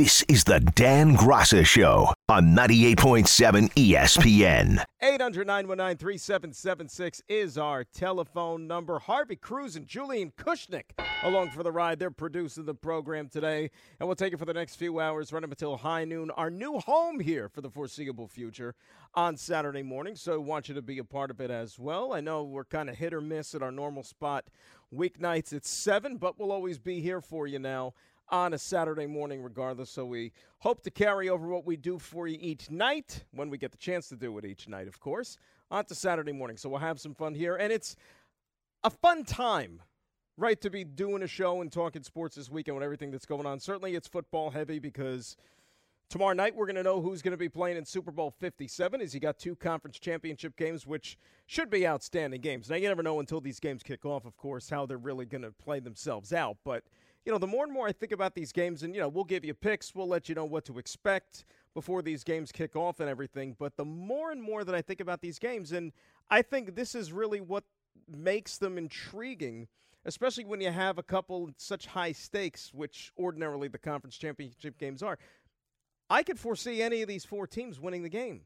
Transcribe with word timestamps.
This 0.00 0.24
is 0.28 0.44
the 0.44 0.60
Dan 0.60 1.14
Graca 1.14 1.62
Show 1.62 2.14
on 2.30 2.56
98.7 2.56 3.70
ESPN. 3.74 4.82
800 5.02 5.46
919 5.46 5.98
3776 5.98 7.20
is 7.28 7.58
our 7.58 7.84
telephone 7.84 8.66
number. 8.66 8.98
Harvey 8.98 9.36
Cruz 9.36 9.76
and 9.76 9.86
Julian 9.86 10.32
Kushnick 10.38 10.92
along 11.22 11.50
for 11.50 11.62
the 11.62 11.70
ride. 11.70 11.98
They're 11.98 12.10
producing 12.10 12.64
the 12.64 12.72
program 12.72 13.28
today, 13.28 13.70
and 13.98 14.08
we'll 14.08 14.16
take 14.16 14.32
it 14.32 14.38
for 14.38 14.46
the 14.46 14.54
next 14.54 14.76
few 14.76 15.00
hours, 15.00 15.34
running 15.34 15.50
until 15.50 15.76
high 15.76 16.06
noon. 16.06 16.30
Our 16.30 16.48
new 16.48 16.78
home 16.78 17.20
here 17.20 17.50
for 17.50 17.60
the 17.60 17.68
foreseeable 17.68 18.26
future 18.26 18.74
on 19.14 19.36
Saturday 19.36 19.82
morning, 19.82 20.16
so 20.16 20.32
I 20.32 20.38
want 20.38 20.70
you 20.70 20.74
to 20.76 20.82
be 20.82 20.96
a 20.96 21.04
part 21.04 21.30
of 21.30 21.42
it 21.42 21.50
as 21.50 21.78
well. 21.78 22.14
I 22.14 22.22
know 22.22 22.42
we're 22.42 22.64
kind 22.64 22.88
of 22.88 22.96
hit 22.96 23.12
or 23.12 23.20
miss 23.20 23.54
at 23.54 23.62
our 23.62 23.70
normal 23.70 24.04
spot 24.04 24.46
weeknights 24.94 25.52
at 25.52 25.66
7, 25.66 26.16
but 26.16 26.38
we'll 26.38 26.52
always 26.52 26.78
be 26.78 27.02
here 27.02 27.20
for 27.20 27.46
you 27.46 27.58
now 27.58 27.92
on 28.30 28.54
a 28.54 28.58
Saturday 28.58 29.06
morning, 29.06 29.42
regardless. 29.42 29.90
So 29.90 30.04
we 30.04 30.32
hope 30.58 30.82
to 30.82 30.90
carry 30.90 31.28
over 31.28 31.48
what 31.48 31.66
we 31.66 31.76
do 31.76 31.98
for 31.98 32.26
you 32.26 32.38
each 32.40 32.70
night 32.70 33.24
when 33.32 33.50
we 33.50 33.58
get 33.58 33.72
the 33.72 33.78
chance 33.78 34.08
to 34.08 34.16
do 34.16 34.36
it 34.38 34.44
each 34.44 34.68
night, 34.68 34.88
of 34.88 35.00
course, 35.00 35.38
onto 35.70 35.94
Saturday 35.94 36.32
morning. 36.32 36.56
So 36.56 36.68
we'll 36.68 36.80
have 36.80 37.00
some 37.00 37.14
fun 37.14 37.34
here. 37.34 37.56
And 37.56 37.72
it's 37.72 37.96
a 38.84 38.90
fun 38.90 39.24
time, 39.24 39.82
right, 40.36 40.60
to 40.60 40.70
be 40.70 40.84
doing 40.84 41.22
a 41.22 41.26
show 41.26 41.60
and 41.60 41.70
talking 41.70 42.02
sports 42.02 42.36
this 42.36 42.50
weekend 42.50 42.76
with 42.76 42.84
everything 42.84 43.10
that's 43.10 43.26
going 43.26 43.46
on. 43.46 43.60
Certainly 43.60 43.94
it's 43.94 44.08
football 44.08 44.50
heavy 44.50 44.78
because. 44.78 45.36
Tomorrow 46.08 46.32
night, 46.32 46.56
we're 46.56 46.66
going 46.66 46.74
to 46.74 46.82
know 46.82 47.00
who's 47.00 47.22
going 47.22 47.30
to 47.30 47.38
be 47.38 47.48
playing 47.48 47.76
in 47.76 47.84
Super 47.84 48.10
Bowl 48.10 48.32
57 48.32 49.00
as 49.00 49.14
you 49.14 49.20
got 49.20 49.38
two 49.38 49.54
conference 49.54 49.96
championship 49.96 50.56
games, 50.56 50.84
which 50.84 51.16
should 51.46 51.70
be 51.70 51.86
outstanding 51.86 52.40
games. 52.40 52.68
Now, 52.68 52.74
you 52.74 52.88
never 52.88 53.04
know 53.04 53.20
until 53.20 53.40
these 53.40 53.60
games 53.60 53.84
kick 53.84 54.04
off, 54.04 54.24
of 54.24 54.36
course, 54.36 54.68
how 54.68 54.86
they're 54.86 54.98
really 54.98 55.24
going 55.24 55.42
to 55.42 55.52
play 55.52 55.78
themselves 55.78 56.32
out. 56.32 56.56
But 56.64 56.82
you 57.24 57.32
know, 57.32 57.38
the 57.38 57.46
more 57.46 57.64
and 57.64 57.72
more 57.72 57.86
I 57.86 57.92
think 57.92 58.12
about 58.12 58.34
these 58.34 58.52
games, 58.52 58.82
and, 58.82 58.94
you 58.94 59.00
know, 59.00 59.08
we'll 59.08 59.24
give 59.24 59.44
you 59.44 59.54
picks, 59.54 59.94
we'll 59.94 60.08
let 60.08 60.28
you 60.28 60.34
know 60.34 60.44
what 60.44 60.64
to 60.66 60.78
expect 60.78 61.44
before 61.74 62.02
these 62.02 62.24
games 62.24 62.50
kick 62.50 62.74
off 62.74 63.00
and 63.00 63.08
everything. 63.08 63.54
But 63.58 63.76
the 63.76 63.84
more 63.84 64.30
and 64.30 64.42
more 64.42 64.64
that 64.64 64.74
I 64.74 64.82
think 64.82 65.00
about 65.00 65.20
these 65.20 65.38
games, 65.38 65.72
and 65.72 65.92
I 66.30 66.42
think 66.42 66.74
this 66.74 66.94
is 66.94 67.12
really 67.12 67.40
what 67.40 67.64
makes 68.08 68.56
them 68.56 68.78
intriguing, 68.78 69.68
especially 70.04 70.44
when 70.44 70.60
you 70.60 70.70
have 70.70 70.98
a 70.98 71.02
couple 71.02 71.50
such 71.58 71.86
high 71.86 72.12
stakes, 72.12 72.72
which 72.72 73.12
ordinarily 73.18 73.68
the 73.68 73.78
conference 73.78 74.16
championship 74.16 74.78
games 74.78 75.02
are. 75.02 75.18
I 76.08 76.22
could 76.22 76.38
foresee 76.38 76.82
any 76.82 77.02
of 77.02 77.08
these 77.08 77.24
four 77.24 77.46
teams 77.46 77.78
winning 77.78 78.02
the 78.02 78.08
game. 78.08 78.42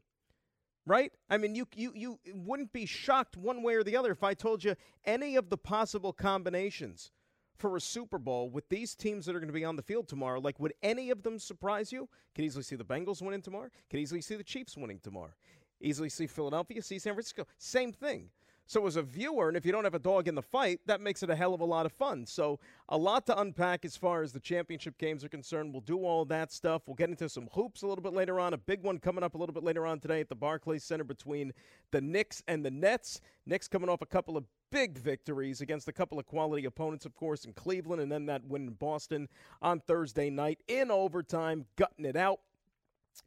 Right? 0.87 1.11
I 1.31 1.37
mean, 1.37 1.55
you, 1.55 1.67
you, 1.75 1.93
you 1.95 2.19
wouldn't 2.31 2.71
be 2.71 2.85
shocked 2.85 3.37
one 3.37 3.63
way 3.63 3.73
or 3.73 3.83
the 3.83 3.97
other 3.97 4.11
if 4.11 4.21
I 4.21 4.35
told 4.35 4.63
you 4.63 4.75
any 5.03 5.35
of 5.35 5.49
the 5.49 5.57
possible 5.57 6.13
combinations 6.13 7.11
for 7.57 7.75
a 7.75 7.81
Super 7.81 8.17
Bowl 8.17 8.49
with 8.49 8.67
these 8.69 8.95
teams 8.95 9.25
that 9.25 9.35
are 9.35 9.39
going 9.39 9.47
to 9.47 9.53
be 9.53 9.65
on 9.65 9.75
the 9.75 9.81
field 9.81 10.07
tomorrow, 10.07 10.39
like 10.39 10.59
would 10.59 10.73
any 10.83 11.09
of 11.09 11.23
them 11.23 11.39
surprise 11.39 11.91
you? 11.91 12.09
Could 12.33 12.45
easily 12.45 12.63
see 12.63 12.75
the 12.75 12.85
Bengals 12.85 13.21
winning 13.21 13.41
tomorrow. 13.41 13.69
Could 13.89 13.99
easily 13.99 14.21
see 14.21 14.35
the 14.35 14.43
Chiefs 14.43 14.77
winning 14.77 14.99
tomorrow. 15.01 15.33
Easily 15.81 16.09
see 16.09 16.27
Philadelphia, 16.27 16.81
see 16.81 16.99
San 16.99 17.13
Francisco. 17.13 17.45
Same 17.57 17.91
thing. 17.91 18.29
So 18.67 18.87
as 18.87 18.95
a 18.95 19.03
viewer, 19.03 19.47
and 19.47 19.55
if 19.55 19.63
you 19.63 19.71
don't 19.71 19.83
have 19.83 19.93
a 19.93 19.99
dog 19.99 20.27
in 20.27 20.33
the 20.33 20.41
fight, 20.41 20.79
that 20.87 20.99
makes 20.99 21.21
it 21.21 21.29
a 21.29 21.35
hell 21.35 21.53
of 21.53 21.61
a 21.61 21.65
lot 21.65 21.85
of 21.85 21.91
fun. 21.91 22.25
So 22.25 22.59
a 22.89 22.97
lot 22.97 23.27
to 23.27 23.39
unpack 23.39 23.85
as 23.85 23.95
far 23.95 24.23
as 24.23 24.33
the 24.33 24.39
championship 24.39 24.97
games 24.97 25.23
are 25.23 25.29
concerned. 25.29 25.71
We'll 25.71 25.81
do 25.81 25.99
all 25.99 26.25
that 26.25 26.51
stuff. 26.51 26.81
We'll 26.87 26.95
get 26.95 27.09
into 27.09 27.29
some 27.29 27.47
hoops 27.53 27.83
a 27.83 27.87
little 27.87 28.01
bit 28.01 28.13
later 28.13 28.39
on. 28.39 28.55
A 28.55 28.57
big 28.57 28.81
one 28.81 28.97
coming 28.97 29.23
up 29.23 29.35
a 29.35 29.37
little 29.37 29.53
bit 29.53 29.63
later 29.63 29.85
on 29.85 29.99
today 29.99 30.19
at 30.19 30.29
the 30.29 30.35
Barclays 30.35 30.83
Center 30.83 31.03
between 31.03 31.53
the 31.91 32.01
Knicks 32.01 32.41
and 32.47 32.65
the 32.65 32.71
Nets. 32.71 33.21
Knicks 33.45 33.67
coming 33.67 33.87
off 33.87 34.01
a 34.01 34.07
couple 34.07 34.35
of 34.35 34.45
big 34.71 34.97
victories 34.97 35.61
against 35.61 35.87
a 35.87 35.93
couple 35.93 36.19
of 36.19 36.25
quality 36.25 36.65
opponents, 36.65 37.05
of 37.05 37.15
course, 37.15 37.45
in 37.45 37.53
Cleveland, 37.53 38.01
and 38.01 38.11
then 38.11 38.25
that 38.25 38.45
win 38.45 38.67
in 38.67 38.73
Boston 38.73 39.27
on 39.61 39.79
Thursday 39.79 40.29
night 40.29 40.59
in 40.67 40.91
overtime, 40.91 41.65
gutting 41.75 42.05
it 42.05 42.15
out. 42.15 42.39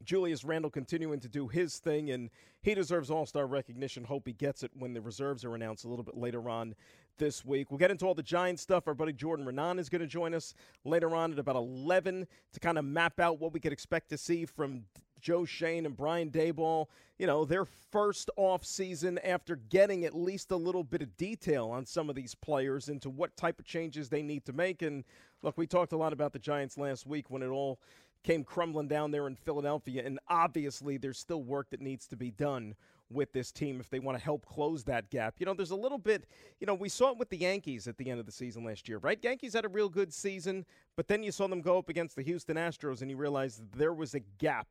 Julius 0.03 0.43
Randle 0.43 0.69
continuing 0.69 1.19
to 1.19 1.27
do 1.27 1.47
his 1.47 1.79
thing, 1.79 2.11
and 2.11 2.29
he 2.61 2.75
deserves 2.75 3.09
all 3.09 3.25
star 3.25 3.47
recognition. 3.47 4.03
Hope 4.03 4.27
he 4.27 4.33
gets 4.33 4.63
it 4.63 4.71
when 4.77 4.93
the 4.93 5.01
reserves 5.01 5.43
are 5.43 5.55
announced 5.55 5.85
a 5.85 5.87
little 5.87 6.03
bit 6.03 6.15
later 6.15 6.49
on 6.49 6.75
this 7.17 7.43
week. 7.43 7.69
We'll 7.69 7.79
get 7.79 7.91
into 7.91 8.05
all 8.05 8.13
the 8.13 8.23
Giants 8.23 8.61
stuff. 8.61 8.87
Our 8.87 8.93
buddy 8.93 9.13
Jordan 9.13 9.45
Raanan 9.45 9.79
is 9.79 9.89
going 9.89 10.01
to 10.01 10.07
join 10.07 10.33
us 10.33 10.53
later 10.85 11.15
on 11.15 11.33
at 11.33 11.39
about 11.39 11.55
11 11.55 12.27
to 12.53 12.59
kind 12.59 12.77
of 12.77 12.85
map 12.85 13.19
out 13.19 13.39
what 13.39 13.53
we 13.53 13.59
could 13.59 13.73
expect 13.73 14.09
to 14.09 14.17
see 14.17 14.45
from 14.45 14.83
Joe 15.21 15.45
Schoen 15.45 15.85
and 15.85 15.95
Brian 15.95 16.29
Daboll, 16.29 16.87
you 17.17 17.27
know, 17.27 17.45
their 17.45 17.65
first 17.65 18.29
off 18.35 18.65
season 18.65 19.17
after 19.19 19.55
getting 19.55 20.05
at 20.05 20.15
least 20.15 20.51
a 20.51 20.55
little 20.55 20.83
bit 20.83 21.01
of 21.01 21.15
detail 21.17 21.69
on 21.69 21.85
some 21.85 22.09
of 22.09 22.15
these 22.15 22.35
players 22.35 22.89
into 22.89 23.09
what 23.09 23.35
type 23.35 23.59
of 23.59 23.65
changes 23.65 24.09
they 24.09 24.21
need 24.21 24.45
to 24.45 24.53
make. 24.53 24.81
And 24.81 25.03
look, 25.41 25.57
we 25.57 25.67
talked 25.67 25.91
a 25.91 25.97
lot 25.97 26.13
about 26.13 26.33
the 26.33 26.39
Giants 26.39 26.77
last 26.77 27.05
week 27.05 27.29
when 27.29 27.41
it 27.41 27.47
all 27.47 27.79
came 28.23 28.43
crumbling 28.43 28.87
down 28.87 29.11
there 29.11 29.27
in 29.27 29.35
Philadelphia. 29.35 30.03
And 30.05 30.19
obviously, 30.27 30.97
there's 30.97 31.17
still 31.17 31.43
work 31.43 31.69
that 31.71 31.81
needs 31.81 32.07
to 32.07 32.15
be 32.15 32.31
done 32.31 32.75
with 33.11 33.33
this 33.33 33.51
team 33.51 33.79
if 33.79 33.89
they 33.89 33.99
want 33.99 34.17
to 34.17 34.23
help 34.23 34.45
close 34.45 34.83
that 34.83 35.09
gap. 35.09 35.35
You 35.39 35.45
know, 35.45 35.53
there's 35.53 35.71
a 35.71 35.75
little 35.75 35.97
bit, 35.97 36.25
you 36.59 36.67
know, 36.67 36.75
we 36.75 36.89
saw 36.89 37.11
it 37.11 37.17
with 37.17 37.29
the 37.29 37.37
Yankees 37.37 37.87
at 37.87 37.97
the 37.97 38.09
end 38.09 38.19
of 38.19 38.25
the 38.25 38.31
season 38.31 38.63
last 38.63 38.87
year, 38.87 38.99
right? 38.99 39.17
Yankees 39.21 39.53
had 39.53 39.65
a 39.65 39.69
real 39.69 39.89
good 39.89 40.13
season, 40.13 40.65
but 40.95 41.07
then 41.07 41.23
you 41.23 41.31
saw 41.31 41.47
them 41.47 41.61
go 41.61 41.77
up 41.77 41.89
against 41.89 42.15
the 42.15 42.21
Houston 42.21 42.55
Astros 42.55 43.01
and 43.01 43.09
you 43.09 43.17
realized 43.17 43.63
there 43.73 43.93
was 43.93 44.13
a 44.13 44.19
gap 44.37 44.67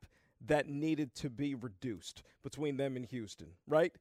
that 0.47 0.69
needed 0.69 1.15
to 1.16 1.31
be 1.31 1.54
reduced 1.54 2.22
between 2.43 2.76
them 2.76 2.97
and 2.97 3.06
Houston, 3.06 3.49
right? 3.66 3.93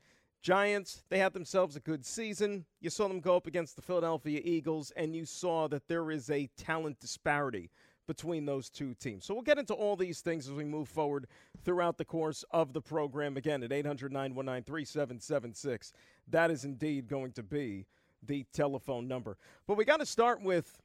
Giants, 0.42 1.04
they 1.10 1.20
had 1.20 1.34
themselves 1.34 1.76
a 1.76 1.80
good 1.80 2.06
season. 2.06 2.66
You 2.80 2.90
saw 2.90 3.08
them 3.08 3.20
go 3.20 3.36
up 3.36 3.48
against 3.48 3.76
the 3.76 3.82
Philadelphia 3.82 4.40
Eagles, 4.44 4.92
and 4.96 5.16
you 5.16 5.26
saw 5.26 5.68
that 5.68 5.88
there 5.88 6.12
is 6.12 6.30
a 6.30 6.50
talent 6.58 7.00
disparity 7.00 7.70
between 8.08 8.46
those 8.46 8.70
two 8.70 8.94
teams. 8.94 9.26
So 9.26 9.34
we'll 9.34 9.44
get 9.44 9.60
into 9.60 9.74
all 9.74 9.96
these 9.96 10.22
things 10.22 10.48
as 10.48 10.54
we 10.54 10.64
move 10.64 10.88
forward 10.88 11.28
throughout 11.66 11.98
the 11.98 12.06
course 12.06 12.46
of 12.52 12.72
the 12.72 12.82
program. 12.82 13.36
Again, 13.36 13.62
at 13.64 13.74
800 13.74 14.12
919 14.12 14.64
3776. 14.64 15.92
That 16.30 16.50
is 16.50 16.64
indeed 16.64 17.08
going 17.08 17.34
to 17.34 17.44
be 17.44 17.86
the 18.26 18.46
telephone 18.54 19.08
number. 19.08 19.38
But 19.68 19.76
we 19.76 19.86
got 19.86 20.00
to 20.00 20.06
start 20.06 20.42
with 20.42 20.82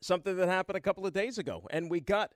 something 0.00 0.36
that 0.36 0.48
happened 0.48 0.76
a 0.76 0.80
couple 0.80 1.06
of 1.06 1.12
days 1.12 1.38
ago, 1.38 1.66
and 1.70 1.90
we 1.90 2.00
got 2.00 2.32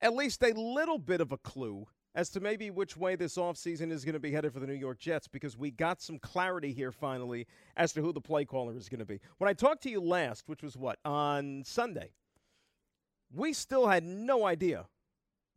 at 0.00 0.14
least 0.14 0.42
a 0.42 0.52
little 0.52 0.98
bit 0.98 1.20
of 1.20 1.32
a 1.32 1.38
clue 1.38 1.86
as 2.14 2.30
to 2.30 2.40
maybe 2.40 2.70
which 2.70 2.96
way 2.96 3.16
this 3.16 3.36
offseason 3.36 3.92
is 3.92 4.04
going 4.04 4.14
to 4.14 4.20
be 4.20 4.32
headed 4.32 4.52
for 4.52 4.60
the 4.60 4.66
New 4.66 4.74
York 4.74 4.98
Jets 4.98 5.28
because 5.28 5.56
we 5.56 5.70
got 5.70 6.00
some 6.00 6.18
clarity 6.18 6.72
here 6.72 6.90
finally 6.90 7.46
as 7.76 7.92
to 7.92 8.00
who 8.00 8.12
the 8.12 8.20
play 8.20 8.44
caller 8.44 8.76
is 8.76 8.88
going 8.88 8.98
to 9.00 9.06
be. 9.06 9.20
When 9.38 9.48
I 9.48 9.52
talked 9.52 9.82
to 9.84 9.90
you 9.90 10.00
last, 10.00 10.44
which 10.46 10.62
was 10.62 10.76
what, 10.76 10.98
on 11.04 11.62
Sunday, 11.64 12.10
we 13.32 13.52
still 13.52 13.86
had 13.86 14.04
no 14.04 14.46
idea 14.46 14.86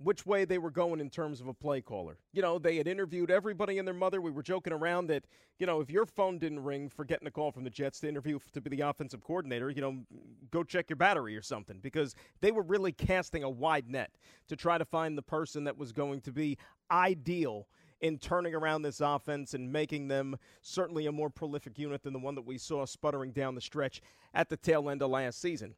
which 0.03 0.25
way 0.25 0.45
they 0.45 0.57
were 0.57 0.71
going 0.71 0.99
in 0.99 1.09
terms 1.09 1.41
of 1.41 1.47
a 1.47 1.53
play 1.53 1.81
caller. 1.81 2.17
You 2.33 2.41
know, 2.41 2.57
they 2.57 2.77
had 2.77 2.87
interviewed 2.87 3.29
everybody 3.29 3.77
and 3.77 3.87
their 3.87 3.93
mother. 3.93 4.21
We 4.21 4.31
were 4.31 4.43
joking 4.43 4.73
around 4.73 5.07
that, 5.07 5.25
you 5.59 5.65
know, 5.65 5.79
if 5.81 5.89
your 5.89 6.05
phone 6.05 6.39
didn't 6.39 6.63
ring 6.63 6.89
for 6.89 7.05
getting 7.05 7.27
a 7.27 7.31
call 7.31 7.51
from 7.51 7.63
the 7.63 7.69
Jets 7.69 7.99
to 8.01 8.09
interview 8.09 8.39
to 8.53 8.61
be 8.61 8.69
the 8.69 8.81
offensive 8.81 9.21
coordinator, 9.23 9.69
you 9.69 9.81
know, 9.81 10.03
go 10.49 10.63
check 10.63 10.89
your 10.89 10.97
battery 10.97 11.35
or 11.35 11.41
something 11.41 11.79
because 11.81 12.15
they 12.41 12.51
were 12.51 12.63
really 12.63 12.91
casting 12.91 13.43
a 13.43 13.49
wide 13.49 13.89
net 13.89 14.11
to 14.47 14.55
try 14.55 14.77
to 14.77 14.85
find 14.85 15.17
the 15.17 15.21
person 15.21 15.63
that 15.65 15.77
was 15.77 15.91
going 15.91 16.21
to 16.21 16.31
be 16.31 16.57
ideal 16.89 17.67
in 18.01 18.17
turning 18.17 18.55
around 18.55 18.81
this 18.81 18.99
offense 18.99 19.53
and 19.53 19.71
making 19.71 20.07
them 20.07 20.35
certainly 20.61 21.05
a 21.05 21.11
more 21.11 21.29
prolific 21.29 21.77
unit 21.77 22.01
than 22.01 22.13
the 22.13 22.19
one 22.19 22.35
that 22.35 22.45
we 22.45 22.57
saw 22.57 22.85
sputtering 22.85 23.31
down 23.31 23.53
the 23.53 23.61
stretch 23.61 24.01
at 24.33 24.49
the 24.49 24.57
tail 24.57 24.89
end 24.89 25.03
of 25.03 25.11
last 25.11 25.39
season. 25.39 25.75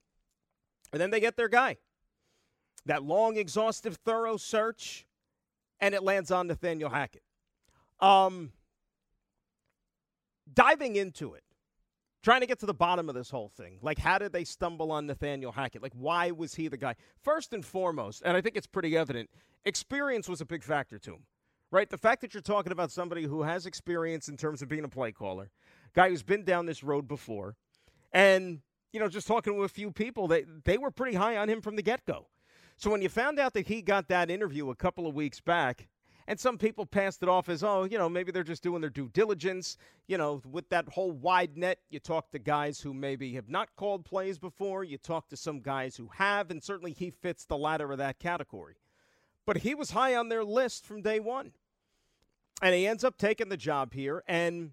And 0.93 1.01
then 1.01 1.11
they 1.11 1.19
get 1.19 1.35
their 1.35 1.49
guy 1.49 1.77
that 2.85 3.03
long, 3.03 3.37
exhaustive, 3.37 3.97
thorough 4.05 4.37
search, 4.37 5.05
and 5.79 5.93
it 5.95 6.03
lands 6.03 6.31
on 6.31 6.47
Nathaniel 6.47 6.89
Hackett. 6.89 7.23
Um, 7.99 8.51
diving 10.53 10.95
into 10.95 11.33
it, 11.33 11.43
trying 12.21 12.41
to 12.41 12.47
get 12.47 12.59
to 12.59 12.65
the 12.65 12.73
bottom 12.73 13.09
of 13.09 13.15
this 13.15 13.29
whole 13.29 13.49
thing. 13.49 13.79
Like, 13.81 13.97
how 13.97 14.17
did 14.17 14.33
they 14.33 14.43
stumble 14.43 14.91
on 14.91 15.05
Nathaniel 15.05 15.51
Hackett? 15.51 15.81
Like, 15.81 15.93
why 15.93 16.31
was 16.31 16.55
he 16.55 16.67
the 16.67 16.77
guy? 16.77 16.95
First 17.21 17.53
and 17.53 17.65
foremost, 17.65 18.21
and 18.25 18.35
I 18.35 18.41
think 18.41 18.57
it's 18.57 18.67
pretty 18.67 18.97
evident, 18.97 19.29
experience 19.65 20.27
was 20.27 20.41
a 20.41 20.45
big 20.45 20.63
factor 20.63 20.99
to 20.99 21.11
him, 21.11 21.23
right? 21.71 21.89
The 21.89 21.97
fact 21.97 22.21
that 22.21 22.33
you're 22.33 22.41
talking 22.41 22.71
about 22.71 22.91
somebody 22.91 23.23
who 23.23 23.43
has 23.43 23.65
experience 23.65 24.27
in 24.27 24.37
terms 24.37 24.61
of 24.61 24.67
being 24.67 24.83
a 24.83 24.89
play 24.89 25.11
caller, 25.11 25.49
guy 25.93 26.09
who's 26.09 26.23
been 26.23 26.43
down 26.43 26.65
this 26.65 26.83
road 26.83 27.07
before, 27.07 27.55
and, 28.11 28.59
you 28.91 28.99
know, 28.99 29.07
just 29.07 29.27
talking 29.27 29.53
to 29.53 29.63
a 29.63 29.69
few 29.69 29.91
people, 29.91 30.27
they, 30.27 30.45
they 30.65 30.77
were 30.77 30.91
pretty 30.91 31.15
high 31.15 31.37
on 31.37 31.49
him 31.49 31.61
from 31.61 31.77
the 31.77 31.81
get 31.81 32.05
go. 32.05 32.27
So 32.77 32.89
when 32.89 33.01
you 33.01 33.09
found 33.09 33.39
out 33.39 33.53
that 33.53 33.67
he 33.67 33.81
got 33.81 34.07
that 34.09 34.29
interview 34.29 34.69
a 34.69 34.75
couple 34.75 35.07
of 35.07 35.15
weeks 35.15 35.39
back, 35.39 35.87
and 36.27 36.39
some 36.39 36.57
people 36.57 36.85
passed 36.85 37.21
it 37.21 37.29
off 37.29 37.49
as, 37.49 37.63
oh, 37.63 37.83
you 37.83 37.97
know, 37.97 38.07
maybe 38.07 38.31
they're 38.31 38.43
just 38.43 38.63
doing 38.63 38.81
their 38.81 38.89
due 38.89 39.09
diligence. 39.09 39.77
You 40.07 40.17
know, 40.17 40.41
with 40.49 40.69
that 40.69 40.87
whole 40.87 41.11
wide 41.11 41.57
net, 41.57 41.79
you 41.89 41.99
talk 41.99 42.31
to 42.31 42.39
guys 42.39 42.79
who 42.79 42.93
maybe 42.93 43.33
have 43.33 43.49
not 43.49 43.75
called 43.75 44.05
plays 44.05 44.39
before. 44.39 44.83
You 44.83 44.97
talk 44.97 45.27
to 45.29 45.37
some 45.37 45.59
guys 45.59 45.97
who 45.97 46.09
have, 46.15 46.49
and 46.49 46.63
certainly 46.63 46.93
he 46.93 47.09
fits 47.09 47.45
the 47.45 47.57
latter 47.57 47.91
of 47.91 47.97
that 47.97 48.19
category. 48.19 48.75
But 49.45 49.57
he 49.57 49.75
was 49.75 49.91
high 49.91 50.15
on 50.15 50.29
their 50.29 50.45
list 50.45 50.85
from 50.85 51.01
day 51.01 51.19
one. 51.19 51.51
And 52.61 52.73
he 52.73 52.87
ends 52.87 53.03
up 53.03 53.17
taking 53.17 53.49
the 53.49 53.57
job 53.57 53.93
here. 53.93 54.23
And 54.25 54.71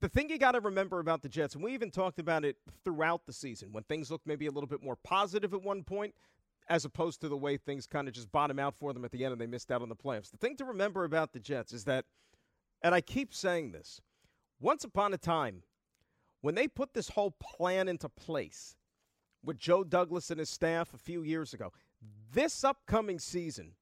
the 0.00 0.08
thing 0.08 0.30
you 0.30 0.38
got 0.38 0.52
to 0.52 0.60
remember 0.60 1.00
about 1.00 1.22
the 1.22 1.28
Jets, 1.28 1.56
and 1.56 1.64
we 1.64 1.74
even 1.74 1.90
talked 1.90 2.20
about 2.20 2.44
it 2.44 2.56
throughout 2.84 3.26
the 3.26 3.32
season 3.32 3.70
when 3.72 3.82
things 3.84 4.10
looked 4.10 4.26
maybe 4.26 4.46
a 4.46 4.52
little 4.52 4.68
bit 4.68 4.84
more 4.84 4.96
positive 4.96 5.52
at 5.52 5.62
one 5.62 5.82
point, 5.82 6.14
as 6.68 6.84
opposed 6.84 7.20
to 7.20 7.28
the 7.28 7.36
way 7.36 7.56
things 7.56 7.86
kind 7.86 8.08
of 8.08 8.14
just 8.14 8.32
bottom 8.32 8.58
out 8.58 8.74
for 8.74 8.92
them 8.92 9.04
at 9.04 9.10
the 9.10 9.24
end 9.24 9.32
and 9.32 9.40
they 9.40 9.46
missed 9.46 9.70
out 9.70 9.82
on 9.82 9.88
the 9.88 9.96
playoffs. 9.96 10.30
The 10.30 10.38
thing 10.38 10.56
to 10.56 10.64
remember 10.64 11.04
about 11.04 11.32
the 11.32 11.40
Jets 11.40 11.72
is 11.72 11.84
that, 11.84 12.04
and 12.82 12.94
I 12.94 13.00
keep 13.00 13.34
saying 13.34 13.72
this, 13.72 14.00
once 14.60 14.84
upon 14.84 15.12
a 15.12 15.18
time, 15.18 15.62
when 16.40 16.54
they 16.54 16.68
put 16.68 16.94
this 16.94 17.08
whole 17.08 17.32
plan 17.32 17.88
into 17.88 18.08
place 18.08 18.76
with 19.44 19.58
Joe 19.58 19.84
Douglas 19.84 20.30
and 20.30 20.38
his 20.38 20.50
staff 20.50 20.94
a 20.94 20.98
few 20.98 21.22
years 21.22 21.54
ago, 21.54 21.72
this 22.32 22.64
upcoming 22.64 23.18
season 23.18 23.72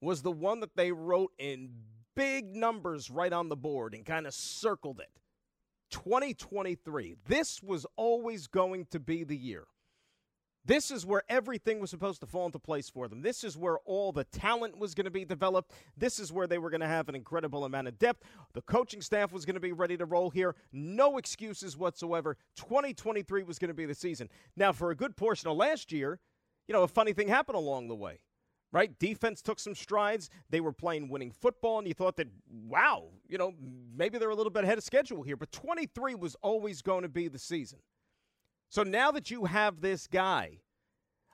was 0.00 0.22
the 0.22 0.32
one 0.32 0.60
that 0.60 0.76
they 0.76 0.92
wrote 0.92 1.32
in 1.38 1.70
big 2.14 2.54
numbers 2.54 3.10
right 3.10 3.32
on 3.32 3.48
the 3.48 3.56
board 3.56 3.94
and 3.94 4.04
kind 4.04 4.26
of 4.26 4.34
circled 4.34 5.00
it. 5.00 5.10
2023. 5.90 7.16
This 7.26 7.62
was 7.62 7.86
always 7.96 8.46
going 8.46 8.86
to 8.90 9.00
be 9.00 9.24
the 9.24 9.36
year. 9.36 9.64
This 10.64 10.90
is 10.90 11.06
where 11.06 11.22
everything 11.28 11.80
was 11.80 11.90
supposed 11.90 12.20
to 12.20 12.26
fall 12.26 12.46
into 12.46 12.58
place 12.58 12.90
for 12.90 13.08
them. 13.08 13.22
This 13.22 13.42
is 13.42 13.56
where 13.56 13.78
all 13.86 14.12
the 14.12 14.24
talent 14.24 14.78
was 14.78 14.94
going 14.94 15.06
to 15.06 15.10
be 15.10 15.24
developed. 15.24 15.72
This 15.96 16.18
is 16.18 16.32
where 16.32 16.46
they 16.46 16.58
were 16.58 16.68
going 16.68 16.82
to 16.82 16.86
have 16.86 17.08
an 17.08 17.14
incredible 17.14 17.64
amount 17.64 17.88
of 17.88 17.98
depth. 17.98 18.24
The 18.52 18.62
coaching 18.62 19.00
staff 19.00 19.32
was 19.32 19.46
going 19.46 19.54
to 19.54 19.60
be 19.60 19.72
ready 19.72 19.96
to 19.96 20.04
roll 20.04 20.30
here. 20.30 20.56
No 20.72 21.16
excuses 21.16 21.76
whatsoever. 21.76 22.36
2023 22.56 23.44
was 23.44 23.58
going 23.58 23.68
to 23.68 23.74
be 23.74 23.86
the 23.86 23.94
season. 23.94 24.28
Now, 24.56 24.72
for 24.72 24.90
a 24.90 24.96
good 24.96 25.16
portion 25.16 25.48
of 25.48 25.56
last 25.56 25.90
year, 25.90 26.20
you 26.66 26.74
know, 26.74 26.82
a 26.82 26.88
funny 26.88 27.14
thing 27.14 27.28
happened 27.28 27.56
along 27.56 27.88
the 27.88 27.94
way 27.94 28.20
right? 28.72 28.98
Defense 28.98 29.40
took 29.40 29.58
some 29.58 29.74
strides. 29.74 30.30
They 30.50 30.60
were 30.60 30.72
playing 30.72 31.08
winning 31.08 31.30
football, 31.30 31.78
and 31.78 31.88
you 31.88 31.94
thought 31.94 32.16
that, 32.16 32.28
wow, 32.66 33.04
you 33.28 33.38
know, 33.38 33.54
maybe 33.96 34.18
they're 34.18 34.30
a 34.30 34.34
little 34.34 34.50
bit 34.50 34.64
ahead 34.64 34.78
of 34.78 34.84
schedule 34.84 35.22
here. 35.22 35.36
But 35.36 35.52
23 35.52 36.14
was 36.14 36.36
always 36.42 36.82
going 36.82 37.02
to 37.02 37.08
be 37.08 37.28
the 37.28 37.38
season. 37.38 37.78
So 38.68 38.82
now 38.82 39.10
that 39.12 39.30
you 39.30 39.46
have 39.46 39.80
this 39.80 40.06
guy, 40.06 40.58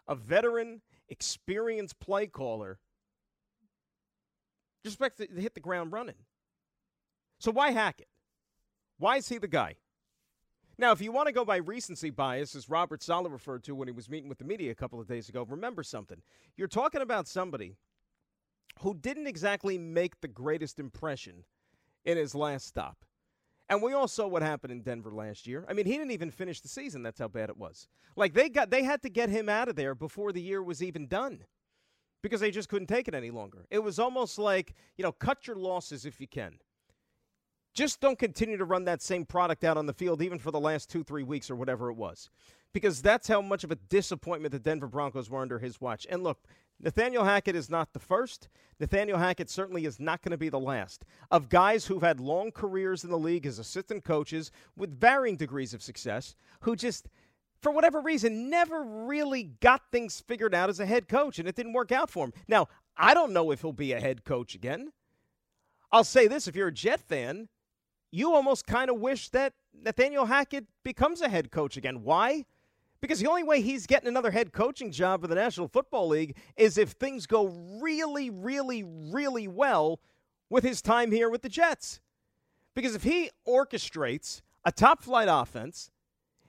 a 0.06 0.14
veteran, 0.14 0.82
experienced 1.08 1.98
play 1.98 2.26
caller, 2.26 2.78
just 4.84 4.94
expect 4.94 5.18
to 5.18 5.40
hit 5.40 5.54
the 5.54 5.60
ground 5.60 5.92
running. 5.92 6.14
So 7.38 7.50
why 7.50 7.72
Hackett? 7.72 8.08
Why 8.98 9.16
is 9.16 9.28
he 9.28 9.38
the 9.38 9.48
guy? 9.48 9.76
Now, 10.76 10.92
if 10.92 11.00
you 11.00 11.12
want 11.12 11.28
to 11.28 11.32
go 11.32 11.44
by 11.44 11.56
recency 11.56 12.10
bias, 12.10 12.54
as 12.54 12.68
Robert 12.68 13.02
Saleh 13.02 13.30
referred 13.30 13.62
to 13.64 13.74
when 13.74 13.86
he 13.86 13.92
was 13.92 14.10
meeting 14.10 14.28
with 14.28 14.38
the 14.38 14.44
media 14.44 14.72
a 14.72 14.74
couple 14.74 15.00
of 15.00 15.06
days 15.06 15.28
ago, 15.28 15.46
remember 15.48 15.82
something. 15.82 16.20
You're 16.56 16.68
talking 16.68 17.00
about 17.00 17.28
somebody 17.28 17.76
who 18.80 18.94
didn't 18.94 19.28
exactly 19.28 19.78
make 19.78 20.20
the 20.20 20.28
greatest 20.28 20.80
impression 20.80 21.44
in 22.04 22.16
his 22.16 22.34
last 22.34 22.66
stop. 22.66 23.04
And 23.74 23.82
we 23.82 23.92
all 23.92 24.06
saw 24.06 24.28
what 24.28 24.42
happened 24.42 24.70
in 24.70 24.82
Denver 24.82 25.10
last 25.10 25.48
year. 25.48 25.64
I 25.68 25.72
mean, 25.72 25.84
he 25.84 25.94
didn't 25.94 26.12
even 26.12 26.30
finish 26.30 26.60
the 26.60 26.68
season. 26.68 27.02
That's 27.02 27.18
how 27.18 27.26
bad 27.26 27.50
it 27.50 27.56
was. 27.56 27.88
Like 28.14 28.32
they 28.32 28.48
got 28.48 28.70
they 28.70 28.84
had 28.84 29.02
to 29.02 29.10
get 29.10 29.28
him 29.28 29.48
out 29.48 29.68
of 29.68 29.74
there 29.74 29.96
before 29.96 30.30
the 30.30 30.40
year 30.40 30.62
was 30.62 30.80
even 30.80 31.08
done. 31.08 31.40
Because 32.22 32.40
they 32.40 32.52
just 32.52 32.68
couldn't 32.68 32.86
take 32.86 33.08
it 33.08 33.16
any 33.16 33.32
longer. 33.32 33.66
It 33.72 33.80
was 33.80 33.98
almost 33.98 34.38
like, 34.38 34.74
you 34.96 35.02
know, 35.02 35.10
cut 35.10 35.48
your 35.48 35.56
losses 35.56 36.06
if 36.06 36.20
you 36.20 36.28
can. 36.28 36.60
Just 37.74 38.00
don't 38.00 38.18
continue 38.18 38.56
to 38.56 38.64
run 38.64 38.84
that 38.84 39.02
same 39.02 39.24
product 39.24 39.64
out 39.64 39.76
on 39.76 39.86
the 39.86 39.92
field, 39.92 40.22
even 40.22 40.38
for 40.38 40.52
the 40.52 40.60
last 40.60 40.88
two, 40.88 41.02
three 41.02 41.24
weeks 41.24 41.50
or 41.50 41.56
whatever 41.56 41.90
it 41.90 41.94
was. 41.94 42.30
Because 42.72 43.02
that's 43.02 43.28
how 43.28 43.40
much 43.40 43.64
of 43.64 43.70
a 43.70 43.76
disappointment 43.76 44.52
the 44.52 44.58
Denver 44.58 44.86
Broncos 44.86 45.28
were 45.28 45.42
under 45.42 45.58
his 45.58 45.80
watch. 45.80 46.06
And 46.08 46.22
look, 46.22 46.38
Nathaniel 46.80 47.24
Hackett 47.24 47.56
is 47.56 47.70
not 47.70 47.92
the 47.92 47.98
first. 47.98 48.48
Nathaniel 48.78 49.18
Hackett 49.18 49.50
certainly 49.50 49.84
is 49.84 50.00
not 50.00 50.22
going 50.22 50.32
to 50.32 50.36
be 50.36 50.48
the 50.48 50.58
last. 50.58 51.04
Of 51.30 51.48
guys 51.48 51.86
who've 51.86 52.02
had 52.02 52.20
long 52.20 52.50
careers 52.50 53.04
in 53.04 53.10
the 53.10 53.18
league 53.18 53.46
as 53.46 53.58
assistant 53.58 54.04
coaches 54.04 54.50
with 54.76 54.98
varying 55.00 55.36
degrees 55.36 55.74
of 55.74 55.82
success, 55.82 56.34
who 56.60 56.76
just, 56.76 57.08
for 57.60 57.72
whatever 57.72 58.00
reason, 58.00 58.50
never 58.50 58.82
really 58.82 59.44
got 59.60 59.82
things 59.90 60.22
figured 60.26 60.54
out 60.54 60.68
as 60.68 60.80
a 60.80 60.86
head 60.86 61.08
coach, 61.08 61.38
and 61.38 61.48
it 61.48 61.54
didn't 61.56 61.72
work 61.72 61.92
out 61.92 62.10
for 62.10 62.26
him. 62.26 62.32
Now, 62.48 62.68
I 62.96 63.14
don't 63.14 63.32
know 63.32 63.50
if 63.50 63.60
he'll 63.62 63.72
be 63.72 63.92
a 63.92 64.00
head 64.00 64.24
coach 64.24 64.54
again. 64.54 64.92
I'll 65.90 66.04
say 66.04 66.26
this 66.26 66.48
if 66.48 66.56
you're 66.56 66.68
a 66.68 66.72
Jet 66.72 67.00
fan, 67.00 67.48
you 68.14 68.32
almost 68.32 68.64
kind 68.64 68.90
of 68.90 69.00
wish 69.00 69.28
that 69.30 69.54
Nathaniel 69.74 70.26
Hackett 70.26 70.66
becomes 70.84 71.20
a 71.20 71.28
head 71.28 71.50
coach 71.50 71.76
again. 71.76 72.04
Why? 72.04 72.44
Because 73.00 73.18
the 73.18 73.28
only 73.28 73.42
way 73.42 73.60
he's 73.60 73.88
getting 73.88 74.06
another 74.06 74.30
head 74.30 74.52
coaching 74.52 74.92
job 74.92 75.22
for 75.22 75.26
the 75.26 75.34
National 75.34 75.66
Football 75.66 76.06
League 76.08 76.36
is 76.56 76.78
if 76.78 76.90
things 76.90 77.26
go 77.26 77.48
really, 77.82 78.30
really, 78.30 78.84
really 78.84 79.48
well 79.48 79.98
with 80.48 80.62
his 80.62 80.80
time 80.80 81.10
here 81.10 81.28
with 81.28 81.42
the 81.42 81.48
Jets. 81.48 82.00
Because 82.76 82.94
if 82.94 83.02
he 83.02 83.30
orchestrates 83.48 84.42
a 84.64 84.70
top 84.70 85.02
flight 85.02 85.28
offense, 85.28 85.90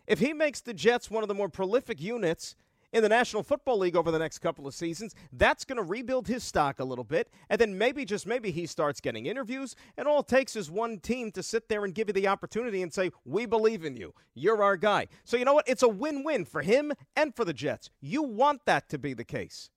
if 0.05 0.19
he 0.19 0.33
makes 0.33 0.61
the 0.61 0.73
Jets 0.73 1.09
one 1.09 1.23
of 1.23 1.27
the 1.27 1.33
more 1.33 1.49
prolific 1.49 1.99
units 1.99 2.55
in 2.91 3.03
the 3.03 3.09
National 3.09 3.43
Football 3.43 3.79
League 3.79 3.95
over 3.95 4.11
the 4.11 4.19
next 4.19 4.39
couple 4.39 4.67
of 4.67 4.73
seasons. 4.73 5.15
That's 5.31 5.65
going 5.65 5.77
to 5.77 5.83
rebuild 5.83 6.27
his 6.27 6.43
stock 6.43 6.79
a 6.79 6.83
little 6.83 7.03
bit. 7.03 7.29
And 7.49 7.59
then 7.59 7.77
maybe, 7.77 8.05
just 8.05 8.25
maybe, 8.25 8.51
he 8.51 8.65
starts 8.65 9.01
getting 9.01 9.25
interviews. 9.25 9.75
And 9.97 10.07
all 10.07 10.19
it 10.19 10.27
takes 10.27 10.55
is 10.55 10.71
one 10.71 10.99
team 10.99 11.31
to 11.31 11.43
sit 11.43 11.69
there 11.69 11.85
and 11.85 11.93
give 11.93 12.09
you 12.09 12.13
the 12.13 12.27
opportunity 12.27 12.81
and 12.81 12.93
say, 12.93 13.11
We 13.25 13.45
believe 13.45 13.85
in 13.85 13.95
you. 13.95 14.13
You're 14.33 14.63
our 14.63 14.77
guy. 14.77 15.07
So, 15.23 15.37
you 15.37 15.45
know 15.45 15.53
what? 15.53 15.67
It's 15.67 15.83
a 15.83 15.87
win 15.87 16.23
win 16.23 16.45
for 16.45 16.61
him 16.61 16.93
and 17.15 17.35
for 17.35 17.45
the 17.45 17.53
Jets. 17.53 17.89
You 18.01 18.23
want 18.23 18.65
that 18.65 18.89
to 18.89 18.97
be 18.97 19.13
the 19.13 19.25
case. 19.25 19.69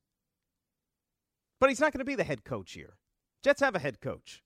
But 1.61 1.71
he's 1.71 1.81
not 1.81 1.93
going 1.93 2.01
to 2.01 2.05
be 2.05 2.15
the 2.15 2.25
head 2.25 2.45
coach 2.45 2.73
here. 2.73 2.97
Jets 3.43 3.61
have 3.61 3.75
a 3.75 3.81
head 3.81 4.01
coach. 4.01 4.43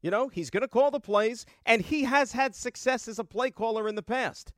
You 0.00 0.10
know, 0.10 0.28
he's 0.28 0.50
going 0.50 0.62
to 0.62 0.68
call 0.68 0.90
the 0.90 1.00
plays, 1.00 1.44
and 1.66 1.82
he 1.82 2.04
has 2.04 2.32
had 2.32 2.54
success 2.54 3.08
as 3.08 3.18
a 3.18 3.24
play 3.24 3.50
caller 3.50 3.88
in 3.88 3.96
the 3.96 4.02
past. 4.02 4.52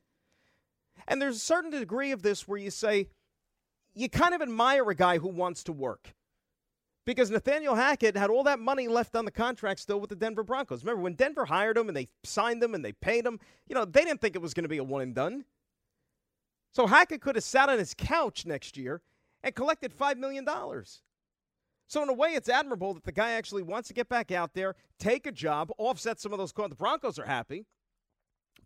And 1.09 1.21
there's 1.21 1.37
a 1.37 1.41
certain 1.41 1.71
degree 1.71 2.13
of 2.13 2.23
this 2.23 2.47
where 2.47 2.59
you 2.59 2.71
say, 2.71 3.09
you 3.95 4.09
kind 4.09 4.35
of 4.35 4.43
admire 4.43 4.89
a 4.89 4.95
guy 4.95 5.19
who 5.19 5.29
wants 5.29 5.65
to 5.65 5.73
work. 5.73 6.15
Because 7.07 7.31
Nathaniel 7.31 7.75
Hackett 7.75 8.17
had 8.17 8.31
all 8.31 8.45
that 8.45 8.61
money 8.61 8.87
left 8.87 9.17
on 9.17 9.25
the 9.25 9.31
contract 9.31 9.81
still 9.81 10.01
with 10.01 10.11
the 10.11 10.17
Denver 10.17 10.45
Broncos. 10.45 10.85
Remember 10.85 11.03
when 11.03 11.15
Denver 11.15 11.47
hired 11.47 11.77
him 11.77 11.89
and 11.89 11.97
they 11.97 12.09
signed 12.23 12.63
him 12.63 12.75
and 12.75 12.85
they 12.85 12.93
paid 12.93 13.27
him, 13.27 13.41
you 13.67 13.75
know, 13.75 13.85
they 13.85 14.05
didn't 14.05 14.21
think 14.21 14.37
it 14.37 14.43
was 14.43 14.55
going 14.55 14.65
to 14.65 14.69
be 14.69 14.79
a 14.79 14.85
one 14.85 15.03
and 15.03 15.15
done. 15.15 15.45
So 16.73 16.87
Hackett 16.87 17.21
could 17.21 17.35
have 17.35 17.45
sat 17.45 17.69
on 17.69 17.79
his 17.79 17.95
couch 17.95 18.47
next 18.47 18.77
year 18.77 19.01
and 19.43 19.55
collected 19.55 19.97
$5 19.97 20.19
million. 20.19 20.47
So, 21.89 22.05
in 22.05 22.09
a 22.09 22.13
way, 22.13 22.35
it's 22.35 22.49
admirable 22.49 22.95
that 22.95 23.03
the 23.03 23.11
guy 23.11 23.33
actually 23.33 23.65
wants 23.65 23.89
to 23.89 23.95
get 23.95 24.09
back 24.09 24.31
out 24.31 24.55
there, 24.55 24.77
take 25.01 25.27
a 25.27 25.33
job, 25.33 25.73
offset 25.77 26.21
some 26.21 26.33
of 26.33 26.39
those 26.39 26.53
costs. 26.53 26.71
The 26.71 26.77
Broncos 26.77 27.19
are 27.19 27.27
happy. 27.27 27.67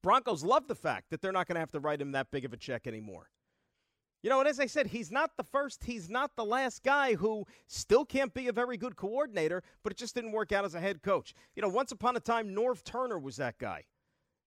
Broncos 0.02 0.44
love 0.44 0.68
the 0.68 0.74
fact 0.74 1.08
that 1.08 1.22
they're 1.22 1.32
not 1.32 1.46
going 1.46 1.54
to 1.54 1.60
have 1.60 1.70
to 1.70 1.80
write 1.80 2.02
him 2.02 2.12
that 2.12 2.30
big 2.30 2.44
of 2.44 2.52
a 2.52 2.58
check 2.58 2.86
anymore. 2.86 3.30
You 4.24 4.30
know, 4.30 4.40
and 4.40 4.48
as 4.48 4.58
I 4.58 4.64
said, 4.64 4.86
he's 4.86 5.12
not 5.12 5.36
the 5.36 5.44
first, 5.44 5.84
he's 5.84 6.08
not 6.08 6.34
the 6.34 6.46
last 6.46 6.82
guy 6.82 7.12
who 7.12 7.44
still 7.66 8.06
can't 8.06 8.32
be 8.32 8.48
a 8.48 8.54
very 8.54 8.78
good 8.78 8.96
coordinator, 8.96 9.62
but 9.82 9.92
it 9.92 9.98
just 9.98 10.14
didn't 10.14 10.32
work 10.32 10.50
out 10.50 10.64
as 10.64 10.74
a 10.74 10.80
head 10.80 11.02
coach. 11.02 11.34
You 11.54 11.60
know, 11.60 11.68
once 11.68 11.92
upon 11.92 12.16
a 12.16 12.20
time, 12.20 12.54
Norv 12.54 12.82
Turner 12.84 13.18
was 13.18 13.36
that 13.36 13.58
guy. 13.58 13.84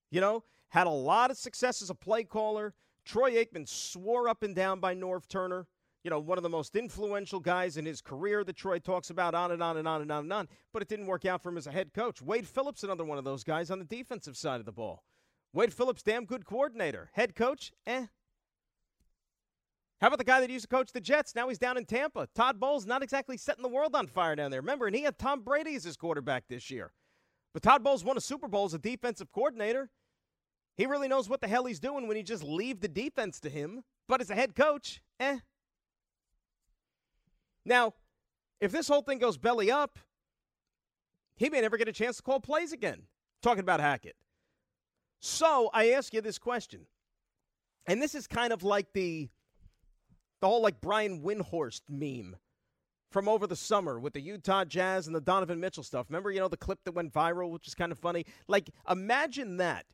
You 0.09 0.19
know, 0.19 0.43
had 0.69 0.87
a 0.87 0.89
lot 0.89 1.29
of 1.29 1.37
success 1.37 1.83
as 1.83 1.91
a 1.91 1.93
play 1.93 2.23
caller. 2.23 2.73
Troy 3.05 3.33
Aikman 3.33 3.67
swore 3.67 4.27
up 4.27 4.41
and 4.41 4.55
down 4.55 4.79
by 4.79 4.95
Norv 4.95 5.27
Turner. 5.27 5.67
You 6.03 6.09
know, 6.09 6.19
one 6.19 6.39
of 6.39 6.43
the 6.43 6.49
most 6.49 6.75
influential 6.75 7.39
guys 7.39 7.77
in 7.77 7.85
his 7.85 8.01
career 8.01 8.43
that 8.45 8.55
Troy 8.55 8.79
talks 8.79 9.11
about 9.11 9.35
on 9.35 9.51
and 9.51 9.61
on 9.61 9.77
and 9.77 9.87
on 9.87 10.01
and 10.01 10.11
on 10.11 10.23
and 10.23 10.33
on. 10.33 10.47
But 10.73 10.81
it 10.81 10.87
didn't 10.87 11.05
work 11.05 11.25
out 11.25 11.43
for 11.43 11.49
him 11.49 11.57
as 11.57 11.67
a 11.67 11.71
head 11.71 11.93
coach. 11.93 12.19
Wade 12.19 12.47
Phillips, 12.47 12.81
another 12.81 13.05
one 13.05 13.19
of 13.19 13.25
those 13.25 13.43
guys 13.43 13.69
on 13.69 13.77
the 13.77 13.85
defensive 13.85 14.37
side 14.37 14.59
of 14.59 14.65
the 14.65 14.71
ball. 14.71 15.03
Wade 15.53 15.71
Phillips, 15.71 16.01
damn 16.01 16.25
good 16.25 16.45
coordinator. 16.45 17.11
Head 17.13 17.35
coach, 17.35 17.71
eh, 17.85 18.07
how 19.99 20.07
about 20.07 20.19
the 20.19 20.23
guy 20.23 20.39
that 20.41 20.49
used 20.49 20.69
to 20.69 20.75
coach 20.75 20.91
the 20.91 21.01
Jets? 21.01 21.33
Now 21.33 21.49
he's 21.49 21.57
down 21.57 21.77
in 21.77 21.85
Tampa. 21.85 22.27
Todd 22.35 22.59
Bowles 22.59 22.85
not 22.85 23.01
exactly 23.01 23.35
setting 23.35 23.63
the 23.63 23.69
world 23.69 23.95
on 23.95 24.07
fire 24.07 24.35
down 24.35 24.51
there. 24.51 24.61
Remember, 24.61 24.85
and 24.85 24.95
he 24.95 25.03
had 25.03 25.17
Tom 25.17 25.41
Brady 25.41 25.75
as 25.75 25.83
his 25.83 25.97
quarterback 25.97 26.43
this 26.47 26.69
year. 26.69 26.93
But 27.53 27.63
Todd 27.63 27.83
Bowles 27.83 28.03
won 28.03 28.17
a 28.17 28.21
Super 28.21 28.47
Bowl 28.47 28.65
as 28.65 28.75
a 28.75 28.79
defensive 28.79 29.31
coordinator. 29.31 29.89
He 30.75 30.85
really 30.85 31.07
knows 31.07 31.27
what 31.27 31.41
the 31.41 31.47
hell 31.47 31.65
he's 31.65 31.79
doing 31.79 32.07
when 32.07 32.15
you 32.15 32.21
just 32.21 32.43
leave 32.43 32.81
the 32.81 32.87
defense 32.87 33.39
to 33.39 33.49
him. 33.49 33.83
But 34.07 34.21
as 34.21 34.29
a 34.29 34.35
head 34.35 34.55
coach, 34.55 35.01
eh. 35.19 35.39
Now, 37.65 37.95
if 38.61 38.71
this 38.71 38.87
whole 38.87 39.01
thing 39.01 39.17
goes 39.17 39.37
belly 39.37 39.71
up, 39.71 39.97
he 41.35 41.49
may 41.49 41.61
never 41.61 41.77
get 41.77 41.87
a 41.87 41.93
chance 41.93 42.17
to 42.17 42.23
call 42.23 42.39
plays 42.39 42.71
again. 42.71 43.03
Talking 43.41 43.61
about 43.61 43.79
Hackett. 43.79 44.15
So 45.19 45.71
I 45.73 45.89
ask 45.91 46.13
you 46.13 46.21
this 46.21 46.37
question. 46.37 46.85
And 47.87 48.01
this 48.01 48.13
is 48.13 48.27
kind 48.27 48.53
of 48.53 48.63
like 48.63 48.93
the 48.93 49.29
the 50.41 50.47
whole 50.47 50.61
like 50.61 50.81
Brian 50.81 51.21
Windhorst 51.21 51.81
meme 51.89 52.37
from 53.09 53.27
over 53.27 53.47
the 53.47 53.55
summer 53.55 53.99
with 53.99 54.13
the 54.13 54.21
Utah 54.21 54.65
Jazz 54.65 55.07
and 55.07 55.15
the 55.15 55.21
Donovan 55.21 55.59
Mitchell 55.59 55.83
stuff. 55.83 56.07
Remember, 56.09 56.31
you 56.31 56.39
know, 56.39 56.47
the 56.47 56.57
clip 56.57 56.79
that 56.83 56.91
went 56.91 57.13
viral, 57.13 57.51
which 57.51 57.67
is 57.67 57.75
kind 57.75 57.91
of 57.91 57.99
funny? 57.99 58.25
Like, 58.47 58.69
imagine 58.89 59.57
that. 59.57 59.85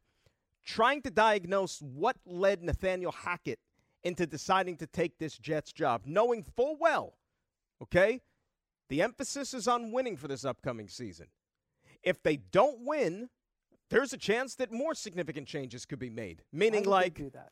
Trying 0.65 1.01
to 1.01 1.11
diagnose 1.11 1.81
what 1.81 2.15
led 2.25 2.63
Nathaniel 2.63 3.11
Hackett 3.11 3.59
into 4.03 4.25
deciding 4.25 4.77
to 4.77 4.87
take 4.87 5.17
this 5.17 5.37
Jets 5.37 5.73
job, 5.73 6.03
knowing 6.05 6.43
full 6.43 6.77
well, 6.79 7.15
okay, 7.81 8.21
the 8.89 9.01
emphasis 9.01 9.53
is 9.53 9.67
on 9.67 9.91
winning 9.91 10.17
for 10.17 10.27
this 10.27 10.45
upcoming 10.45 10.87
season. 10.87 11.27
If 12.01 12.23
they 12.23 12.37
don't 12.37 12.85
win, 12.85 13.29
there's 13.89 14.13
a 14.13 14.17
chance 14.17 14.55
that 14.55 14.71
more 14.71 14.93
significant 14.93 15.47
changes 15.47 15.85
could 15.85 15.99
be 15.99 16.09
made. 16.09 16.43
Meaning, 16.51 16.85
like, 16.85 17.15
do 17.15 17.29
that? 17.31 17.51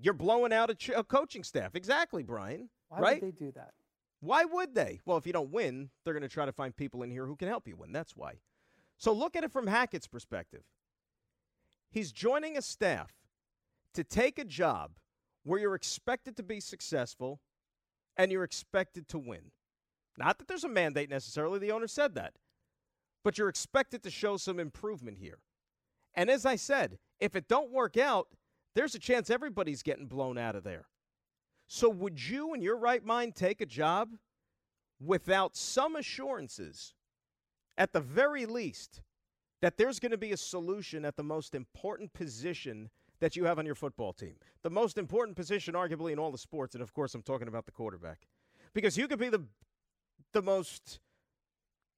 You're 0.00 0.14
blowing 0.14 0.52
out 0.52 0.70
a, 0.70 0.74
ch- 0.74 0.90
a 0.90 1.04
coaching 1.04 1.44
staff. 1.44 1.74
Exactly, 1.74 2.22
Brian. 2.22 2.68
Why 2.88 2.98
right? 2.98 3.22
would 3.22 3.32
they 3.32 3.44
do 3.44 3.52
that? 3.52 3.72
Why 4.20 4.44
would 4.44 4.74
they? 4.74 5.00
Well, 5.04 5.18
if 5.18 5.26
you 5.26 5.32
don't 5.32 5.52
win, 5.52 5.90
they're 6.04 6.14
going 6.14 6.22
to 6.22 6.28
try 6.28 6.46
to 6.46 6.52
find 6.52 6.76
people 6.76 7.02
in 7.02 7.10
here 7.10 7.26
who 7.26 7.36
can 7.36 7.48
help 7.48 7.68
you 7.68 7.76
win. 7.76 7.92
That's 7.92 8.16
why. 8.16 8.34
So 8.96 9.12
look 9.12 9.36
at 9.36 9.44
it 9.44 9.52
from 9.52 9.66
Hackett's 9.66 10.06
perspective. 10.06 10.62
He's 11.90 12.10
joining 12.10 12.56
a 12.56 12.62
staff 12.62 13.12
to 13.92 14.02
take 14.02 14.38
a 14.38 14.44
job 14.44 14.92
where 15.44 15.60
you're 15.60 15.74
expected 15.74 16.36
to 16.36 16.42
be 16.42 16.58
successful 16.58 17.40
and 18.16 18.32
you're 18.32 18.44
expected 18.44 19.08
to 19.08 19.18
win. 19.18 19.50
Not 20.16 20.38
that 20.38 20.48
there's 20.48 20.64
a 20.64 20.68
mandate 20.68 21.10
necessarily, 21.10 21.58
the 21.58 21.72
owner 21.72 21.86
said 21.86 22.14
that. 22.14 22.34
But 23.22 23.38
you're 23.38 23.48
expected 23.48 24.02
to 24.02 24.10
show 24.10 24.36
some 24.36 24.58
improvement 24.58 25.18
here. 25.18 25.38
And 26.14 26.30
as 26.30 26.46
I 26.46 26.56
said, 26.56 26.98
if 27.20 27.34
it 27.34 27.48
don't 27.48 27.72
work 27.72 27.96
out, 27.96 28.28
there's 28.74 28.94
a 28.94 28.98
chance 28.98 29.30
everybody's 29.30 29.82
getting 29.82 30.06
blown 30.06 30.38
out 30.38 30.56
of 30.56 30.64
there. 30.64 30.86
So 31.66 31.88
would 31.88 32.28
you 32.28 32.54
in 32.54 32.60
your 32.60 32.76
right 32.76 33.04
mind 33.04 33.34
take 33.34 33.60
a 33.60 33.66
job 33.66 34.10
without 35.00 35.56
some 35.56 35.96
assurances 35.96 36.94
at 37.76 37.92
the 37.92 38.00
very 38.00 38.46
least 38.46 39.02
that 39.62 39.78
there's 39.78 39.98
going 39.98 40.12
to 40.12 40.18
be 40.18 40.32
a 40.32 40.36
solution 40.36 41.04
at 41.04 41.16
the 41.16 41.22
most 41.22 41.54
important 41.54 42.12
position 42.12 42.90
that 43.20 43.36
you 43.36 43.44
have 43.44 43.58
on 43.58 43.64
your 43.64 43.74
football 43.74 44.12
team. 44.12 44.34
The 44.62 44.70
most 44.70 44.98
important 44.98 45.36
position, 45.36 45.74
arguably, 45.74 46.12
in 46.12 46.18
all 46.18 46.30
the 46.30 46.38
sports. 46.38 46.74
And 46.74 46.82
of 46.82 46.92
course, 46.92 47.14
I'm 47.14 47.22
talking 47.22 47.48
about 47.48 47.64
the 47.64 47.72
quarterback. 47.72 48.26
Because 48.74 48.98
you 48.98 49.08
could 49.08 49.18
be 49.18 49.30
the, 49.30 49.42
the 50.32 50.42
most 50.42 51.00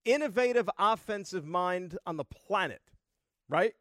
innovative 0.04 0.70
offensive 0.78 1.44
mind 1.44 1.98
on 2.06 2.16
the 2.16 2.24
planet, 2.24 2.82
right? 3.48 3.74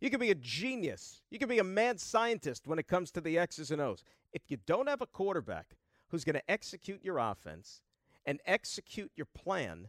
You 0.00 0.10
could 0.10 0.20
be 0.20 0.30
a 0.30 0.34
genius. 0.34 1.22
You 1.30 1.38
could 1.38 1.48
be 1.48 1.58
a 1.58 1.64
mad 1.64 2.00
scientist 2.00 2.66
when 2.66 2.78
it 2.78 2.88
comes 2.88 3.10
to 3.12 3.20
the 3.20 3.38
X's 3.38 3.70
and 3.70 3.80
O's. 3.80 4.04
If 4.32 4.42
you 4.48 4.58
don't 4.66 4.88
have 4.88 5.00
a 5.00 5.06
quarterback 5.06 5.76
who's 6.08 6.24
going 6.24 6.34
to 6.34 6.50
execute 6.50 7.02
your 7.02 7.18
offense 7.18 7.82
and 8.26 8.40
execute 8.46 9.12
your 9.16 9.26
plan, 9.26 9.88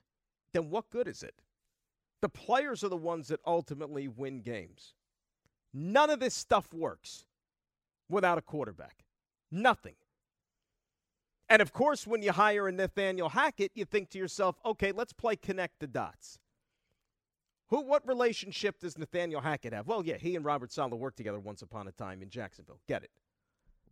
then 0.54 0.70
what 0.70 0.90
good 0.90 1.08
is 1.08 1.24
it? 1.24 1.42
The 2.22 2.30
players 2.30 2.84
are 2.84 2.90
the 2.90 2.98
ones 2.98 3.28
that 3.28 3.40
ultimately 3.46 4.08
win 4.08 4.42
games. 4.42 4.94
None 5.74 6.10
of 6.10 6.20
this 6.20 6.34
stuff 6.34 6.74
works 6.74 7.26
without 8.10 8.38
a 8.38 8.42
quarterback. 8.42 9.04
Nothing. 9.52 9.96
And 11.50 11.62
of 11.62 11.74
course, 11.74 12.08
when 12.08 12.22
you 12.22 12.32
hire 12.32 12.68
a 12.68 12.72
Nathaniel 12.72 13.30
Hackett, 13.30 13.72
you 13.76 13.86
think 13.86 14.10
to 14.12 14.18
yourself, 14.18 14.58
okay, 14.66 14.92
let's 14.92 15.14
play 15.14 15.36
connect 15.36 15.80
the 15.80 15.88
dots. 15.88 16.40
Who, 17.70 17.82
what 17.82 18.08
relationship 18.08 18.80
does 18.80 18.98
Nathaniel 18.98 19.42
Hackett 19.42 19.74
have? 19.74 19.88
Well, 19.88 20.06
yeah, 20.06 20.18
he 20.18 20.36
and 20.36 20.46
Robert 20.46 20.72
Saleh 20.72 20.94
worked 20.94 21.18
together 21.18 21.40
once 21.40 21.62
upon 21.62 21.88
a 21.88 21.92
time 21.92 22.22
in 22.22 22.30
Jacksonville. 22.30 22.80
Get 22.88 23.04
it. 23.04 23.12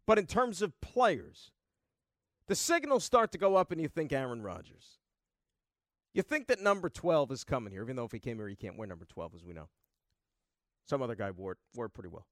But 0.06 0.20
in 0.20 0.28
terms 0.28 0.62
of 0.62 0.80
players, 0.82 1.52
the 2.48 2.56
signals 2.56 3.04
start 3.04 3.32
to 3.32 3.38
go 3.38 3.56
up 3.56 3.72
and 3.72 3.82
you 3.82 3.88
think 3.88 4.12
Aaron 4.12 4.44
Rodgers. 4.44 5.00
You 6.14 6.22
think 6.22 6.48
that 6.48 6.62
number 6.62 6.90
12 6.90 7.32
is 7.32 7.44
coming 7.44 7.74
here, 7.74 7.82
even 7.82 7.96
though 7.96 8.06
if 8.06 8.12
he 8.12 8.20
came 8.20 8.38
here, 8.38 8.48
he 8.48 8.56
can't 8.56 8.78
wear 8.78 8.88
number 8.88 9.06
12, 9.06 9.34
as 9.36 9.44
we 9.44 9.54
know. 9.54 9.70
Some 10.86 11.02
other 11.02 11.16
guy 11.16 11.32
wore 11.32 11.54
it, 11.54 11.58
wore 11.74 11.88
it 11.88 11.94
pretty 11.94 12.10
well. 12.10 12.28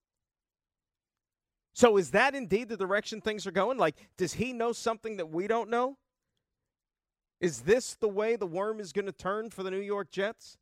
So 1.74 1.98
is 1.98 2.12
that 2.12 2.36
indeed 2.36 2.70
the 2.70 2.78
direction 2.78 3.22
things 3.22 3.48
are 3.48 3.52
going? 3.52 3.78
Like, 3.78 3.96
does 4.18 4.34
he 4.34 4.54
know 4.54 4.74
something 4.74 5.18
that 5.18 5.30
we 5.30 5.48
don't 5.48 5.70
know? 5.70 5.98
Is 7.40 7.62
this 7.62 7.96
the 7.96 8.10
way 8.10 8.36
the 8.36 8.46
worm 8.46 8.80
is 8.80 8.92
going 8.94 9.06
to 9.06 9.12
turn 9.12 9.50
for 9.50 9.64
the 9.64 9.72
New 9.72 9.80
York 9.80 10.12
Jets? 10.12 10.58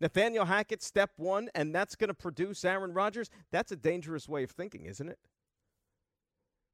Nathaniel 0.00 0.44
Hackett, 0.44 0.82
step 0.82 1.10
one, 1.16 1.48
and 1.54 1.74
that's 1.74 1.96
going 1.96 2.08
to 2.08 2.14
produce 2.14 2.64
Aaron 2.64 2.92
Rodgers? 2.92 3.30
That's 3.50 3.72
a 3.72 3.76
dangerous 3.76 4.28
way 4.28 4.44
of 4.44 4.50
thinking, 4.50 4.86
isn't 4.86 5.08
it? 5.08 5.18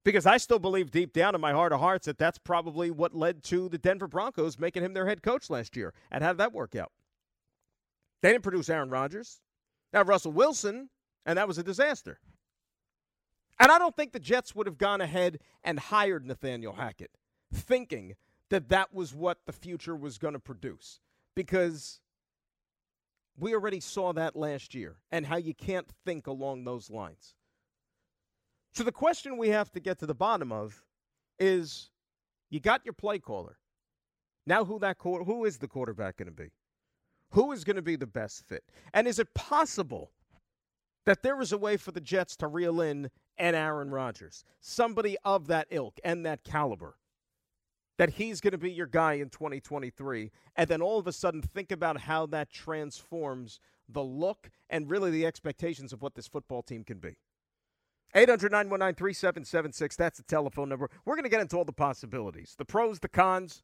Because 0.05 0.27
I 0.27 0.37
still 0.37 0.59
believe 0.59 0.91
deep 0.91 1.15
down 1.15 1.35
in 1.35 1.41
my 1.41 1.53
heart 1.53 1.73
of 1.73 1.81
hearts 1.81 2.05
that 2.05 2.19
that's 2.19 2.37
probably 2.37 2.91
what 2.91 3.15
led 3.15 3.43
to 3.45 3.71
the 3.71 3.79
Denver 3.79 4.07
Broncos 4.07 4.59
making 4.59 4.83
him 4.83 4.93
their 4.93 5.07
head 5.07 5.23
coach 5.23 5.49
last 5.49 5.77
year. 5.77 5.95
And 6.11 6.23
how 6.23 6.33
did 6.33 6.39
that 6.39 6.53
work 6.53 6.77
out? 6.77 6.93
They 8.21 8.33
didn't 8.33 8.43
produce 8.43 8.69
Aaron 8.69 8.91
Rodgers. 8.91 9.41
Now, 9.93 10.03
Russell 10.03 10.33
Wilson, 10.33 10.91
and 11.25 11.39
that 11.39 11.49
was 11.49 11.57
a 11.57 11.63
disaster. 11.63 12.19
And 13.59 13.71
I 13.71 13.79
don't 13.79 13.97
think 13.97 14.13
the 14.13 14.21
Jets 14.21 14.55
would 14.55 14.67
have 14.67 14.79
gone 14.79 15.01
ahead 15.01 15.39
and 15.63 15.79
hired 15.79 16.27
Nathaniel 16.27 16.75
Hackett 16.75 17.13
thinking 17.53 18.15
that 18.51 18.69
that 18.69 18.93
was 18.93 19.15
what 19.15 19.39
the 19.47 19.53
future 19.53 19.97
was 19.97 20.19
going 20.19 20.35
to 20.35 20.41
produce 20.41 21.01
because 21.35 22.01
we 23.39 23.55
already 23.55 23.81
saw 23.81 24.13
that 24.13 24.37
last 24.37 24.75
year 24.75 24.97
and 25.11 25.27
how 25.27 25.37
you 25.37 25.55
can't 25.55 25.89
think 26.05 26.27
along 26.27 26.65
those 26.65 26.91
lines. 26.91 27.35
So 28.73 28.85
the 28.85 28.93
question 28.93 29.37
we 29.37 29.49
have 29.51 29.71
to 29.73 29.81
get 29.81 29.99
to 30.01 30.07
the 30.07 30.15
bottom 30.15 30.53
of 30.53 30.83
is 31.39 31.91
you 32.51 32.61
got 32.61 32.85
your 32.85 32.95
play 32.95 33.19
caller. 33.19 33.59
Now 34.47 34.65
who 34.65 34.79
that 34.81 34.97
who 35.01 35.45
is 35.45 35.59
the 35.59 35.69
quarterback 35.69 36.19
going 36.19 36.27
to 36.27 36.33
be? 36.33 36.51
Who 37.31 37.53
is 37.53 37.65
going 37.65 37.77
to 37.77 37.83
be 37.83 37.97
the 37.97 38.07
best 38.07 38.47
fit? 38.47 38.65
And 38.93 39.09
is 39.09 39.19
it 39.19 39.35
possible 39.35 40.13
that 41.07 41.23
there 41.23 41.41
is 41.41 41.53
a 41.53 41.59
way 41.59 41.77
for 41.77 41.91
the 41.91 42.01
Jets 42.01 42.37
to 42.37 42.47
reel 42.47 42.81
in 42.81 43.11
an 43.39 43.55
Aaron 43.55 43.91
Rodgers, 43.91 44.45
somebody 44.61 45.17
of 45.25 45.49
that 45.49 45.67
ilk 45.71 45.99
and 46.05 46.25
that 46.27 46.45
caliber? 46.45 46.97
That 47.97 48.11
he's 48.11 48.41
going 48.41 48.53
to 48.53 48.59
be 48.59 48.73
your 48.73 48.89
guy 48.89 49.15
in 49.15 49.29
2023, 49.29 50.33
and 50.57 50.69
then 50.69 50.83
all 50.83 50.99
of 50.99 51.07
a 51.07 51.13
sudden 51.13 51.43
think 51.43 51.71
about 51.71 52.01
how 52.01 52.27
that 52.27 52.51
transforms 52.51 53.61
the 53.89 54.03
look 54.03 54.51
and 54.69 54.91
really 54.91 55.11
the 55.11 55.27
expectations 55.27 55.93
of 55.93 56.03
what 56.03 56.15
this 56.15 56.27
football 56.27 56.63
team 56.63 56.83
can 56.83 56.99
be. 56.99 57.17
800 58.15 58.53
919 58.53 58.95
3776. 58.95 59.97
That's 59.97 60.19
the 60.19 60.25
telephone 60.25 60.69
number. 60.69 60.89
We're 61.05 61.17
going 61.17 61.25
to 61.25 61.31
get 61.31 61.41
into 61.41 61.57
all 61.57 61.65
the 61.65 61.73
possibilities 61.73 62.55
the 62.59 62.65
pros, 62.65 63.01
the 63.01 63.09
cons. 63.09 63.63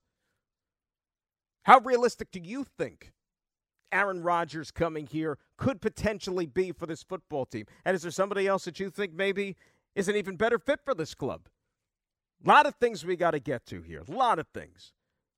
How 1.64 1.78
realistic 1.80 2.30
do 2.30 2.40
you 2.42 2.64
think 2.64 3.12
Aaron 3.92 4.22
Rodgers 4.22 4.70
coming 4.70 5.06
here 5.06 5.38
could 5.56 5.80
potentially 5.80 6.46
be 6.46 6.72
for 6.72 6.86
this 6.86 7.02
football 7.02 7.46
team? 7.46 7.66
And 7.84 7.94
is 7.94 8.02
there 8.02 8.10
somebody 8.10 8.46
else 8.46 8.64
that 8.64 8.80
you 8.80 8.90
think 8.90 9.12
maybe 9.12 9.56
is 9.94 10.08
an 10.08 10.16
even 10.16 10.36
better 10.36 10.58
fit 10.58 10.80
for 10.84 10.94
this 10.94 11.14
club? 11.14 11.48
A 12.44 12.48
lot 12.48 12.66
of 12.66 12.74
things 12.76 13.04
we 13.04 13.16
got 13.16 13.32
to 13.32 13.40
get 13.40 13.66
to 13.66 13.82
here. 13.82 14.02
A 14.08 14.12
lot 14.12 14.38
of 14.38 14.46
things. 14.48 14.92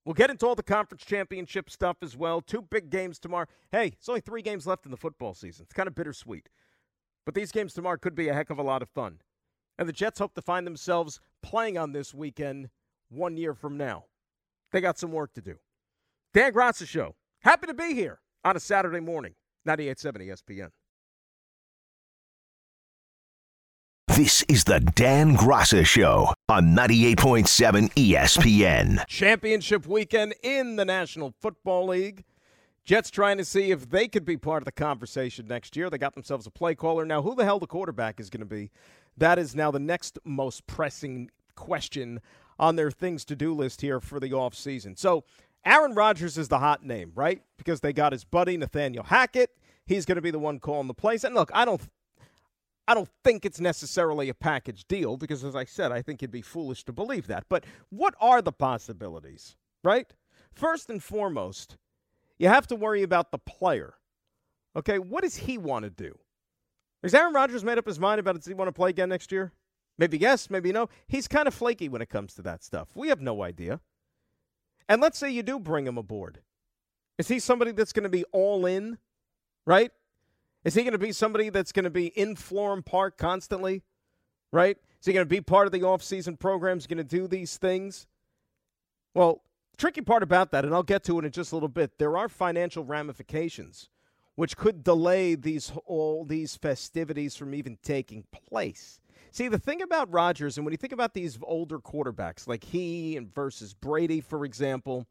We'll 0.05 0.15
get 0.15 0.31
into 0.31 0.47
all 0.47 0.55
the 0.55 0.63
conference 0.63 1.05
championship 1.05 1.71
stuff 1.71 1.97
as 2.03 2.17
well. 2.17 2.41
Two 2.41 2.63
big 2.63 2.91
games 2.91 3.19
tomorrow. 3.19 3.47
Hey, 3.71 3.87
it's 3.87 4.09
only 4.09 4.21
three 4.21 4.43
games 4.43 4.67
left 4.67 4.85
in 4.85 4.91
the 4.91 4.97
football 4.97 5.35
season. 5.35 5.65
It's 5.65 5.73
kind 5.73 5.87
of 5.87 5.95
bittersweet. 5.95 6.49
But 7.25 7.35
these 7.35 7.53
games 7.53 7.73
tomorrow 7.73 7.99
could 7.99 8.15
be 8.15 8.29
a 8.29 8.35
heck 8.35 8.51
of 8.51 8.59
a 8.59 8.63
lot 8.65 8.83
of 8.83 8.89
fun. 8.89 9.21
And 9.79 9.89
the 9.89 9.93
Jets 9.93 10.19
hope 10.19 10.35
to 10.35 10.43
find 10.43 10.67
themselves 10.67 11.21
playing 11.43 11.79
on 11.79 11.93
this 11.93 12.13
weekend 12.13 12.69
one 13.09 13.37
year 13.37 13.55
from 13.55 13.77
now. 13.77 14.05
They 14.73 14.81
got 14.81 14.99
some 14.99 15.13
work 15.13 15.35
to 15.35 15.41
do. 15.41 15.57
Dan 16.35 16.53
Graca 16.53 16.87
Show. 16.87 17.15
Happy 17.41 17.67
to 17.67 17.75
be 17.75 17.95
here 17.95 18.21
on 18.45 18.57
a 18.57 18.61
Saturday 18.61 19.01
morning. 19.01 19.35
98.7 19.67 20.29
ESPN. 20.29 20.71
This 24.17 24.43
is 24.43 24.65
the 24.65 24.79
Dan 24.79 25.35
Graca 25.39 25.87
Show 25.87 26.35
on 26.51 26.77
98.7 26.77 27.91
ESPN. 27.95 29.07
Championship 29.07 29.87
weekend 29.87 30.35
in 30.43 30.77
the 30.77 30.85
National 30.85 31.33
Football 31.41 31.87
League. 31.87 32.25
Jets 32.85 33.09
trying 33.09 33.39
to 33.39 33.45
see 33.45 33.71
if 33.71 33.89
they 33.89 34.09
could 34.09 34.27
be 34.27 34.37
part 34.37 34.61
of 34.61 34.67
the 34.67 34.73
conversation 34.73 35.47
next 35.47 35.77
year. 35.77 35.89
They 35.89 35.97
got 35.97 36.13
themselves 36.13 36.47
a 36.47 36.51
play 36.51 36.75
caller. 36.75 37.07
Now, 37.07 37.23
who 37.23 37.35
the 37.35 37.47
hell 37.47 37.59
the 37.59 37.67
quarterback 37.67 38.21
is 38.21 38.29
going 38.29 38.41
to 38.41 38.47
be? 38.47 38.71
That 39.17 39.39
is 39.39 39.55
now 39.55 39.71
the 39.71 39.81
next 39.81 40.19
most 40.27 40.67
pressing 40.67 41.31
question 41.55 42.21
on 42.59 42.77
their 42.77 42.91
things 42.91 43.25
to 43.25 43.35
do 43.35 43.55
list 43.55 43.81
here 43.81 43.99
for 43.99 44.21
the 44.21 44.29
offseason. 44.29 44.99
So, 44.99 45.25
Aaron 45.65 45.95
Rodgers 45.95 46.37
is 46.37 46.49
the 46.49 46.59
hot 46.59 46.85
name, 46.85 47.13
right? 47.15 47.41
Because 47.57 47.81
they 47.81 47.95
got 47.95 48.13
his 48.13 48.25
buddy 48.25 48.59
Nathaniel 48.59 49.05
Hackett. 49.05 49.57
He's 49.87 50.05
going 50.05 50.17
to 50.17 50.23
be 50.23 50.31
the 50.31 50.39
one 50.39 50.61
calling 50.61 50.89
the 50.89 50.93
plays. 50.93 51.25
And 51.25 51.35
look, 51.35 51.51
I 51.55 51.65
don't 51.65 51.81
I 52.89 52.95
don't 52.95 53.09
think 53.23 53.45
it's 53.45 53.61
necessarily 53.61 54.29
a 54.29 54.35
package 54.35 54.87
deal 54.89 55.17
because 55.17 55.45
as 55.45 55.55
I 55.55 55.65
said, 55.65 55.93
I 55.93 56.03
think 56.03 56.23
it'd 56.23 56.33
be 56.33 56.43
foolish 56.43 56.85
to 56.85 56.93
believe 56.93 57.29
that. 57.29 57.45
But 57.49 57.65
what 57.91 58.15
are 58.21 58.43
the 58.43 58.53
possibilities, 58.53 59.57
right? 59.85 60.13
First 60.53 60.91
and 60.91 61.03
foremost, 61.03 61.77
you 62.39 62.49
have 62.49 62.67
to 62.69 62.77
worry 62.77 63.03
about 63.03 63.31
the 63.31 63.39
player. 63.39 63.95
Okay, 64.75 64.99
what 64.99 65.23
does 65.23 65.37
he 65.37 65.59
want 65.59 65.85
to 65.85 65.91
do? 65.91 66.19
Has 67.03 67.15
Aaron 67.15 67.35
Rodgers 67.35 67.65
made 67.65 67.79
up 67.79 67.87
his 67.87 68.01
mind 68.01 68.21
about 68.21 68.37
does 68.37 68.47
he 68.47 68.55
want 68.55 68.69
to 68.69 68.73
play 68.73 68.91
again 68.91 69.09
next 69.09 69.33
year? 69.33 69.53
Maybe 69.99 70.19
yes, 70.19 70.51
maybe 70.51 70.73
no. 70.73 70.89
He's 71.07 71.29
kind 71.29 71.47
of 71.47 71.55
flaky 71.55 71.89
when 71.89 72.03
it 72.03 72.09
comes 72.09 72.35
to 72.35 72.43
that 72.43 72.65
stuff. 72.65 72.89
We 72.95 73.09
have 73.09 73.21
no 73.21 73.43
idea. 73.43 73.81
And 74.89 75.01
let's 75.01 75.19
say 75.19 75.31
you 75.31 75.43
do 75.43 75.59
bring 75.59 75.87
him 75.87 75.99
aboard. 75.99 76.41
Is 77.19 77.29
he 77.29 77.39
somebody 77.39 77.73
that's 77.73 77.93
going 77.93 78.05
to 78.05 78.09
be 78.09 78.25
all 78.33 78.67
in, 78.67 78.99
right? 79.67 79.91
Is 80.65 80.75
he 80.75 80.83
going 80.83 80.93
to 80.93 80.99
be 80.99 81.13
somebody 81.13 81.49
that's 81.49 81.73
going 81.73 81.85
to 81.85 81.91
be 81.91 82.07
in 82.07 82.37
Florham 82.37 82.85
Park 82.85 83.19
constantly, 83.19 83.83
right? 84.53 84.77
Is 85.01 85.07
he 85.07 85.13
going 85.13 85.27
to 85.27 85.29
be 85.29 85.41
part 85.41 85.67
of 85.67 85.73
the 85.73 85.81
offseason 85.81 86.39
program? 86.39 86.79
Is 86.79 86.87
going 86.87 86.99
to 86.99 87.05
do 87.05 87.27
these 87.27 87.57
things? 87.57 88.07
Well, 89.15 89.43
tricky 89.77 90.01
part 90.01 90.23
about 90.23 90.53
that, 90.53 90.65
and 90.65 90.73
I'll 90.73 90.83
get 90.83 91.05
to 91.05 91.19
it 91.19 91.25
in 91.25 91.33
just 91.33 91.53
a 91.53 91.57
little 91.57 91.69
bit, 91.69 91.99
there 91.99 92.17
are 92.17 92.29
financial 92.29 92.85
ramifications 92.85 93.89
which 94.35 94.57
could 94.57 94.83
delay 94.83 95.35
these 95.35 95.73
all 95.87 96.25
these 96.25 96.57
festivities 96.57 97.37
from 97.37 97.55
even 97.55 97.79
taking 97.83 98.25
place. 98.33 98.99
See, 99.31 99.49
the 99.49 99.59
thing 99.59 99.83
about 99.83 100.13
Rodgers, 100.13 100.57
and 100.57 100.67
when 100.67 100.73
you 100.73 100.79
think 100.79 100.93
about 100.93 101.15
these 101.15 101.39
older 101.43 101.79
quarterbacks, 101.79 102.47
like 102.47 102.65
he 102.65 103.17
and 103.17 103.35
versus 103.35 103.73
Brady, 103.75 104.21
for 104.21 104.45
example, 104.45 105.07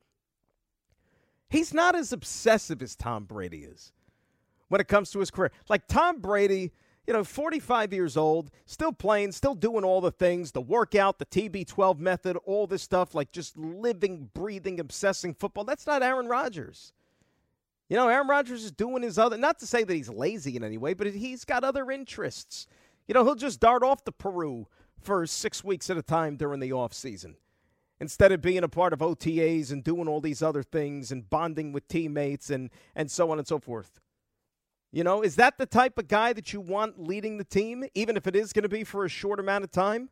he's 1.49 1.73
not 1.73 1.95
as 1.95 2.13
obsessive 2.13 2.81
as 2.81 2.95
Tom 2.95 3.25
Brady 3.25 3.63
is 3.63 3.93
when 4.71 4.79
it 4.79 4.87
comes 4.87 5.11
to 5.11 5.19
his 5.19 5.29
career. 5.29 5.51
Like 5.67 5.85
Tom 5.87 6.21
Brady, 6.21 6.71
you 7.05 7.11
know, 7.11 7.25
45 7.25 7.91
years 7.91 8.15
old, 8.15 8.51
still 8.65 8.93
playing, 8.93 9.33
still 9.33 9.53
doing 9.53 9.83
all 9.83 9.99
the 9.99 10.11
things, 10.11 10.53
the 10.53 10.61
workout, 10.61 11.19
the 11.19 11.25
TB12 11.25 11.99
method, 11.99 12.37
all 12.45 12.67
this 12.67 12.81
stuff, 12.81 13.13
like 13.13 13.33
just 13.33 13.57
living, 13.57 14.29
breathing, 14.33 14.79
obsessing 14.79 15.33
football. 15.33 15.65
That's 15.65 15.85
not 15.85 16.01
Aaron 16.01 16.27
Rodgers. 16.27 16.93
You 17.89 17.97
know, 17.97 18.07
Aaron 18.07 18.29
Rodgers 18.29 18.63
is 18.63 18.71
doing 18.71 19.03
his 19.03 19.19
other, 19.19 19.37
not 19.37 19.59
to 19.59 19.67
say 19.67 19.83
that 19.83 19.93
he's 19.93 20.07
lazy 20.07 20.55
in 20.55 20.63
any 20.63 20.77
way, 20.77 20.93
but 20.93 21.07
he's 21.07 21.43
got 21.43 21.65
other 21.65 21.91
interests. 21.91 22.65
You 23.09 23.13
know, 23.13 23.25
he'll 23.25 23.35
just 23.35 23.59
dart 23.59 23.83
off 23.83 24.05
to 24.05 24.13
Peru 24.13 24.67
for 25.01 25.25
six 25.25 25.65
weeks 25.65 25.89
at 25.89 25.97
a 25.97 26.01
time 26.01 26.37
during 26.37 26.61
the 26.61 26.69
offseason 26.69 27.33
instead 27.99 28.31
of 28.31 28.41
being 28.41 28.63
a 28.63 28.69
part 28.69 28.93
of 28.93 28.99
OTAs 28.99 29.69
and 29.69 29.83
doing 29.83 30.07
all 30.07 30.21
these 30.21 30.41
other 30.41 30.63
things 30.63 31.11
and 31.11 31.29
bonding 31.29 31.73
with 31.73 31.89
teammates 31.89 32.49
and, 32.49 32.69
and 32.95 33.11
so 33.11 33.31
on 33.31 33.37
and 33.37 33.47
so 33.47 33.59
forth. 33.59 33.99
You 34.91 35.03
know, 35.05 35.21
is 35.21 35.35
that 35.37 35.57
the 35.57 35.65
type 35.65 35.97
of 35.97 36.07
guy 36.07 36.33
that 36.33 36.51
you 36.51 36.59
want 36.59 37.01
leading 37.01 37.37
the 37.37 37.45
team, 37.45 37.85
even 37.95 38.17
if 38.17 38.27
it 38.27 38.35
is 38.35 38.51
going 38.51 38.63
to 38.63 38.69
be 38.69 38.83
for 38.83 39.05
a 39.05 39.09
short 39.09 39.39
amount 39.39 39.63
of 39.63 39.71
time? 39.71 40.09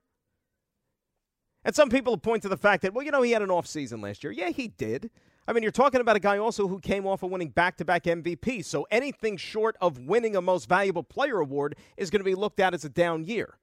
And 1.65 1.75
some 1.75 1.89
people 1.89 2.17
point 2.17 2.43
to 2.43 2.49
the 2.49 2.57
fact 2.57 2.83
that, 2.83 2.93
well, 2.93 3.03
you 3.03 3.11
know, 3.11 3.21
he 3.21 3.31
had 3.31 3.41
an 3.41 3.51
off 3.51 3.67
season 3.67 3.99
last 3.99 4.23
year. 4.23 4.31
Yeah, 4.31 4.49
he 4.49 4.69
did. 4.69 5.09
I 5.45 5.51
mean, 5.51 5.63
you're 5.63 5.71
talking 5.71 5.99
about 5.99 6.15
a 6.15 6.19
guy 6.19 6.37
also 6.37 6.67
who 6.67 6.79
came 6.79 7.05
off 7.05 7.23
of 7.23 7.31
winning 7.31 7.49
back 7.49 7.75
to 7.77 7.85
back 7.85 8.03
MVP. 8.03 8.63
So 8.63 8.87
anything 8.91 9.35
short 9.35 9.75
of 9.81 9.97
winning 9.99 10.35
a 10.35 10.41
most 10.41 10.69
valuable 10.69 11.03
player 11.03 11.39
award 11.39 11.75
is 11.97 12.09
going 12.09 12.21
to 12.21 12.25
be 12.25 12.35
looked 12.35 12.59
at 12.59 12.73
as 12.73 12.85
a 12.85 12.89
down 12.89 13.25
year. 13.25 13.57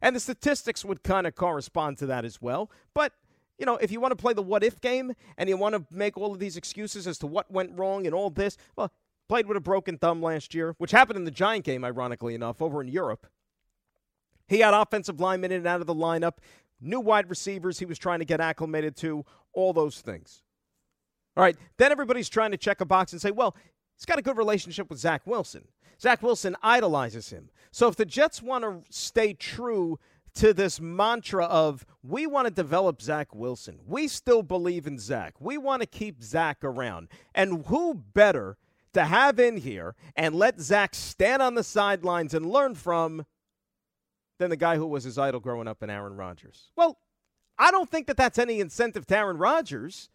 And 0.00 0.14
the 0.14 0.20
statistics 0.20 0.84
would 0.84 1.02
kind 1.02 1.26
of 1.26 1.34
correspond 1.34 1.98
to 1.98 2.06
that 2.06 2.24
as 2.24 2.42
well. 2.42 2.70
But, 2.92 3.14
you 3.58 3.66
know, 3.66 3.76
if 3.76 3.90
you 3.90 4.00
want 4.00 4.12
to 4.12 4.16
play 4.16 4.34
the 4.34 4.42
what 4.42 4.62
if 4.62 4.80
game 4.80 5.14
and 5.38 5.48
you 5.48 5.56
want 5.56 5.74
to 5.74 5.84
make 5.90 6.16
all 6.18 6.32
of 6.32 6.38
these 6.38 6.56
excuses 6.56 7.06
as 7.06 7.18
to 7.18 7.26
what 7.26 7.50
went 7.50 7.76
wrong 7.76 8.06
and 8.06 8.14
all 8.14 8.28
this, 8.28 8.58
well, 8.76 8.92
played 9.28 9.46
with 9.46 9.56
a 9.56 9.60
broken 9.60 9.98
thumb 9.98 10.22
last 10.22 10.54
year, 10.54 10.74
which 10.78 10.90
happened 10.90 11.16
in 11.16 11.24
the 11.24 11.30
Giant 11.30 11.64
game, 11.64 11.84
ironically 11.84 12.34
enough, 12.34 12.60
over 12.60 12.80
in 12.80 12.88
Europe. 12.88 13.26
He 14.46 14.60
had 14.60 14.74
offensive 14.74 15.20
linemen 15.20 15.52
in 15.52 15.58
and 15.58 15.66
out 15.66 15.80
of 15.80 15.86
the 15.86 15.94
lineup, 15.94 16.34
new 16.80 17.00
wide 17.00 17.30
receivers 17.30 17.78
he 17.78 17.86
was 17.86 17.98
trying 17.98 18.18
to 18.18 18.24
get 18.24 18.40
acclimated 18.40 18.96
to, 18.96 19.24
all 19.52 19.72
those 19.72 20.00
things. 20.00 20.42
All 21.36 21.42
right, 21.42 21.56
then 21.78 21.90
everybody's 21.90 22.28
trying 22.28 22.50
to 22.50 22.56
check 22.56 22.80
a 22.80 22.84
box 22.84 23.12
and 23.12 23.20
say, 23.20 23.30
well, 23.30 23.56
he's 23.96 24.04
got 24.04 24.18
a 24.18 24.22
good 24.22 24.36
relationship 24.36 24.90
with 24.90 24.98
Zach 24.98 25.26
Wilson. 25.26 25.64
Zach 26.00 26.22
Wilson 26.22 26.56
idolizes 26.62 27.30
him. 27.30 27.50
So 27.70 27.88
if 27.88 27.96
the 27.96 28.04
Jets 28.04 28.42
want 28.42 28.64
to 28.64 28.82
stay 28.90 29.32
true 29.32 29.98
to 30.34 30.52
this 30.52 30.80
mantra 30.80 31.44
of 31.44 31.86
we 32.02 32.26
want 32.26 32.46
to 32.46 32.52
develop 32.52 33.00
Zach 33.00 33.34
Wilson, 33.34 33.78
we 33.86 34.08
still 34.08 34.42
believe 34.42 34.86
in 34.86 34.98
Zach, 34.98 35.34
we 35.40 35.56
want 35.56 35.80
to 35.82 35.86
keep 35.86 36.22
Zach 36.22 36.58
around. 36.62 37.08
And 37.34 37.64
who 37.66 37.94
better 37.94 38.58
to 38.94 39.04
have 39.04 39.38
in 39.38 39.58
here 39.58 39.94
and 40.16 40.34
let 40.34 40.60
Zach 40.60 40.94
stand 40.94 41.42
on 41.42 41.54
the 41.54 41.64
sidelines 41.64 42.34
and 42.34 42.46
learn 42.46 42.74
from 42.74 43.26
than 44.38 44.50
the 44.50 44.56
guy 44.56 44.76
who 44.76 44.86
was 44.86 45.04
his 45.04 45.18
idol 45.18 45.40
growing 45.40 45.68
up 45.68 45.82
in 45.82 45.90
Aaron 45.90 46.16
Rodgers? 46.16 46.70
Well, 46.76 46.98
I 47.58 47.70
don't 47.70 47.88
think 47.88 48.06
that 48.08 48.16
that's 48.16 48.38
any 48.38 48.60
incentive 48.60 49.06
to 49.06 49.16
Aaron 49.16 49.38
Rodgers. 49.38 50.10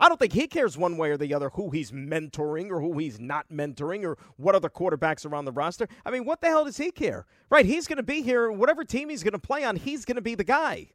I 0.00 0.08
don't 0.08 0.18
think 0.18 0.32
he 0.32 0.46
cares 0.46 0.78
one 0.78 0.96
way 0.96 1.10
or 1.10 1.16
the 1.16 1.34
other 1.34 1.50
who 1.50 1.70
he's 1.70 1.90
mentoring 1.90 2.70
or 2.70 2.80
who 2.80 2.96
he's 2.98 3.18
not 3.18 3.48
mentoring 3.48 4.04
or 4.04 4.16
what 4.36 4.54
other 4.54 4.68
quarterbacks 4.68 5.26
are 5.26 5.34
on 5.34 5.44
the 5.44 5.52
roster. 5.52 5.88
I 6.06 6.10
mean, 6.10 6.24
what 6.24 6.40
the 6.40 6.46
hell 6.46 6.64
does 6.64 6.76
he 6.76 6.92
care? 6.92 7.26
Right? 7.50 7.66
He's 7.66 7.88
going 7.88 7.96
to 7.96 8.04
be 8.04 8.22
here. 8.22 8.50
Whatever 8.50 8.84
team 8.84 9.08
he's 9.08 9.24
going 9.24 9.32
to 9.32 9.40
play 9.40 9.64
on, 9.64 9.76
he's 9.76 10.04
going 10.04 10.16
to 10.16 10.22
be 10.22 10.36
the 10.36 10.44
guy. 10.44 10.90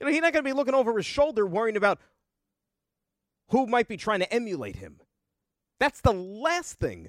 You 0.00 0.06
know, 0.06 0.12
he's 0.12 0.22
not 0.22 0.32
going 0.32 0.44
to 0.44 0.48
be 0.48 0.54
looking 0.54 0.74
over 0.74 0.96
his 0.96 1.06
shoulder 1.06 1.46
worrying 1.46 1.76
about 1.76 2.00
who 3.48 3.66
might 3.66 3.88
be 3.88 3.96
trying 3.96 4.20
to 4.20 4.32
emulate 4.32 4.76
him. 4.76 4.98
That's 5.78 6.00
the 6.00 6.12
last 6.12 6.78
thing 6.78 7.08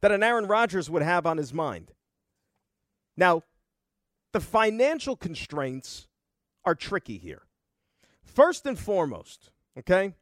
that 0.00 0.12
an 0.12 0.22
Aaron 0.22 0.46
Rodgers 0.46 0.90
would 0.90 1.02
have 1.02 1.26
on 1.26 1.38
his 1.38 1.52
mind. 1.52 1.92
Now, 3.16 3.42
the 4.32 4.40
financial 4.40 5.16
constraints 5.16 6.06
are 6.64 6.74
tricky 6.74 7.18
here. 7.18 7.42
First 8.22 8.66
and 8.66 8.78
foremost, 8.78 9.50
Okay? 9.78 10.14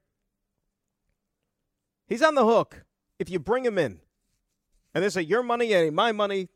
He's 2.06 2.22
on 2.22 2.34
the 2.34 2.44
hook 2.44 2.84
if 3.18 3.30
you 3.30 3.38
bring 3.38 3.64
him 3.64 3.78
in. 3.78 4.00
And 4.94 5.02
they 5.02 5.08
say, 5.08 5.22
your 5.22 5.42
money 5.42 5.72
ain't 5.72 5.94
my 5.94 6.12
money. 6.12 6.48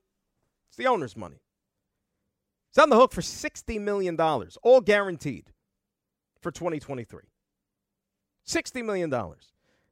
It's 0.68 0.76
the 0.76 0.86
owner's 0.86 1.16
money. 1.16 1.40
He's 2.70 2.82
on 2.82 2.90
the 2.90 2.96
hook 2.96 3.12
for 3.12 3.20
$60 3.20 3.80
million, 3.80 4.18
all 4.62 4.80
guaranteed 4.80 5.50
for 6.40 6.50
2023. 6.50 7.24
$60 8.46 8.84
million. 8.84 9.10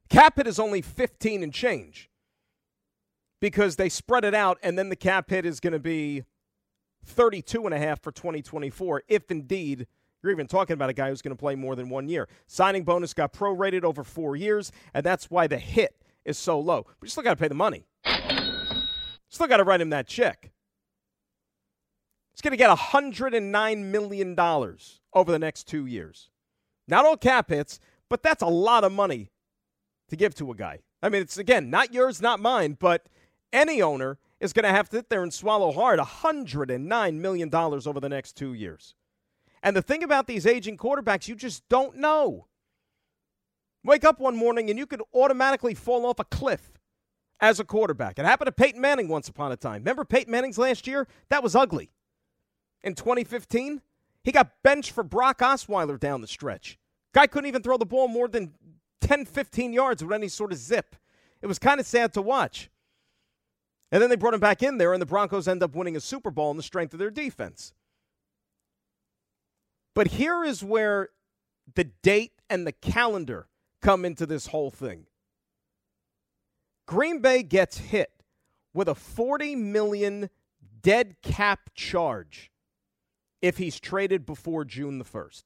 Cap 0.09 0.37
hit 0.37 0.47
is 0.47 0.59
only 0.59 0.81
15 0.81 1.43
and 1.43 1.53
change 1.53 2.09
because 3.39 3.75
they 3.75 3.89
spread 3.89 4.25
it 4.25 4.33
out, 4.33 4.57
and 4.63 4.77
then 4.77 4.89
the 4.89 4.95
cap 4.95 5.29
hit 5.29 5.45
is 5.45 5.59
going 5.59 5.73
to 5.73 5.79
be 5.79 6.23
32 7.05 7.65
and 7.65 7.73
a 7.73 7.79
half 7.79 8.01
for 8.01 8.11
2024, 8.11 9.03
if 9.07 9.29
indeed– 9.31 9.87
you're 10.21 10.31
even 10.31 10.47
talking 10.47 10.73
about 10.73 10.89
a 10.89 10.93
guy 10.93 11.09
who's 11.09 11.21
going 11.21 11.35
to 11.35 11.39
play 11.39 11.55
more 11.55 11.75
than 11.75 11.89
one 11.89 12.09
year. 12.09 12.27
Signing 12.47 12.83
bonus 12.83 13.13
got 13.13 13.31
prorated 13.33 13.83
over 13.83 14.03
four 14.03 14.35
years, 14.35 14.71
and 14.93 15.05
that's 15.05 15.29
why 15.29 15.47
the 15.47 15.57
hit 15.57 15.95
is 16.25 16.37
so 16.37 16.59
low. 16.59 16.83
But 16.83 17.07
you 17.07 17.09
still 17.09 17.23
got 17.23 17.31
to 17.31 17.41
pay 17.41 17.47
the 17.47 17.55
money. 17.55 17.85
Still 19.29 19.47
got 19.47 19.57
to 19.57 19.63
write 19.63 19.81
him 19.81 19.91
that 19.91 20.07
check. 20.07 20.51
He's 22.33 22.41
going 22.41 22.51
to 22.51 22.57
get 22.57 22.69
$109 22.69 23.83
million 23.85 24.39
over 24.39 25.31
the 25.31 25.39
next 25.39 25.67
two 25.67 25.85
years. 25.85 26.29
Not 26.87 27.05
all 27.05 27.17
cap 27.17 27.49
hits, 27.49 27.79
but 28.09 28.23
that's 28.23 28.41
a 28.41 28.47
lot 28.47 28.83
of 28.83 28.91
money 28.91 29.29
to 30.09 30.15
give 30.15 30.35
to 30.35 30.51
a 30.51 30.55
guy. 30.55 30.79
I 31.01 31.09
mean, 31.09 31.21
it's 31.21 31.37
again, 31.37 31.69
not 31.69 31.93
yours, 31.93 32.21
not 32.21 32.39
mine, 32.39 32.77
but 32.79 33.07
any 33.53 33.81
owner 33.81 34.17
is 34.39 34.53
going 34.53 34.63
to 34.63 34.69
have 34.69 34.89
to 34.89 34.97
sit 34.97 35.09
there 35.09 35.23
and 35.23 35.33
swallow 35.33 35.71
hard 35.71 35.99
$109 35.99 37.13
million 37.15 37.55
over 37.55 37.99
the 37.99 38.09
next 38.09 38.33
two 38.33 38.53
years. 38.53 38.95
And 39.61 39.75
the 39.75 39.81
thing 39.81 40.03
about 40.03 40.27
these 40.27 40.45
aging 40.45 40.77
quarterbacks, 40.77 41.27
you 41.27 41.35
just 41.35 41.67
don't 41.69 41.97
know. 41.97 42.47
Wake 43.83 44.03
up 44.03 44.19
one 44.19 44.35
morning 44.35 44.69
and 44.69 44.77
you 44.77 44.85
could 44.85 45.01
automatically 45.13 45.73
fall 45.73 46.05
off 46.05 46.19
a 46.19 46.25
cliff 46.25 46.71
as 47.39 47.59
a 47.59 47.65
quarterback. 47.65 48.19
It 48.19 48.25
happened 48.25 48.47
to 48.47 48.51
Peyton 48.51 48.81
Manning 48.81 49.07
once 49.07 49.27
upon 49.27 49.51
a 49.51 49.57
time. 49.57 49.81
Remember 49.81 50.05
Peyton 50.05 50.31
Manning's 50.31 50.57
last 50.57 50.87
year? 50.87 51.07
That 51.29 51.43
was 51.43 51.55
ugly. 51.55 51.91
In 52.83 52.95
2015, 52.95 53.81
he 54.23 54.31
got 54.31 54.51
benched 54.63 54.91
for 54.91 55.03
Brock 55.03 55.39
Osweiler 55.39 55.99
down 55.99 56.21
the 56.21 56.27
stretch. 56.27 56.77
Guy 57.13 57.27
couldn't 57.27 57.47
even 57.47 57.63
throw 57.63 57.77
the 57.77 57.85
ball 57.85 58.07
more 58.07 58.27
than 58.27 58.53
10, 59.01 59.25
15 59.25 59.73
yards 59.73 60.03
with 60.03 60.13
any 60.13 60.27
sort 60.27 60.51
of 60.51 60.57
zip. 60.57 60.95
It 61.41 61.47
was 61.47 61.59
kind 61.59 61.79
of 61.79 61.85
sad 61.85 62.13
to 62.13 62.21
watch. 62.21 62.69
And 63.91 64.01
then 64.01 64.09
they 64.09 64.15
brought 64.15 64.33
him 64.33 64.39
back 64.39 64.61
in 64.61 64.77
there, 64.77 64.93
and 64.93 65.01
the 65.01 65.05
Broncos 65.05 65.47
end 65.47 65.63
up 65.63 65.75
winning 65.75 65.95
a 65.95 66.01
Super 66.01 66.29
Bowl 66.29 66.49
on 66.49 66.57
the 66.57 66.63
strength 66.63 66.93
of 66.93 66.99
their 66.99 67.09
defense. 67.09 67.73
But 69.95 70.07
here 70.07 70.43
is 70.43 70.63
where 70.63 71.09
the 71.75 71.85
date 71.85 72.33
and 72.49 72.65
the 72.65 72.71
calendar 72.71 73.47
come 73.81 74.05
into 74.05 74.25
this 74.25 74.47
whole 74.47 74.71
thing. 74.71 75.05
Green 76.85 77.19
Bay 77.19 77.43
gets 77.43 77.77
hit 77.77 78.11
with 78.73 78.87
a 78.87 78.95
40 78.95 79.55
million 79.55 80.29
dead 80.81 81.17
cap 81.21 81.69
charge 81.75 82.51
if 83.41 83.57
he's 83.57 83.79
traded 83.79 84.25
before 84.25 84.65
June 84.65 84.97
the 84.97 85.05
1st. 85.05 85.43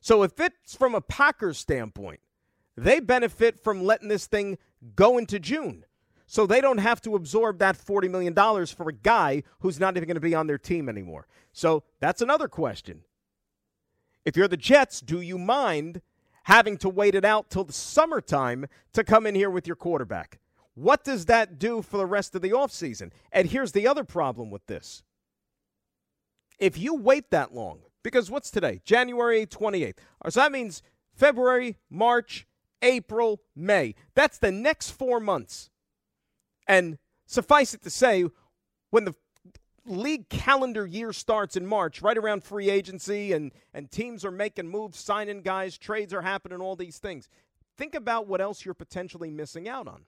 So 0.00 0.22
if 0.22 0.40
it's 0.40 0.74
from 0.74 0.94
a 0.94 1.00
Packers 1.00 1.58
standpoint, 1.58 2.20
they 2.76 3.00
benefit 3.00 3.62
from 3.62 3.84
letting 3.84 4.08
this 4.08 4.26
thing 4.26 4.58
go 4.94 5.18
into 5.18 5.38
June. 5.38 5.84
So 6.26 6.46
they 6.46 6.62
don't 6.62 6.78
have 6.78 7.02
to 7.02 7.14
absorb 7.14 7.58
that 7.58 7.76
$40 7.76 8.10
million 8.10 8.34
for 8.66 8.88
a 8.88 8.92
guy 8.92 9.42
who's 9.60 9.78
not 9.78 9.96
even 9.96 10.06
going 10.06 10.14
to 10.14 10.20
be 10.20 10.34
on 10.34 10.46
their 10.46 10.58
team 10.58 10.88
anymore. 10.88 11.26
So 11.52 11.82
that's 12.00 12.22
another 12.22 12.48
question. 12.48 13.02
If 14.24 14.36
you're 14.36 14.48
the 14.48 14.56
Jets, 14.56 15.00
do 15.00 15.20
you 15.20 15.36
mind 15.36 16.00
having 16.44 16.76
to 16.78 16.88
wait 16.88 17.14
it 17.14 17.24
out 17.24 17.50
till 17.50 17.64
the 17.64 17.72
summertime 17.72 18.66
to 18.94 19.04
come 19.04 19.26
in 19.26 19.34
here 19.34 19.50
with 19.50 19.66
your 19.66 19.76
quarterback? 19.76 20.38
What 20.74 21.04
does 21.04 21.26
that 21.26 21.58
do 21.58 21.82
for 21.82 21.98
the 21.98 22.06
rest 22.06 22.34
of 22.34 22.40
the 22.40 22.50
offseason? 22.50 23.10
And 23.30 23.50
here's 23.50 23.72
the 23.72 23.86
other 23.86 24.04
problem 24.04 24.50
with 24.50 24.66
this. 24.66 25.02
If 26.58 26.78
you 26.78 26.94
wait 26.94 27.30
that 27.30 27.52
long, 27.54 27.80
because 28.02 28.30
what's 28.30 28.50
today? 28.50 28.80
January 28.84 29.44
28th. 29.44 29.98
So 30.30 30.40
that 30.40 30.52
means 30.52 30.82
February, 31.14 31.76
March, 31.90 32.46
April, 32.82 33.40
May. 33.54 33.94
That's 34.14 34.38
the 34.38 34.52
next 34.52 34.90
four 34.90 35.20
months. 35.20 35.70
And 36.66 36.98
suffice 37.26 37.74
it 37.74 37.82
to 37.82 37.90
say, 37.90 38.26
when 38.90 39.04
the 39.04 39.14
league 39.84 40.28
calendar 40.28 40.86
year 40.86 41.12
starts 41.12 41.56
in 41.56 41.66
March, 41.66 42.02
right 42.02 42.18
around 42.18 42.44
free 42.44 42.70
agency, 42.70 43.32
and, 43.32 43.52
and 43.72 43.90
teams 43.90 44.24
are 44.24 44.30
making 44.30 44.68
moves, 44.68 44.98
signing 44.98 45.42
guys, 45.42 45.78
trades 45.78 46.12
are 46.12 46.22
happening, 46.22 46.60
all 46.60 46.76
these 46.76 46.98
things. 46.98 47.28
Think 47.76 47.94
about 47.94 48.26
what 48.26 48.40
else 48.40 48.64
you're 48.64 48.74
potentially 48.74 49.30
missing 49.30 49.68
out 49.68 49.88
on. 49.88 50.02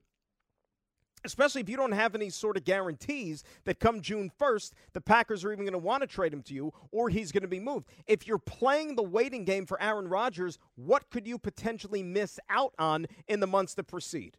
Especially 1.25 1.61
if 1.61 1.69
you 1.69 1.77
don't 1.77 1.93
have 1.93 2.15
any 2.15 2.31
sort 2.31 2.57
of 2.57 2.65
guarantees 2.65 3.45
that 3.65 3.81
come 3.81 4.01
June 4.01 4.31
1st, 4.41 4.73
the 4.93 5.01
Packers 5.01 5.45
are 5.45 5.53
even 5.53 5.65
going 5.65 5.73
to 5.73 5.79
want 5.79 6.03
to 6.03 6.07
trade 6.07 6.33
him 6.33 6.43
to 6.43 6.55
you 6.55 6.73
or 6.91 7.09
he's 7.09 7.33
going 7.33 7.43
to 7.43 7.49
be 7.49 7.61
moved. 7.61 7.89
If 8.07 8.27
you're 8.27 8.39
playing 8.39 8.97
the 8.97 9.03
waiting 9.03 9.45
game 9.45 9.67
for 9.67 9.81
Aaron 9.83 10.09
Rodgers, 10.09 10.59
what 10.77 11.11
could 11.11 11.27
you 11.27 11.39
potentially 11.39 12.03
miss 12.03 12.39
out 12.49 12.75
on 12.79 13.07
in 13.29 13.41
the 13.41 13.47
months 13.47 13.75
that 13.75 13.85
precede? 13.85 14.37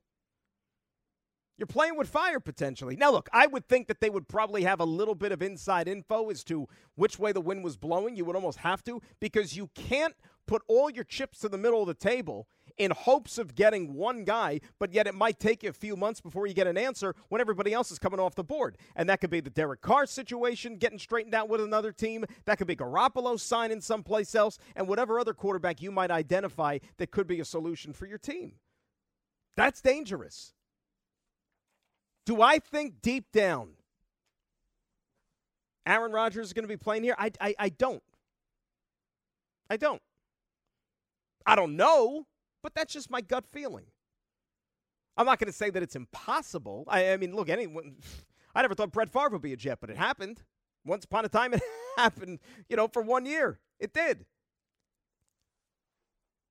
You're 1.58 1.68
playing 1.68 1.98
with 1.98 2.10
fire 2.10 2.42
potentially. 2.42 2.98
Now, 2.98 3.12
look, 3.12 3.30
I 3.32 3.48
would 3.48 3.68
think 3.68 3.88
that 3.88 4.02
they 4.02 4.10
would 4.10 4.28
probably 4.28 4.64
have 4.64 4.82
a 4.82 4.86
little 4.86 5.16
bit 5.16 5.32
of 5.32 5.42
inside 5.42 5.88
info 5.88 6.30
as 6.30 6.44
to 6.46 6.68
which 6.96 7.18
way 7.18 7.32
the 7.32 7.40
wind 7.40 7.64
was 7.64 7.78
blowing. 7.78 8.16
You 8.16 8.26
would 8.26 8.36
almost 8.36 8.60
have 8.60 8.84
to 8.84 9.02
because 9.22 9.56
you 9.56 9.70
can't 9.74 10.16
put 10.48 10.64
all 10.68 10.90
your 10.90 11.06
chips 11.06 11.40
to 11.40 11.50
the 11.50 11.58
middle 11.58 11.82
of 11.82 11.88
the 11.88 11.94
table 11.94 12.48
in 12.78 12.92
hopes 12.92 13.38
of 13.38 13.56
getting 13.56 13.94
one 13.94 14.24
guy, 14.24 14.60
but 14.80 14.94
yet 14.94 15.08
it 15.08 15.16
might 15.16 15.40
take 15.40 15.64
you 15.64 15.70
a 15.70 15.74
few 15.74 15.96
months 15.96 16.22
before 16.22 16.48
you 16.48 16.54
get 16.54 16.68
an 16.68 16.78
answer 16.78 17.16
when 17.30 17.42
everybody 17.42 17.74
else 17.74 17.92
is 17.92 18.00
coming 18.00 18.20
off 18.20 18.36
the 18.36 18.44
board. 18.44 18.78
And 18.96 19.10
that 19.10 19.22
could 19.22 19.30
be 19.30 19.40
the 19.40 19.50
Derek 19.50 19.82
Carr 19.82 20.06
situation 20.06 20.78
getting 20.78 21.00
straightened 21.00 21.34
out 21.36 21.50
with 21.50 21.62
another 21.62 21.92
team. 21.92 22.26
That 22.46 22.58
could 22.58 22.68
be 22.68 22.76
Garoppolo 22.76 23.40
signing 23.40 23.82
someplace 23.82 24.36
else, 24.36 24.58
and 24.76 24.88
whatever 24.88 25.20
other 25.20 25.34
quarterback 25.34 25.82
you 25.82 25.92
might 25.92 26.12
identify 26.12 26.80
that 26.98 27.12
could 27.12 27.28
be 27.28 27.40
a 27.40 27.46
solution 27.46 27.94
for 27.94 28.06
your 28.06 28.18
team. 28.18 28.54
That's 29.56 29.82
dangerous. 29.82 30.54
Do 32.26 32.42
I 32.42 32.60
think 32.60 33.02
deep 33.02 33.32
down 33.32 33.70
Aaron 35.86 36.12
Rodgers 36.12 36.48
is 36.48 36.54
going 36.54 36.64
to 36.64 36.68
be 36.68 36.78
playing 36.78 37.04
here? 37.04 37.16
I, 37.18 37.32
I, 37.40 37.56
I 37.60 37.70
don't. 37.70 38.04
I 39.70 39.78
don't. 39.78 40.02
I 41.46 41.56
don't 41.56 41.76
know, 41.76 42.26
but 42.66 42.74
that's 42.74 42.92
just 42.92 43.12
my 43.12 43.22
gut 43.22 43.46
feeling. 43.52 43.86
I'm 45.16 45.28
not 45.28 45.38
going 45.38 45.52
to 45.52 45.56
say 45.56 45.70
that 45.70 45.84
it's 45.84 45.96
impossible. 45.96 46.86
I, 46.88 47.12
I 47.12 47.18
mean, 47.18 47.36
look, 47.36 47.48
anyone. 47.48 47.98
I 48.56 48.64
never 48.64 48.74
thought 48.74 48.92
Brett 48.92 49.14
Favre 49.14 49.30
would 49.34 49.44
be 49.44 49.54
a 49.54 49.56
Jet, 49.56 49.78
but 49.80 49.92
it 49.92 49.98
happened. 49.98 50.42
Once 50.84 51.06
upon 51.06 51.26
a 51.26 51.30
time, 51.30 51.54
it 51.54 51.62
happened, 51.96 52.40
you 52.68 52.76
know, 52.76 52.88
for 52.88 53.04
one 53.04 53.28
year. 53.28 53.60
It 53.80 53.94
did. 53.94 54.26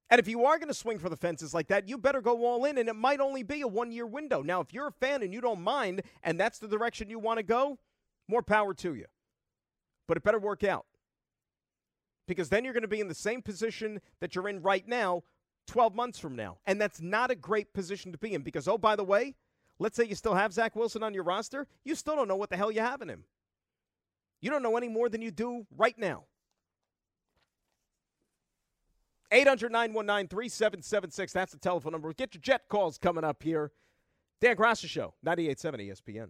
And 0.08 0.20
if 0.20 0.28
you 0.28 0.44
are 0.44 0.56
going 0.56 0.68
to 0.68 0.74
swing 0.74 1.00
for 1.00 1.08
the 1.08 1.16
fences 1.16 1.52
like 1.52 1.66
that, 1.66 1.88
you 1.88 1.98
better 1.98 2.20
go 2.20 2.46
all 2.46 2.64
in, 2.64 2.78
and 2.78 2.88
it 2.88 2.94
might 2.94 3.18
only 3.18 3.42
be 3.42 3.62
a 3.62 3.66
one 3.66 3.90
year 3.90 4.06
window. 4.06 4.40
Now, 4.40 4.60
if 4.60 4.72
you're 4.72 4.86
a 4.86 4.92
fan 4.92 5.20
and 5.24 5.34
you 5.34 5.40
don't 5.40 5.62
mind, 5.62 6.02
and 6.22 6.38
that's 6.38 6.60
the 6.60 6.68
direction 6.68 7.10
you 7.10 7.18
want 7.18 7.38
to 7.38 7.42
go, 7.42 7.80
more 8.28 8.42
power 8.42 8.72
to 8.74 8.94
you. 8.94 9.06
But 10.06 10.16
it 10.16 10.22
better 10.22 10.38
work 10.38 10.62
out. 10.62 10.86
Because 12.28 12.50
then 12.50 12.62
you're 12.62 12.72
going 12.72 12.82
to 12.82 12.88
be 12.88 13.00
in 13.00 13.08
the 13.08 13.16
same 13.16 13.42
position 13.42 14.00
that 14.20 14.36
you're 14.36 14.48
in 14.48 14.62
right 14.62 14.86
now 14.86 15.24
12 15.66 15.94
months 15.94 16.18
from 16.18 16.36
now. 16.36 16.58
And 16.66 16.80
that's 16.80 17.00
not 17.00 17.30
a 17.30 17.34
great 17.34 17.72
position 17.72 18.12
to 18.12 18.18
be 18.18 18.34
in 18.34 18.42
because, 18.42 18.68
oh, 18.68 18.78
by 18.78 18.96
the 18.96 19.04
way, 19.04 19.34
let's 19.78 19.96
say 19.96 20.04
you 20.04 20.14
still 20.14 20.34
have 20.34 20.52
Zach 20.52 20.76
Wilson 20.76 21.02
on 21.02 21.14
your 21.14 21.24
roster, 21.24 21.66
you 21.84 21.94
still 21.94 22.16
don't 22.16 22.28
know 22.28 22.36
what 22.36 22.50
the 22.50 22.56
hell 22.56 22.70
you 22.70 22.80
have 22.80 23.02
in 23.02 23.08
him. 23.08 23.24
You 24.40 24.50
don't 24.50 24.62
know 24.62 24.76
any 24.76 24.88
more 24.88 25.08
than 25.08 25.22
you 25.22 25.30
do 25.30 25.66
right 25.76 25.96
now. 25.98 26.24
800 29.32 29.72
919 29.72 30.28
3776. 30.28 31.32
That's 31.32 31.52
the 31.52 31.58
telephone 31.58 31.92
number. 31.92 32.12
Get 32.12 32.34
your 32.34 32.40
jet 32.40 32.62
calls 32.68 32.98
coming 32.98 33.24
up 33.24 33.42
here. 33.42 33.72
Dan 34.40 34.56
Graca 34.56 34.86
Show, 34.86 35.14
98.7 35.24 35.90
ESPN. 35.90 36.28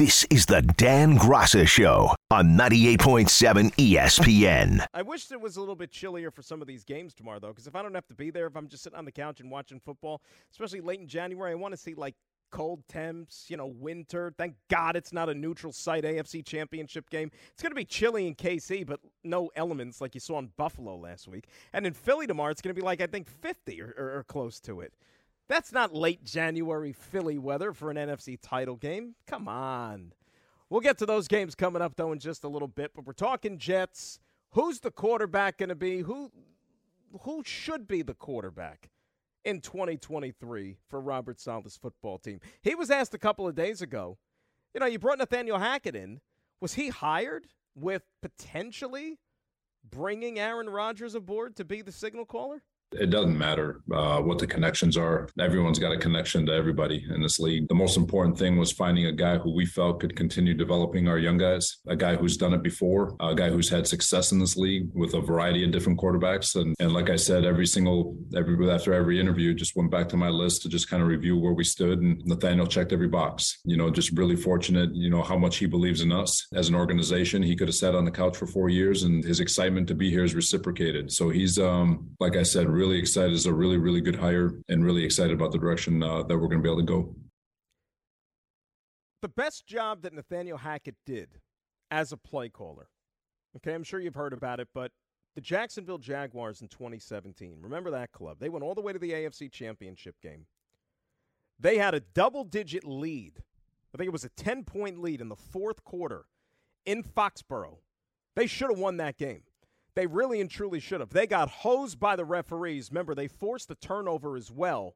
This 0.00 0.24
is 0.30 0.46
the 0.46 0.62
Dan 0.62 1.18
Graca 1.18 1.68
Show 1.68 2.14
on 2.30 2.56
98.7 2.56 3.70
ESPN. 3.74 4.86
I 4.94 5.02
wish 5.02 5.30
it 5.30 5.38
was 5.38 5.58
a 5.58 5.60
little 5.60 5.76
bit 5.76 5.90
chillier 5.90 6.30
for 6.30 6.40
some 6.40 6.62
of 6.62 6.66
these 6.66 6.84
games 6.84 7.12
tomorrow, 7.12 7.38
though, 7.38 7.48
because 7.48 7.66
if 7.66 7.76
I 7.76 7.82
don't 7.82 7.94
have 7.94 8.06
to 8.06 8.14
be 8.14 8.30
there, 8.30 8.46
if 8.46 8.56
I'm 8.56 8.66
just 8.66 8.82
sitting 8.82 8.98
on 8.98 9.04
the 9.04 9.12
couch 9.12 9.40
and 9.40 9.50
watching 9.50 9.78
football, 9.78 10.22
especially 10.50 10.80
late 10.80 11.00
in 11.00 11.06
January, 11.06 11.52
I 11.52 11.54
want 11.54 11.72
to 11.72 11.76
see 11.76 11.92
like 11.92 12.14
cold 12.50 12.82
temps, 12.88 13.44
you 13.50 13.58
know, 13.58 13.66
winter. 13.66 14.32
Thank 14.38 14.54
God 14.70 14.96
it's 14.96 15.12
not 15.12 15.28
a 15.28 15.34
neutral 15.34 15.70
site 15.70 16.04
AFC 16.04 16.46
championship 16.46 17.10
game. 17.10 17.30
It's 17.52 17.62
going 17.62 17.72
to 17.72 17.76
be 17.76 17.84
chilly 17.84 18.26
in 18.26 18.34
KC, 18.34 18.86
but 18.86 19.00
no 19.22 19.50
elements 19.54 20.00
like 20.00 20.14
you 20.14 20.20
saw 20.20 20.38
in 20.38 20.50
Buffalo 20.56 20.96
last 20.96 21.28
week. 21.28 21.46
And 21.74 21.86
in 21.86 21.92
Philly 21.92 22.26
tomorrow, 22.26 22.50
it's 22.50 22.62
going 22.62 22.74
to 22.74 22.80
be 22.80 22.86
like, 22.86 23.02
I 23.02 23.06
think, 23.06 23.28
50 23.28 23.82
or, 23.82 23.94
or, 23.98 24.18
or 24.20 24.24
close 24.24 24.60
to 24.60 24.80
it. 24.80 24.94
That's 25.50 25.72
not 25.72 25.92
late 25.92 26.22
January 26.22 26.92
Philly 26.92 27.36
weather 27.36 27.72
for 27.72 27.90
an 27.90 27.96
NFC 27.96 28.38
title 28.40 28.76
game. 28.76 29.16
Come 29.26 29.48
on. 29.48 30.12
We'll 30.68 30.80
get 30.80 30.96
to 30.98 31.06
those 31.06 31.26
games 31.26 31.56
coming 31.56 31.82
up, 31.82 31.96
though, 31.96 32.12
in 32.12 32.20
just 32.20 32.44
a 32.44 32.48
little 32.48 32.68
bit. 32.68 32.92
But 32.94 33.04
we're 33.04 33.14
talking 33.14 33.58
Jets. 33.58 34.20
Who's 34.52 34.78
the 34.78 34.92
quarterback 34.92 35.58
going 35.58 35.70
to 35.70 35.74
be? 35.74 36.02
Who, 36.02 36.30
who 37.22 37.42
should 37.44 37.88
be 37.88 38.02
the 38.02 38.14
quarterback? 38.14 38.90
in 39.42 39.58
2023 39.58 40.76
for 40.86 41.00
Robert 41.00 41.40
Saleh's 41.40 41.74
football 41.74 42.18
team. 42.18 42.40
He 42.60 42.74
was 42.74 42.90
asked 42.90 43.14
a 43.14 43.18
couple 43.18 43.48
of 43.48 43.54
days 43.54 43.80
ago, 43.80 44.18
you 44.74 44.80
know, 44.80 44.86
you 44.86 44.98
brought 44.98 45.16
Nathaniel 45.16 45.58
Hackett 45.58 45.96
in. 45.96 46.20
Was 46.60 46.74
he 46.74 46.90
hired 46.90 47.46
with 47.74 48.02
potentially 48.20 49.18
bringing 49.82 50.38
Aaron 50.38 50.68
Rodgers 50.68 51.14
aboard 51.14 51.56
to 51.56 51.64
be 51.64 51.80
the 51.80 51.90
signal 51.90 52.26
caller? 52.26 52.62
It 52.92 53.10
doesn't 53.10 53.36
matter 53.36 53.82
uh, 53.92 54.20
what 54.20 54.38
the 54.38 54.46
connections 54.46 54.96
are. 54.96 55.28
Everyone's 55.38 55.78
got 55.78 55.92
a 55.92 55.98
connection 55.98 56.46
to 56.46 56.52
everybody 56.52 57.04
in 57.14 57.22
this 57.22 57.38
league. 57.38 57.68
The 57.68 57.74
most 57.74 57.96
important 57.96 58.38
thing 58.38 58.58
was 58.58 58.72
finding 58.72 59.06
a 59.06 59.12
guy 59.12 59.38
who 59.38 59.54
we 59.54 59.66
felt 59.66 60.00
could 60.00 60.16
continue 60.16 60.54
developing 60.54 61.08
our 61.08 61.18
young 61.18 61.38
guys, 61.38 61.78
a 61.86 61.96
guy 61.96 62.16
who's 62.16 62.36
done 62.36 62.52
it 62.52 62.62
before, 62.62 63.14
a 63.20 63.34
guy 63.34 63.50
who's 63.50 63.68
had 63.68 63.86
success 63.86 64.32
in 64.32 64.38
this 64.38 64.56
league 64.56 64.88
with 64.94 65.14
a 65.14 65.20
variety 65.20 65.64
of 65.64 65.70
different 65.70 66.00
quarterbacks. 66.00 66.56
And, 66.60 66.74
and 66.80 66.92
like 66.92 67.10
I 67.10 67.16
said, 67.16 67.44
every 67.44 67.66
single, 67.66 68.16
every 68.36 68.70
after 68.70 68.92
every 68.92 69.20
interview, 69.20 69.54
just 69.54 69.76
went 69.76 69.90
back 69.90 70.08
to 70.08 70.16
my 70.16 70.28
list 70.28 70.62
to 70.62 70.68
just 70.68 70.90
kind 70.90 71.02
of 71.02 71.08
review 71.08 71.38
where 71.38 71.52
we 71.52 71.64
stood. 71.64 72.00
And 72.00 72.20
Nathaniel 72.24 72.66
checked 72.66 72.92
every 72.92 73.08
box. 73.08 73.58
You 73.64 73.76
know, 73.76 73.90
just 73.90 74.16
really 74.16 74.36
fortunate, 74.36 74.94
you 74.94 75.10
know, 75.10 75.22
how 75.22 75.38
much 75.38 75.58
he 75.58 75.66
believes 75.66 76.00
in 76.00 76.12
us 76.12 76.46
as 76.54 76.68
an 76.68 76.74
organization. 76.74 77.42
He 77.42 77.56
could 77.56 77.68
have 77.68 77.74
sat 77.74 77.94
on 77.94 78.04
the 78.04 78.10
couch 78.10 78.36
for 78.36 78.46
four 78.46 78.68
years 78.68 79.04
and 79.04 79.24
his 79.24 79.40
excitement 79.40 79.86
to 79.88 79.94
be 79.94 80.10
here 80.10 80.24
is 80.24 80.34
reciprocated. 80.34 81.12
So 81.12 81.28
he's, 81.28 81.58
um, 81.58 82.10
like 82.18 82.36
I 82.36 82.42
said, 82.42 82.68
really 82.68 82.79
excited. 82.88 83.32
It's 83.32 83.46
a 83.46 83.52
really, 83.52 83.76
really 83.76 84.00
good 84.00 84.16
hire 84.16 84.52
and 84.68 84.84
really 84.84 85.04
excited 85.04 85.32
about 85.32 85.52
the 85.52 85.58
direction 85.58 86.02
uh, 86.02 86.22
that 86.22 86.38
we're 86.38 86.48
going 86.48 86.58
to 86.58 86.62
be 86.62 86.68
able 86.68 86.80
to 86.80 86.86
go. 86.86 87.14
The 89.22 89.28
best 89.28 89.66
job 89.66 90.02
that 90.02 90.14
Nathaniel 90.14 90.58
Hackett 90.58 90.96
did 91.04 91.40
as 91.90 92.12
a 92.12 92.16
play 92.16 92.48
caller, 92.48 92.88
okay, 93.56 93.74
I'm 93.74 93.84
sure 93.84 94.00
you've 94.00 94.14
heard 94.14 94.32
about 94.32 94.60
it, 94.60 94.68
but 94.74 94.92
the 95.34 95.40
Jacksonville 95.40 95.98
Jaguars 95.98 96.60
in 96.62 96.68
2017, 96.68 97.58
remember 97.60 97.90
that 97.90 98.12
club? 98.12 98.38
They 98.40 98.48
went 98.48 98.64
all 98.64 98.74
the 98.74 98.80
way 98.80 98.92
to 98.92 98.98
the 98.98 99.12
AFC 99.12 99.52
Championship 99.52 100.16
game. 100.22 100.46
They 101.58 101.78
had 101.78 101.94
a 101.94 102.00
double 102.00 102.44
digit 102.44 102.84
lead. 102.84 103.42
I 103.94 103.98
think 103.98 104.08
it 104.08 104.12
was 104.12 104.24
a 104.24 104.30
10 104.30 104.64
point 104.64 105.00
lead 105.00 105.20
in 105.20 105.28
the 105.28 105.36
fourth 105.36 105.84
quarter 105.84 106.24
in 106.86 107.02
Foxborough. 107.02 107.78
They 108.36 108.46
should 108.46 108.70
have 108.70 108.78
won 108.78 108.96
that 108.96 109.18
game. 109.18 109.42
They 109.94 110.06
really 110.06 110.40
and 110.40 110.50
truly 110.50 110.80
should 110.80 111.00
have. 111.00 111.10
They 111.10 111.26
got 111.26 111.48
hosed 111.48 111.98
by 111.98 112.16
the 112.16 112.24
referees. 112.24 112.90
Remember, 112.90 113.14
they 113.14 113.28
forced 113.28 113.68
the 113.68 113.74
turnover 113.74 114.36
as 114.36 114.50
well. 114.50 114.94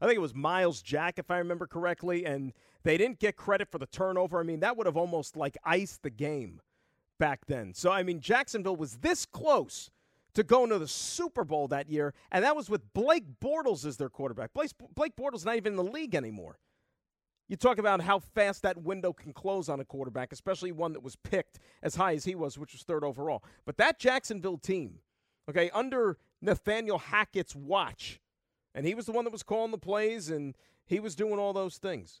I 0.00 0.06
think 0.06 0.16
it 0.16 0.20
was 0.20 0.34
Myles 0.34 0.82
Jack, 0.82 1.18
if 1.18 1.30
I 1.30 1.38
remember 1.38 1.66
correctly, 1.66 2.26
and 2.26 2.52
they 2.82 2.98
didn't 2.98 3.20
get 3.20 3.36
credit 3.36 3.68
for 3.70 3.78
the 3.78 3.86
turnover. 3.86 4.40
I 4.40 4.42
mean, 4.42 4.60
that 4.60 4.76
would 4.76 4.86
have 4.86 4.96
almost 4.96 5.36
like 5.36 5.56
iced 5.64 6.02
the 6.02 6.10
game 6.10 6.60
back 7.18 7.46
then. 7.46 7.72
So, 7.72 7.92
I 7.92 8.02
mean, 8.02 8.20
Jacksonville 8.20 8.74
was 8.74 8.96
this 8.96 9.24
close 9.24 9.90
to 10.34 10.42
going 10.42 10.70
to 10.70 10.78
the 10.78 10.88
Super 10.88 11.44
Bowl 11.44 11.68
that 11.68 11.88
year, 11.88 12.14
and 12.32 12.44
that 12.44 12.56
was 12.56 12.68
with 12.68 12.92
Blake 12.94 13.24
Bortles 13.40 13.86
as 13.86 13.96
their 13.96 14.08
quarterback. 14.08 14.52
Blake, 14.52 15.16
Bortles 15.16 15.44
not 15.44 15.56
even 15.56 15.74
in 15.74 15.76
the 15.76 15.84
league 15.84 16.14
anymore. 16.16 16.58
You 17.48 17.56
talk 17.56 17.78
about 17.78 18.00
how 18.00 18.18
fast 18.18 18.62
that 18.62 18.82
window 18.82 19.12
can 19.12 19.32
close 19.32 19.68
on 19.68 19.80
a 19.80 19.84
quarterback, 19.84 20.32
especially 20.32 20.72
one 20.72 20.92
that 20.92 21.02
was 21.02 21.16
picked 21.16 21.58
as 21.82 21.96
high 21.96 22.14
as 22.14 22.24
he 22.24 22.34
was, 22.34 22.56
which 22.56 22.72
was 22.72 22.82
third 22.82 23.04
overall. 23.04 23.44
But 23.66 23.76
that 23.76 23.98
Jacksonville 23.98 24.58
team, 24.58 25.00
okay, 25.50 25.70
under 25.70 26.18
Nathaniel 26.40 26.98
Hackett's 26.98 27.54
watch, 27.54 28.20
and 28.74 28.86
he 28.86 28.94
was 28.94 29.06
the 29.06 29.12
one 29.12 29.24
that 29.24 29.32
was 29.32 29.42
calling 29.42 29.70
the 29.70 29.78
plays 29.78 30.30
and 30.30 30.56
he 30.86 31.00
was 31.00 31.14
doing 31.14 31.38
all 31.38 31.52
those 31.52 31.78
things. 31.78 32.20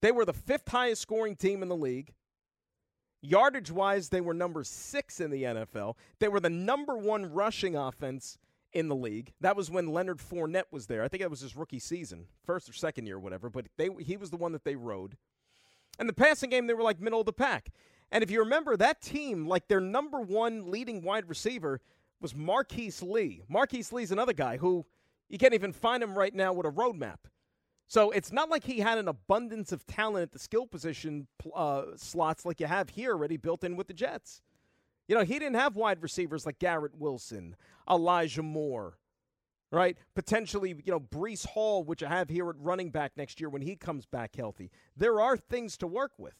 They 0.00 0.12
were 0.12 0.24
the 0.24 0.32
fifth 0.32 0.68
highest 0.68 1.02
scoring 1.02 1.36
team 1.36 1.62
in 1.62 1.68
the 1.68 1.76
league. 1.76 2.14
Yardage 3.20 3.70
wise, 3.70 4.10
they 4.10 4.20
were 4.20 4.34
number 4.34 4.62
six 4.62 5.20
in 5.20 5.30
the 5.30 5.42
NFL. 5.42 5.94
They 6.20 6.28
were 6.28 6.40
the 6.40 6.50
number 6.50 6.96
one 6.96 7.32
rushing 7.32 7.74
offense 7.74 8.38
in 8.72 8.88
the 8.88 8.94
league. 8.94 9.32
That 9.40 9.56
was 9.56 9.70
when 9.70 9.92
Leonard 9.92 10.18
Fournette 10.18 10.70
was 10.70 10.86
there. 10.86 11.02
I 11.02 11.08
think 11.08 11.22
that 11.22 11.30
was 11.30 11.40
his 11.40 11.56
rookie 11.56 11.78
season, 11.78 12.26
first 12.44 12.68
or 12.68 12.72
second 12.72 13.06
year, 13.06 13.16
or 13.16 13.20
whatever. 13.20 13.50
But 13.50 13.66
they 13.76 13.88
he 14.00 14.16
was 14.16 14.30
the 14.30 14.36
one 14.36 14.52
that 14.52 14.64
they 14.64 14.76
rode. 14.76 15.16
And 15.98 16.08
the 16.08 16.14
passing 16.14 16.50
game, 16.50 16.66
they 16.66 16.74
were 16.74 16.82
like 16.82 17.00
middle 17.00 17.20
of 17.20 17.26
the 17.26 17.32
pack. 17.32 17.70
And 18.10 18.22
if 18.22 18.30
you 18.30 18.38
remember, 18.40 18.76
that 18.76 19.02
team, 19.02 19.46
like 19.46 19.68
their 19.68 19.80
number 19.80 20.20
one 20.20 20.70
leading 20.70 21.02
wide 21.02 21.28
receiver 21.28 21.80
was 22.20 22.34
Marquise 22.34 23.02
Lee. 23.02 23.42
Marquise 23.48 23.92
Lee's 23.92 24.12
another 24.12 24.32
guy 24.32 24.56
who 24.56 24.86
you 25.28 25.38
can't 25.38 25.54
even 25.54 25.72
find 25.72 26.02
him 26.02 26.16
right 26.16 26.34
now 26.34 26.52
with 26.52 26.66
a 26.66 26.70
roadmap. 26.70 27.18
So 27.86 28.10
it's 28.10 28.32
not 28.32 28.50
like 28.50 28.64
he 28.64 28.80
had 28.80 28.98
an 28.98 29.08
abundance 29.08 29.72
of 29.72 29.86
talent 29.86 30.22
at 30.22 30.32
the 30.32 30.38
skill 30.38 30.66
position 30.66 31.26
uh, 31.54 31.84
slots 31.96 32.44
like 32.44 32.60
you 32.60 32.66
have 32.66 32.90
here 32.90 33.12
already 33.12 33.38
built 33.38 33.64
in 33.64 33.76
with 33.76 33.88
the 33.88 33.94
Jets. 33.94 34.42
You 35.08 35.14
know, 35.14 35.24
he 35.24 35.38
didn't 35.38 35.56
have 35.56 35.74
wide 35.74 36.02
receivers 36.02 36.44
like 36.44 36.58
Garrett 36.58 36.94
Wilson, 36.94 37.56
Elijah 37.90 38.42
Moore, 38.42 38.98
right? 39.72 39.96
Potentially, 40.14 40.76
you 40.84 40.92
know, 40.92 41.00
Breece 41.00 41.46
Hall, 41.46 41.82
which 41.82 42.02
I 42.02 42.10
have 42.10 42.28
here 42.28 42.48
at 42.50 42.56
running 42.58 42.90
back 42.90 43.12
next 43.16 43.40
year 43.40 43.48
when 43.48 43.62
he 43.62 43.74
comes 43.74 44.04
back 44.04 44.36
healthy. 44.36 44.70
There 44.94 45.20
are 45.20 45.36
things 45.36 45.78
to 45.78 45.86
work 45.86 46.12
with. 46.18 46.34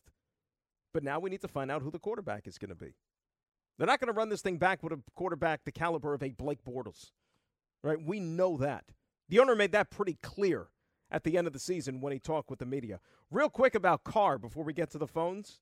But 0.93 1.03
now 1.03 1.19
we 1.19 1.31
need 1.31 1.41
to 1.43 1.49
find 1.49 1.71
out 1.71 1.83
who 1.83 1.91
the 1.91 1.99
quarterback 1.99 2.47
is 2.47 2.59
going 2.59 2.71
to 2.71 2.75
be. 2.75 2.95
They're 3.77 3.87
not 3.87 4.01
going 4.01 4.13
to 4.13 4.19
run 4.19 4.29
this 4.29 4.43
thing 4.43 4.59
back 4.59 4.83
with 4.83 4.93
a 4.93 5.01
quarterback 5.15 5.65
the 5.65 5.73
caliber 5.73 6.13
of 6.13 6.23
a 6.23 6.31
Blake 6.31 6.65
Bortles, 6.65 7.13
right? 7.83 8.01
We 8.01 8.21
know 8.21 8.57
that. 8.59 8.85
The 9.29 9.39
owner 9.39 9.55
made 9.55 9.73
that 9.73 9.91
pretty 9.91 10.19
clear 10.23 10.69
at 11.11 11.25
the 11.25 11.39
end 11.39 11.47
of 11.47 11.53
the 11.53 11.59
season 11.59 12.01
when 12.01 12.13
he 12.13 12.19
talked 12.19 12.51
with 12.51 12.59
the 12.59 12.67
media. 12.67 13.01
Real 13.31 13.49
quick 13.49 13.75
about 13.75 14.05
Carr 14.05 14.39
before 14.39 14.65
we 14.65 14.73
get 14.73 14.91
to 14.91 14.99
the 14.99 15.07
phones. 15.07 15.61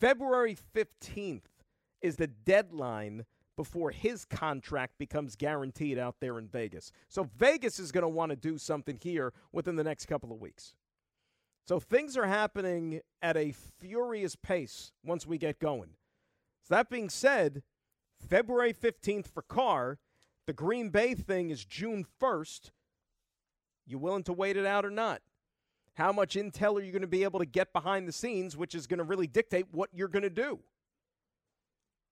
February 0.00 0.56
15th 0.74 1.42
is 2.02 2.16
the 2.16 2.26
deadline 2.26 3.24
before 3.56 3.90
his 3.90 4.24
contract 4.24 4.94
becomes 4.98 5.34
guaranteed 5.34 5.98
out 5.98 6.16
there 6.20 6.38
in 6.38 6.46
Vegas. 6.46 6.92
So 7.08 7.28
Vegas 7.36 7.80
is 7.80 7.90
going 7.90 8.02
to 8.02 8.08
want 8.08 8.30
to 8.30 8.36
do 8.36 8.56
something 8.56 8.98
here 9.02 9.32
within 9.52 9.76
the 9.76 9.82
next 9.82 10.06
couple 10.06 10.32
of 10.32 10.40
weeks. 10.40 10.74
So 11.66 11.80
things 11.80 12.16
are 12.16 12.26
happening 12.26 13.00
at 13.20 13.36
a 13.36 13.52
furious 13.80 14.36
pace 14.36 14.92
once 15.04 15.26
we 15.26 15.38
get 15.38 15.58
going. 15.58 15.90
So 16.62 16.74
that 16.74 16.88
being 16.88 17.10
said, 17.10 17.62
February 18.16 18.72
15th 18.72 19.26
for 19.26 19.42
Carr, 19.42 19.98
the 20.46 20.52
Green 20.52 20.90
Bay 20.90 21.14
thing 21.14 21.50
is 21.50 21.64
June 21.64 22.06
1st. 22.22 22.70
You 23.86 23.98
willing 23.98 24.22
to 24.24 24.32
wait 24.32 24.56
it 24.56 24.66
out 24.66 24.86
or 24.86 24.90
not? 24.90 25.20
How 25.94 26.12
much 26.12 26.36
intel 26.36 26.78
are 26.78 26.82
you 26.82 26.92
going 26.92 27.02
to 27.02 27.08
be 27.08 27.24
able 27.24 27.40
to 27.40 27.46
get 27.46 27.72
behind 27.72 28.06
the 28.06 28.12
scenes, 28.12 28.56
which 28.56 28.74
is 28.74 28.86
going 28.86 28.98
to 28.98 29.04
really 29.04 29.26
dictate 29.26 29.66
what 29.72 29.90
you're 29.92 30.08
going 30.08 30.22
to 30.22 30.30
do? 30.30 30.60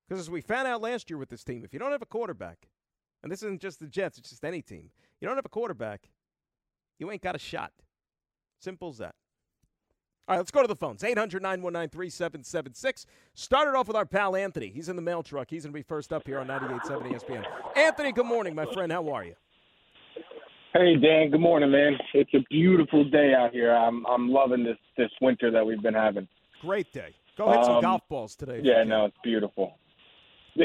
Because 0.07 0.21
as 0.21 0.31
we 0.31 0.41
found 0.41 0.69
out 0.69 0.81
last 0.81 1.11
year 1.11 1.19
with 1.19 1.29
this 1.29 1.43
team, 1.43 1.65
if 1.65 1.73
you 1.73 1.79
don't 1.79 1.93
have 1.93 2.03
a 2.03 2.07
quarterback, 2.07 2.69
and 3.23 3.33
this 3.33 3.43
isn't 3.43 3.61
just 3.61 3.81
the 3.81 3.87
Jets, 3.87 4.19
it's 4.19 4.31
just 4.31 4.45
any 4.45 4.63
team, 4.63 4.91
you 5.21 5.27
don't 5.27 5.37
have 5.37 5.47
a 5.47 5.51
quarterback, 5.51 6.11
you 6.99 7.11
ain't 7.11 7.23
got 7.23 7.35
a 7.35 7.39
shot. 7.39 7.73
Simple 8.61 8.89
as 8.89 8.99
that. 8.99 9.15
All 10.29 10.35
right, 10.35 10.39
let's 10.39 10.51
go 10.51 10.63
to 10.63 10.69
the 10.69 10.75
phones. 10.75 11.05
800 11.05 11.41
919 11.41 11.89
3776. 11.89 13.07
Started 13.35 13.77
off 13.77 13.87
with 13.87 13.97
our 13.97 14.07
pal 14.07 14.35
Anthony. 14.35 14.73
He's 14.75 14.89
in 14.89 14.97
the 14.97 15.03
mail 15.03 15.23
truck. 15.23 15.49
He's 15.51 15.63
going 15.63 15.73
to 15.73 15.79
be 15.79 15.83
first 15.83 16.13
up 16.13 16.27
here 16.27 16.41
on 16.41 16.49
98.7 16.49 17.13
ESPN. 17.13 17.45
Anthony, 17.77 18.11
good 18.11 18.27
morning, 18.27 18.55
my 18.55 18.67
friend. 18.67 18.91
How 18.91 19.09
are 19.11 19.25
you? 19.25 19.35
Hey 20.73 20.97
Dan, 20.97 21.31
good 21.31 21.41
morning, 21.41 21.71
man. 21.71 21.97
It's 22.13 22.35
a 22.35 22.45
beautiful 22.51 23.05
day 23.09 23.33
out 23.33 23.53
here. 23.53 23.73
I'm 23.73 24.05
I'm 24.05 24.29
loving 24.29 24.63
this 24.63 24.77
this 24.99 25.11
winter 25.23 25.51
that 25.51 25.65
we've 25.65 25.81
been 25.81 25.95
having. 25.95 26.29
Great 26.61 26.93
day. 26.93 27.15
Go 27.39 27.51
hit 27.51 27.65
some 27.65 27.77
um, 27.77 27.83
golf 27.83 28.03
balls 28.11 28.37
today. 28.37 28.61
Yeah, 28.63 28.85
no, 28.85 29.07
it's 29.07 29.17
beautiful. 29.25 29.79
Yeah, 30.57 30.65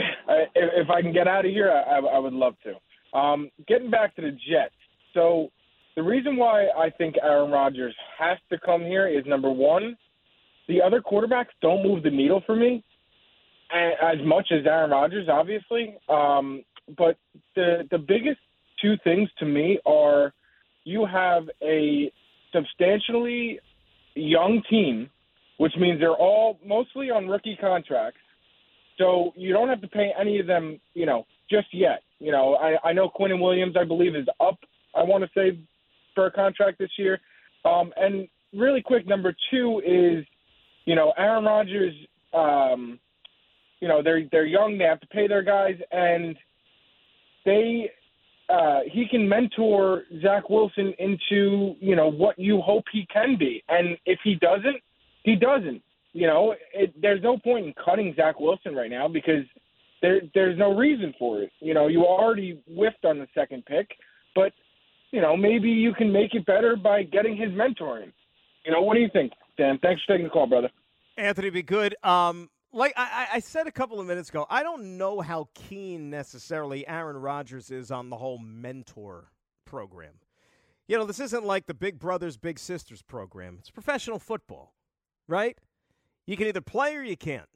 if, 0.56 0.86
if 0.86 0.90
I 0.90 1.02
can 1.02 1.12
get 1.12 1.28
out 1.28 1.46
of 1.46 1.52
here, 1.52 1.70
I, 1.70 2.00
I 2.00 2.18
would 2.18 2.34
love 2.34 2.56
to. 2.64 3.18
Um, 3.18 3.50
getting 3.68 3.92
back 3.92 4.16
to 4.16 4.22
the 4.22 4.32
Jets. 4.32 4.74
So 5.14 5.50
the 5.96 6.04
reason 6.04 6.38
why 6.38 6.68
I 6.78 6.90
think 6.90 7.16
Aaron 7.22 7.52
Rodgers 7.52 7.94
has 8.18 8.38
to 8.52 8.58
come 8.58 8.82
here 8.82 9.08
is 9.08 9.26
number 9.26 9.52
one, 9.52 9.98
the 10.70 10.82
other 10.82 11.02
quarterbacks 11.02 11.52
don't 11.62 11.84
move 11.84 12.04
the 12.04 12.10
needle 12.10 12.42
for 12.46 12.56
me 12.56 12.84
as 13.74 14.18
much 14.24 14.48
as 14.52 14.66
Aaron 14.66 14.92
Rodgers, 14.92 15.28
obviously. 15.30 15.96
Um, 16.10 16.64
but 16.98 17.18
the 17.56 17.88
the 17.92 17.98
biggest 17.98 18.40
two 18.82 18.96
things 19.04 19.30
to 19.40 19.46
me 19.46 19.80
are 19.86 20.34
you 20.84 21.06
have 21.06 21.44
a 21.62 22.12
substantially 22.54 23.60
young 24.16 24.62
team, 24.70 25.10
which 25.58 25.74
means 25.78 26.00
they're 26.00 26.12
all 26.12 26.60
mostly 26.66 27.10
on 27.10 27.28
rookie 27.28 27.58
contracts. 27.60 28.20
So 29.02 29.34
you 29.36 29.52
don't 29.52 29.68
have 29.68 29.82
to 29.82 29.88
pay 29.88 30.12
any 30.20 30.40
of 30.40 30.46
them, 30.46 30.80
you 30.94 31.08
know, 31.08 31.26
just 31.50 31.68
yet. 31.74 32.04
You 32.20 32.32
know, 32.32 32.54
I, 32.56 32.90
I 32.90 32.94
know 32.94 33.10
Quinnen 33.10 33.42
Williams, 33.42 33.76
I 33.80 33.84
believe, 33.84 34.16
is 34.16 34.28
up. 34.40 34.60
I 34.96 35.02
want 35.02 35.24
to 35.24 35.30
say 35.36 35.58
for 36.14 36.28
a 36.28 36.32
contract 36.32 36.78
this 36.78 36.92
year. 36.98 37.20
Um, 37.66 37.92
and 37.98 38.28
really 38.54 38.82
quick, 38.82 39.08
number 39.08 39.36
two 39.50 39.82
is, 39.84 40.24
you 40.86 40.94
know, 40.94 41.14
Aaron 41.18 41.46
Rodgers. 41.46 41.96
Um, 42.32 43.00
you 43.80 43.88
know, 43.88 44.04
they're 44.04 44.24
they're 44.32 44.46
young. 44.46 44.78
They 44.78 44.86
have 44.86 45.02
to 45.02 45.08
pay 45.08 45.28
their 45.28 45.42
guys, 45.42 45.76
and 45.92 46.38
they 47.44 47.90
uh, 48.50 48.82
he 48.92 49.08
can 49.10 49.28
mentor 49.28 50.04
Zach 50.22 50.48
Wilson 50.48 50.94
into 51.00 51.76
you 51.80 51.96
know 51.96 52.12
what 52.12 52.38
you 52.38 52.62
hope 52.62 52.84
he 52.94 53.08
can 53.12 53.36
be. 53.36 53.64
And 53.68 53.98
if 54.06 54.20
he 54.24 54.36
doesn't, 54.36 54.78
he 55.24 55.36
doesn't. 55.36 55.82
You 56.14 56.28
know, 56.28 56.56
it, 56.74 56.94
there's 57.02 57.24
no 57.24 57.38
point 57.38 57.66
in 57.66 57.74
cutting 57.84 58.14
Zach 58.16 58.40
Wilson 58.40 58.76
right 58.76 58.90
now 58.90 59.08
because 59.08 59.46
there 60.02 60.22
there's 60.34 60.58
no 60.58 60.76
reason 60.76 61.14
for 61.18 61.42
it. 61.42 61.52
You 61.60 61.74
know, 61.74 61.88
you 61.88 62.04
already 62.04 62.62
whiffed 62.68 63.06
on 63.06 63.20
the 63.20 63.28
second 63.34 63.66
pick, 63.66 63.90
but 64.36 64.52
you 65.12 65.22
know 65.22 65.38
maybe 65.38 65.70
you 65.70 65.94
can 65.94 66.12
make 66.12 66.34
it 66.34 66.46
better 66.46 66.76
by 66.76 67.04
getting 67.04 67.38
his 67.38 67.50
mentoring. 67.50 68.12
You 68.66 68.72
know, 68.72 68.82
what 68.82 68.96
do 68.96 69.00
you 69.00 69.10
think, 69.12 69.32
Dan? 69.58 69.80
Thanks 69.82 70.02
for 70.06 70.14
taking 70.14 70.26
the 70.26 70.30
call, 70.30 70.48
brother. 70.48 70.70
Anthony, 71.18 71.50
be 71.50 71.64
good. 71.64 71.96
Um, 72.04 72.50
like 72.74 72.94
I, 72.96 73.28
I, 73.34 73.40
said 73.40 73.68
a 73.68 73.72
couple 73.72 74.00
of 74.00 74.08
minutes 74.08 74.30
ago, 74.30 74.46
I 74.50 74.64
don't 74.64 74.98
know 74.98 75.20
how 75.20 75.50
keen 75.54 76.10
necessarily 76.10 76.88
Aaron 76.88 77.18
Rodgers 77.18 77.70
is 77.70 77.92
on 77.92 78.10
the 78.10 78.16
whole 78.16 78.38
mentor 78.38 79.32
program. 79.66 80.14
You 80.88 80.98
know, 80.98 81.06
this 81.06 81.20
isn't 81.20 81.46
like 81.46 81.66
the 81.66 81.74
Big 81.74 82.00
Brothers 82.00 82.38
Big 82.38 82.60
Sisters 82.60 83.02
program. 83.02 83.58
It's 83.60 83.70
professional 83.70 84.20
football, 84.20 84.74
right? 85.28 85.58
You 86.32 86.38
can 86.38 86.48
either 86.48 86.62
play 86.62 86.96
or 86.96 87.04
you 87.04 87.18
can't. 87.18 87.50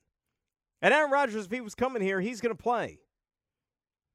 And 0.82 0.94
Aaron 0.94 1.10
Rodgers, 1.10 1.46
if 1.46 1.52
he 1.52 1.62
was 1.62 1.76
coming 1.76 2.02
here, 2.02 2.20
he's 2.20 2.42
going 2.42 2.54
to 2.54 2.62
play. 2.62 3.00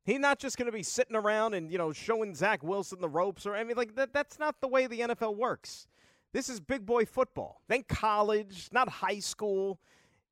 He's 0.05 0.19
not 0.19 0.39
just 0.39 0.59
going 0.59 0.67
to 0.67 0.73
be 0.73 0.83
sitting 0.83 1.17
around 1.17 1.55
and 1.55 1.73
you 1.73 1.79
know 1.79 1.95
showing 1.95 2.35
Zach 2.35 2.63
Wilson 2.63 3.01
the 3.01 3.09
ropes 3.09 3.47
or 3.47 3.57
I 3.57 3.65
mean 3.65 3.79
like 3.79 3.95
that. 3.95 4.13
That's 4.13 4.39
not 4.39 4.61
the 4.61 4.69
way 4.69 4.87
the 4.87 5.01
NFL 5.01 5.35
works. 5.37 5.87
This 6.35 6.51
is 6.51 6.61
big 6.61 6.85
boy 6.85 7.07
football. 7.07 7.63
Then 7.69 7.85
college, 7.89 8.69
not 8.71 8.91
high 8.91 9.21
school. 9.21 9.81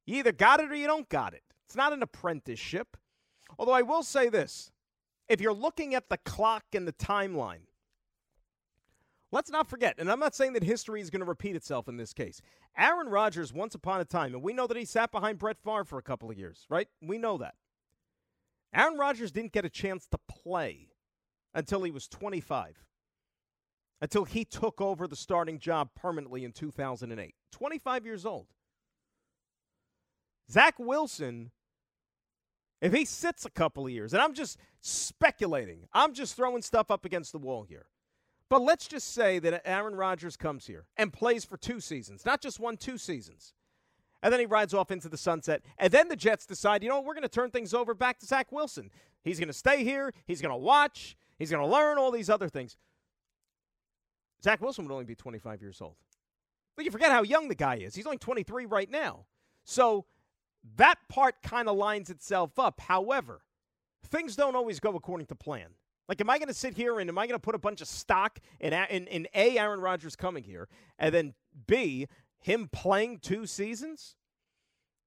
You 0.05 0.19
either 0.19 0.33
got 0.33 0.61
it 0.61 0.71
or 0.71 0.75
you 0.75 0.87
don't 0.87 1.09
got 1.09 1.33
it. 1.33 1.43
It's 1.64 1.75
not 1.75 1.95
an 1.95 2.03
apprenticeship. 2.03 2.99
Although 3.59 3.73
I 3.73 3.81
will 3.81 4.03
say 4.03 4.29
this 4.29 4.73
if 5.27 5.41
you're 5.41 5.55
looking 5.55 5.95
at 5.95 6.11
the 6.11 6.19
clock 6.19 6.64
and 6.75 6.87
the 6.87 6.93
timeline, 6.93 7.67
let's 9.33 9.51
not 9.51 9.69
forget, 9.69 9.97
and 9.99 10.11
I'm 10.11 10.21
not 10.21 10.35
saying 10.35 10.55
that 10.55 10.62
history 10.62 11.01
is 11.01 11.11
going 11.11 11.21
to 11.21 11.27
repeat 11.27 11.57
itself 11.57 11.88
in 11.88 11.97
this 11.97 12.12
case. 12.12 12.41
Aaron 12.77 13.09
Rodgers, 13.09 13.53
once 13.53 13.75
upon 13.75 14.01
a 14.01 14.05
time, 14.05 14.35
and 14.35 14.43
we 14.43 14.53
know 14.53 14.67
that 14.67 14.77
he 14.77 14.85
sat 14.85 15.11
behind 15.11 15.38
Brett 15.38 15.59
Favre 15.59 15.85
for 15.85 15.99
a 15.99 16.03
couple 16.03 16.31
of 16.31 16.38
years, 16.38 16.67
right? 16.69 16.88
We 17.03 17.19
know 17.19 17.38
that. 17.38 17.55
Aaron 18.75 18.99
Rodgers 18.99 19.33
didn't 19.33 19.53
get 19.53 19.64
a 19.64 19.71
chance 19.71 20.07
to 20.09 20.19
play 20.29 20.88
until 21.55 21.83
he 21.83 21.91
was 21.91 22.07
25, 22.09 22.85
until 24.01 24.25
he 24.25 24.45
took 24.45 24.81
over 24.81 25.07
the 25.07 25.17
starting 25.17 25.59
job 25.59 25.91
permanently 25.95 26.45
in 26.45 26.53
2008. 26.53 27.35
25 27.51 28.07
years 28.07 28.27
old. 28.27 28.47
Zach 30.51 30.79
Wilson, 30.79 31.51
if 32.81 32.93
he 32.93 33.05
sits 33.05 33.45
a 33.45 33.51
couple 33.51 33.87
of 33.87 33.93
years, 33.93 34.12
and 34.12 34.23
I'm 34.23 34.35
just 34.35 34.59
speculating, 34.81 35.88
I'm 35.93 36.14
just 36.14 36.37
throwing 36.37 36.62
stuff 36.62 36.91
up 36.91 37.05
against 37.05 37.33
the 37.33 37.38
wall 37.38 37.64
here. 37.64 37.87
But 38.49 38.63
let's 38.63 38.89
just 38.89 39.13
say 39.13 39.39
that 39.41 39.63
Aaron 39.67 39.95
Rodgers 39.95 40.37
comes 40.37 40.67
here 40.67 40.87
and 40.97 41.13
plays 41.13 41.45
for 41.45 41.57
two 41.57 41.81
seasons, 41.81 42.25
not 42.25 42.41
just 42.41 42.59
one, 42.59 42.77
two 42.77 42.97
seasons. 42.97 43.53
And 44.23 44.33
then 44.33 44.41
he 44.41 44.47
rides 44.47 44.75
off 44.75 44.91
into 44.91 45.09
the 45.09 45.19
sunset. 45.19 45.63
And 45.79 45.93
then 45.93 46.09
the 46.09 46.17
Jets 46.17 46.47
decide, 46.47 46.83
you 46.83 46.89
know, 46.89 47.01
we're 47.01 47.15
going 47.15 47.23
to 47.23 47.29
turn 47.29 47.51
things 47.51 47.73
over 47.73 47.95
back 47.95 48.19
to 48.21 48.27
Zach 48.27 48.51
Wilson. 48.51 48.91
He's 49.23 49.39
going 49.39 49.49
to 49.49 49.53
stay 49.55 49.85
here. 49.85 50.13
He's 50.27 50.41
going 50.41 50.53
to 50.53 50.57
watch. 50.57 51.17
He's 51.39 51.51
going 51.51 51.63
to 51.63 51.71
learn 51.71 51.99
all 51.99 52.11
these 52.11 52.31
other 52.31 52.49
things. 52.49 52.77
Zach 54.43 54.61
Wilson 54.61 54.85
would 54.85 54.93
only 54.93 55.05
be 55.05 55.15
25 55.15 55.61
years 55.61 55.81
old. 55.81 55.95
But 56.75 56.85
you 56.85 56.91
forget 56.91 57.11
how 57.11 57.23
young 57.23 57.49
the 57.49 57.55
guy 57.55 57.77
is. 57.77 57.95
He's 57.95 58.07
only 58.07 58.19
23 58.19 58.67
right 58.67 58.91
now. 58.91 59.27
So 59.65 60.07
that 60.77 60.97
part 61.09 61.43
kind 61.43 61.69
of 61.69 61.77
lines 61.77 62.11
itself 62.11 62.59
up. 62.59 62.81
However, 62.81 63.43
things 64.05 64.37
don't 64.37 64.57
always 64.57 64.81
go 64.81 64.95
according 64.95 65.27
to 65.27 65.35
plan. 65.35 65.71
Like, 66.09 66.21
am 66.21 66.31
I 66.31 66.38
going 66.38 66.49
to 66.49 66.55
sit 66.55 66.75
here 66.75 67.01
and 67.01 67.09
am 67.11 67.18
I 67.18 67.27
going 67.27 67.38
to 67.38 67.42
put 67.44 67.55
a 67.55 67.59
bunch 67.59 67.81
of 67.81 67.88
stock 67.88 68.38
in, 68.61 68.73
in, 68.73 69.07
in 69.09 69.29
A, 69.35 69.59
Aaron 69.59 69.81
Rodgers 69.81 70.16
coming 70.16 70.42
here, 70.42 70.68
and 70.99 71.14
then 71.14 71.35
B, 71.66 72.09
him 72.40 72.68
playing 72.73 73.18
two 73.18 73.47
seasons? 73.47 74.16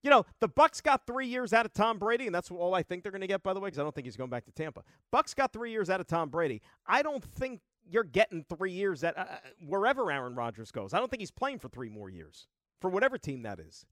You 0.04 0.10
know, 0.10 0.26
the 0.40 0.48
Bucks 0.48 0.82
got 0.82 1.06
three 1.06 1.28
years 1.28 1.54
out 1.54 1.66
of 1.66 1.74
Tom 1.74 2.00
Brady, 2.00 2.26
and 2.26 2.34
that's 2.34 2.50
all 2.50 2.74
I 2.74 2.84
think 2.84 3.04
they're 3.04 3.12
going 3.12 3.22
to 3.22 3.28
get, 3.28 3.44
by 3.44 3.54
the 3.54 3.60
way, 3.60 3.68
because 3.68 3.80
I 3.80 3.84
don't 3.84 3.94
think 3.94 4.06
he's 4.06 4.18
going 4.18 4.30
back 4.30 4.46
to 4.46 4.52
Tampa. 4.52 4.84
Bucks 5.12 5.34
got 5.34 5.54
three 5.54 5.72
years 5.72 5.90
out 5.90 6.00
of 6.00 6.08
Tom 6.08 6.30
Brady. 6.30 6.62
I 6.88 7.02
don't 7.04 7.24
think 7.24 7.62
you're 7.90 8.04
getting 8.04 8.44
three 8.44 8.72
years 8.72 9.04
at 9.04 9.18
uh, 9.18 9.22
uh 9.22 9.36
wherever 9.66 10.12
Aaron 10.12 10.36
Rodgers 10.36 10.72
goes. 10.72 10.94
I 10.94 11.00
don't 11.00 11.10
think 11.10 11.22
he's 11.22 11.32
playing 11.32 11.60
for 11.60 11.70
three 11.70 11.90
more 11.90 12.10
years 12.10 12.48
for 12.80 12.90
whatever 12.90 13.18
team 13.18 13.44
that 13.44 13.60
is. 13.60 13.86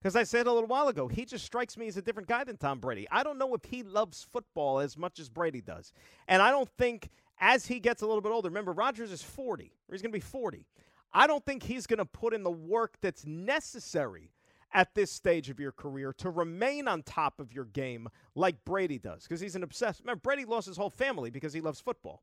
Because 0.00 0.16
I 0.16 0.24
said 0.24 0.46
a 0.46 0.52
little 0.52 0.68
while 0.68 0.88
ago, 0.88 1.08
he 1.08 1.24
just 1.24 1.44
strikes 1.44 1.76
me 1.76 1.88
as 1.88 1.96
a 1.96 2.02
different 2.02 2.28
guy 2.28 2.44
than 2.44 2.56
Tom 2.56 2.78
Brady. 2.78 3.06
I 3.10 3.22
don't 3.22 3.38
know 3.38 3.54
if 3.54 3.64
he 3.64 3.82
loves 3.82 4.26
football 4.30 4.78
as 4.78 4.96
much 4.96 5.18
as 5.18 5.28
Brady 5.28 5.60
does. 5.60 5.92
And 6.28 6.42
I 6.42 6.50
don't 6.50 6.68
think 6.78 7.08
as 7.40 7.66
he 7.66 7.80
gets 7.80 8.02
a 8.02 8.06
little 8.06 8.20
bit 8.20 8.30
older, 8.30 8.48
remember, 8.48 8.72
Rodgers 8.72 9.10
is 9.10 9.22
40, 9.22 9.64
or 9.64 9.92
he's 9.92 10.02
going 10.02 10.12
to 10.12 10.16
be 10.16 10.20
40. 10.20 10.66
I 11.12 11.26
don't 11.26 11.44
think 11.44 11.62
he's 11.62 11.86
going 11.86 11.98
to 11.98 12.04
put 12.04 12.34
in 12.34 12.42
the 12.42 12.50
work 12.50 12.96
that's 13.00 13.26
necessary 13.26 14.32
at 14.72 14.94
this 14.94 15.10
stage 15.10 15.48
of 15.48 15.58
your 15.58 15.72
career 15.72 16.12
to 16.12 16.28
remain 16.28 16.86
on 16.86 17.02
top 17.02 17.40
of 17.40 17.52
your 17.52 17.64
game 17.64 18.08
like 18.34 18.64
Brady 18.64 18.98
does 18.98 19.22
because 19.22 19.40
he's 19.40 19.56
an 19.56 19.62
obsessed. 19.62 20.00
Remember, 20.00 20.20
Brady 20.20 20.44
lost 20.44 20.66
his 20.66 20.76
whole 20.76 20.90
family 20.90 21.30
because 21.30 21.52
he 21.52 21.60
loves 21.60 21.80
football. 21.80 22.22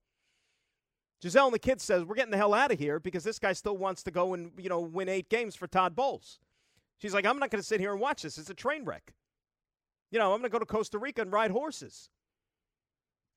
Gisele 1.22 1.46
and 1.46 1.54
the 1.54 1.60
kids 1.60 1.84
says 1.84 2.04
we're 2.04 2.16
getting 2.16 2.32
the 2.32 2.38
hell 2.38 2.54
out 2.54 2.72
of 2.72 2.78
here 2.78 3.00
because 3.00 3.24
this 3.24 3.40
guy 3.40 3.54
still 3.54 3.78
wants 3.78 4.04
to 4.04 4.12
go 4.12 4.34
and 4.34 4.52
you 4.58 4.68
know 4.68 4.82
win 4.82 5.08
eight 5.08 5.30
games 5.30 5.56
for 5.56 5.68
Todd 5.68 5.96
Bowles. 5.96 6.38
She's 7.04 7.14
like, 7.14 7.26
I'm 7.26 7.38
not 7.38 7.52
going 7.52 7.60
to 7.60 7.68
sit 7.68 7.82
here 7.82 7.92
and 7.92 8.00
watch 8.00 8.22
this. 8.22 8.38
It's 8.38 8.50
a 8.50 8.54
train 8.54 8.86
wreck. 8.86 9.14
You 10.10 10.20
know, 10.20 10.32
I'm 10.32 10.40
going 10.40 10.44
to 10.44 10.50
go 10.50 10.60
to 10.60 10.66
Costa 10.66 10.98
Rica 10.98 11.22
and 11.22 11.34
ride 11.34 11.52
horses. 11.52 12.08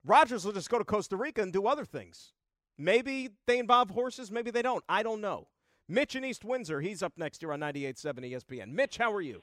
Rodgers 0.05 0.45
will 0.45 0.53
just 0.53 0.71
go 0.71 0.79
to 0.79 0.85
Costa 0.85 1.17
Rica 1.17 1.43
and 1.43 1.53
do 1.53 1.67
other 1.67 1.85
things. 1.85 2.33
Maybe 2.79 3.31
they 3.49 3.59
involve 3.59 3.91
horses, 3.91 4.31
maybe 4.31 4.53
they 4.53 4.63
don't. 4.63 4.85
I 4.89 5.03
don't 5.03 5.21
know. 5.21 5.49
Mitch 5.89 6.15
in 6.15 6.25
East 6.25 6.45
Windsor, 6.45 6.81
he's 6.81 7.03
up 7.03 7.15
next 7.17 7.41
here 7.41 7.53
on 7.53 7.59
98.7 7.59 8.31
ESPN. 8.31 8.71
Mitch, 8.71 8.99
how 8.99 9.13
are 9.13 9.21
you? 9.21 9.43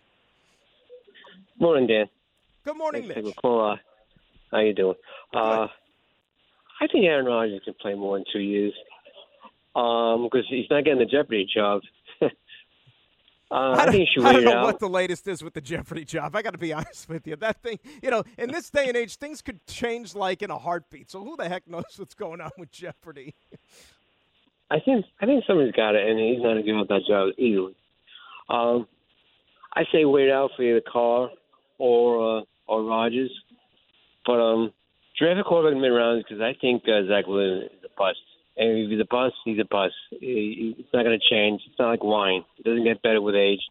Morning, 1.60 1.86
Dan. 1.86 2.06
Good 2.64 2.78
morning, 2.78 3.10
Thanks 3.10 3.26
Mitch. 3.26 3.36
Uh, 3.44 3.76
how 4.52 4.60
you 4.60 4.74
doing? 4.74 4.96
Uh, 5.34 5.68
I 6.80 6.88
think 6.90 7.04
Aaron 7.04 7.26
Rodgers 7.26 7.60
can 7.66 7.74
play 7.82 7.94
more 7.94 8.18
than 8.18 8.26
two 8.32 8.40
years 8.40 8.74
because 9.74 10.32
um, 10.34 10.44
he's 10.48 10.68
not 10.70 10.86
getting 10.86 11.00
the 11.00 11.06
Jeopardy 11.06 11.46
job. 11.54 11.82
Uh, 13.54 13.76
I, 13.78 13.84
I, 13.84 13.92
think 13.92 13.96
he 13.96 14.08
should 14.12 14.26
I 14.26 14.34
don't 14.34 14.46
know 14.46 14.58
out. 14.58 14.66
what 14.66 14.80
the 14.80 14.90
latest 14.90 15.28
is 15.28 15.44
with 15.44 15.54
the 15.54 15.62
Jeopardy 15.62 16.06
job. 16.06 16.36
I 16.36 16.42
got 16.42 16.54
to 16.54 16.58
be 16.58 16.74
honest 16.80 17.08
with 17.08 17.28
you. 17.28 17.36
That 17.36 17.62
thing, 17.62 17.78
you 18.02 18.10
know, 18.10 18.24
in 18.38 18.52
this 18.52 18.72
day 18.72 18.88
and 18.88 18.98
age, 18.98 19.18
things 19.18 19.44
could 19.44 19.64
change 19.68 20.16
like 20.16 20.42
in 20.42 20.50
a 20.50 20.58
heartbeat. 20.58 21.12
So 21.12 21.24
who 21.24 21.38
the 21.38 21.48
heck 21.48 21.68
knows 21.68 21.84
what's 21.98 22.16
going 22.16 22.42
on 22.42 22.50
with 22.58 22.72
Jeopardy? 22.72 23.36
I 24.72 24.80
think 24.80 25.06
I 25.22 25.28
think 25.28 25.44
somebody's 25.46 25.74
got 25.74 25.94
it, 25.94 26.10
and 26.10 26.20
he's 26.20 26.38
not 26.38 26.54
going 26.54 26.58
to 26.58 26.64
give 26.64 26.78
up 26.78 26.88
that 26.88 27.06
job 27.08 27.34
easily. 27.38 27.76
Um, 28.50 28.88
I 29.76 29.84
say 29.92 30.04
wait 30.06 30.32
out 30.32 30.50
for 30.58 30.64
either 30.64 30.82
Carr 30.82 31.30
or 31.78 32.40
uh, 32.40 32.42
or 32.66 32.84
Rodgers, 32.84 33.32
but 34.26 34.40
um, 34.40 34.74
draft 35.20 35.40
a 35.40 35.44
quarterback 35.44 35.76
in 35.76 35.82
the 35.82 35.88
mid 35.88 35.96
rounds 35.96 36.26
because 36.28 36.42
I 36.42 36.54
think 36.60 36.84
uh, 36.88 37.08
Zach 37.08 37.28
Wilson 37.28 37.70
is 37.72 37.84
a 37.86 37.90
bust. 37.96 38.18
And 38.56 38.70
if 38.86 38.90
he's 38.92 39.00
a 39.02 39.08
bust, 39.10 39.36
he's 39.46 39.60
a 39.60 39.66
bust. 39.66 39.96
It's 40.12 40.90
not 40.94 41.04
going 41.04 41.20
to 41.20 41.30
change. 41.36 41.62
It's 41.68 41.80
not 41.80 41.90
like 41.90 42.04
wine. 42.04 42.44
It 42.60 42.64
doesn't 42.66 42.84
get 42.84 43.02
better 43.02 43.22
with 43.22 43.36
age. 43.36 43.62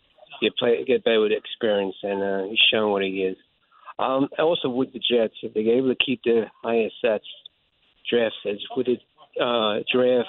You 0.40 0.50
play 0.58 0.82
get 0.84 1.04
better 1.04 1.20
with 1.20 1.32
experience, 1.32 1.94
and 2.02 2.22
uh, 2.22 2.48
he's 2.48 2.58
shown 2.72 2.90
what 2.90 3.02
he 3.02 3.22
is. 3.22 3.36
Um, 3.98 4.28
also 4.38 4.68
with 4.68 4.92
the 4.92 4.98
Jets, 4.98 5.34
if 5.42 5.54
they're 5.54 5.76
able 5.76 5.94
to 5.94 6.04
keep 6.04 6.20
their 6.24 6.50
higher 6.62 6.88
sets, 7.00 7.26
draft 8.10 8.34
sets, 8.42 8.60
would 8.76 8.88
it 8.88 9.00
uh, 9.40 9.84
draft 9.92 10.28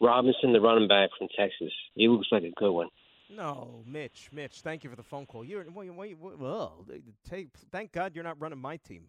Robinson, 0.00 0.52
the 0.52 0.60
running 0.60 0.88
back 0.88 1.10
from 1.18 1.28
Texas? 1.36 1.72
He 1.94 2.08
looks 2.08 2.28
like 2.32 2.44
a 2.44 2.50
good 2.56 2.72
one. 2.72 2.88
No, 3.34 3.82
Mitch, 3.86 4.28
Mitch, 4.32 4.60
thank 4.60 4.84
you 4.84 4.90
for 4.90 4.96
the 4.96 5.02
phone 5.02 5.26
call. 5.26 5.44
You're, 5.44 5.64
well, 5.70 5.84
you- 5.84 5.94
well, 5.94 6.36
well, 6.38 6.86
take, 7.28 7.48
thank 7.70 7.92
God 7.92 8.14
you're 8.14 8.24
not 8.24 8.40
running 8.40 8.58
my 8.58 8.76
team. 8.76 9.04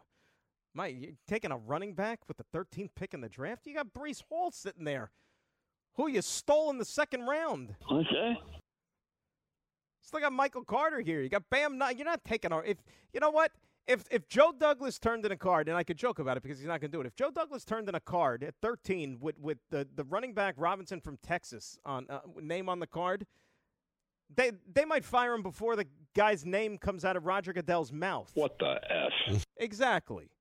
My, 0.74 0.88
you're 0.88 1.12
taking 1.28 1.52
a 1.52 1.58
running 1.58 1.94
back 1.94 2.22
with 2.28 2.38
the 2.38 2.46
13th 2.54 2.90
pick 2.96 3.14
in 3.14 3.22
the 3.22 3.30
draft? 3.30 3.68
You 3.68 3.76
got 3.76 3.94
Breece 3.94 4.24
Hall 4.30 4.52
sitting 4.52 4.86
there, 4.86 5.12
who 5.96 6.08
you 6.08 6.22
stole 6.22 6.70
in 6.72 6.80
the 6.80 6.86
second 6.86 7.26
round. 7.26 7.76
Okay. 7.92 8.38
Still 10.02 10.20
got 10.20 10.34
Michael 10.34 10.64
Carter 10.64 11.00
here. 11.00 11.22
You 11.22 11.30
got 11.30 11.50
Bam. 11.50 11.78
Knight. 11.78 11.98
You're 11.98 12.06
not 12.06 12.26
taking 12.26 12.52
our. 12.52 12.64
If 12.66 12.78
you 13.14 13.20
know 13.20 13.30
what, 13.30 13.52
if 13.88 14.04
if 14.12 14.28
Joe 14.28 14.54
Douglas 14.58 15.00
turned 15.00 15.26
in 15.26 15.32
a 15.32 15.38
card, 15.38 15.70
and 15.70 15.78
I 15.78 15.84
could 15.84 15.98
joke 15.98 16.20
about 16.20 16.36
it 16.36 16.44
because 16.44 16.60
he's 16.60 16.68
not 16.68 16.82
going 16.82 16.92
to 16.92 16.98
do 16.98 17.02
it. 17.02 17.08
If 17.08 17.16
Joe 17.16 17.32
Douglas 17.32 17.64
turned 17.64 17.88
in 17.88 17.96
a 17.96 18.02
card 18.02 18.44
at 18.44 18.56
13 18.62 19.20
with 19.22 19.40
with 19.40 19.60
the 19.70 19.88
the 19.96 20.04
running 20.04 20.34
back 20.34 20.56
Robinson 20.58 21.00
from 21.00 21.18
Texas 21.24 21.80
on 21.86 22.06
uh, 22.10 22.20
name 22.42 22.68
on 22.68 22.80
the 22.80 22.88
card, 22.88 23.26
they 24.36 24.52
they 24.74 24.84
might 24.84 25.06
fire 25.06 25.34
him 25.34 25.42
before 25.42 25.78
the 25.78 25.86
guy's 26.14 26.46
name 26.46 26.78
comes 26.78 27.06
out 27.06 27.16
of 27.16 27.26
Roger 27.26 27.54
Goodell's 27.54 27.94
mouth. 27.94 28.30
What 28.34 28.60
the 28.60 28.80
F? 28.90 29.46
Exactly. 29.58 30.33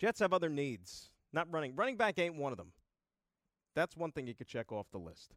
Jets 0.00 0.20
have 0.20 0.32
other 0.32 0.48
needs. 0.48 1.10
Not 1.32 1.46
running. 1.52 1.76
Running 1.76 1.96
back 1.96 2.18
ain't 2.18 2.34
one 2.34 2.52
of 2.52 2.58
them. 2.58 2.72
That's 3.76 3.96
one 3.96 4.12
thing 4.12 4.26
you 4.26 4.34
could 4.34 4.48
check 4.48 4.72
off 4.72 4.86
the 4.90 4.98
list. 4.98 5.34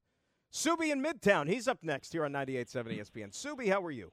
Subi 0.54 0.91
in 0.91 1.04
Midtown. 1.04 1.47
He's 1.47 1.67
up 1.67 1.80
next 1.82 2.13
here 2.13 2.23
on 2.23 2.32
98.7 2.32 2.99
ESPN. 2.99 3.32
Subi, 3.32 3.69
how 3.69 3.84
are 3.84 3.91
you? 3.91 4.12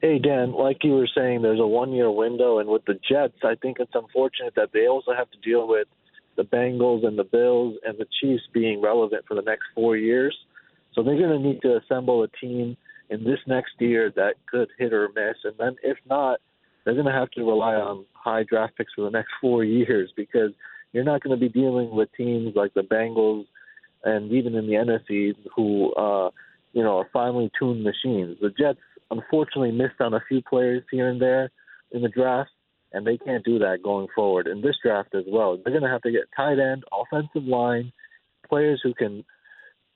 Hey 0.00 0.18
Dan, 0.18 0.52
like 0.52 0.78
you 0.82 0.92
were 0.92 1.08
saying, 1.16 1.42
there's 1.42 1.60
a 1.60 1.66
one-year 1.66 2.10
window, 2.10 2.58
and 2.58 2.68
with 2.68 2.84
the 2.86 2.94
Jets, 3.08 3.38
I 3.44 3.54
think 3.62 3.76
it's 3.78 3.92
unfortunate 3.94 4.54
that 4.56 4.70
they 4.72 4.88
also 4.88 5.12
have 5.16 5.30
to 5.30 5.38
deal 5.38 5.68
with 5.68 5.86
the 6.36 6.42
Bengals 6.42 7.06
and 7.06 7.16
the 7.16 7.24
Bills 7.24 7.76
and 7.84 7.96
the 7.98 8.06
Chiefs 8.20 8.42
being 8.52 8.82
relevant 8.82 9.24
for 9.28 9.34
the 9.34 9.42
next 9.42 9.64
four 9.76 9.96
years. 9.96 10.36
So 10.92 11.02
they're 11.02 11.18
going 11.18 11.40
to 11.40 11.48
need 11.48 11.62
to 11.62 11.76
assemble 11.76 12.24
a 12.24 12.28
team 12.28 12.76
in 13.10 13.22
this 13.22 13.38
next 13.46 13.74
year 13.78 14.12
that 14.16 14.34
could 14.50 14.68
hit 14.76 14.92
or 14.92 15.08
miss, 15.14 15.36
and 15.44 15.54
then 15.58 15.76
if 15.84 15.98
not, 16.08 16.40
they're 16.84 16.94
going 16.94 17.06
to 17.06 17.12
have 17.12 17.30
to 17.32 17.44
rely 17.44 17.74
on 17.74 18.04
high 18.12 18.44
draft 18.44 18.76
picks 18.76 18.92
for 18.94 19.02
the 19.02 19.10
next 19.10 19.30
four 19.40 19.64
years 19.64 20.12
because 20.16 20.50
you're 20.92 21.04
not 21.04 21.22
going 21.22 21.38
to 21.38 21.40
be 21.40 21.48
dealing 21.48 21.90
with 21.90 22.08
teams 22.16 22.54
like 22.54 22.74
the 22.74 22.82
Bengals 22.82 23.46
and 24.04 24.32
even 24.32 24.54
in 24.54 24.66
the 24.66 24.74
NFC 24.74 25.34
who, 25.54 25.92
uh, 25.94 26.30
you 26.72 26.82
know, 26.82 26.98
are 26.98 27.08
finely 27.12 27.50
tuned 27.58 27.84
machines. 27.84 28.36
The 28.40 28.50
Jets 28.50 28.80
unfortunately 29.10 29.72
missed 29.72 30.00
on 30.00 30.14
a 30.14 30.22
few 30.28 30.42
players 30.42 30.82
here 30.90 31.08
and 31.08 31.20
there 31.20 31.50
in 31.92 32.02
the 32.02 32.08
draft, 32.08 32.50
and 32.92 33.06
they 33.06 33.16
can't 33.18 33.44
do 33.44 33.58
that 33.60 33.82
going 33.82 34.08
forward 34.14 34.46
in 34.46 34.60
this 34.60 34.76
draft 34.82 35.14
as 35.14 35.24
well. 35.28 35.56
They're 35.56 35.72
going 35.72 35.84
to 35.84 35.90
have 35.90 36.02
to 36.02 36.10
get 36.10 36.22
tight 36.36 36.58
end, 36.58 36.84
offensive 36.92 37.44
line, 37.44 37.92
players 38.48 38.80
who 38.82 38.94
can 38.94 39.24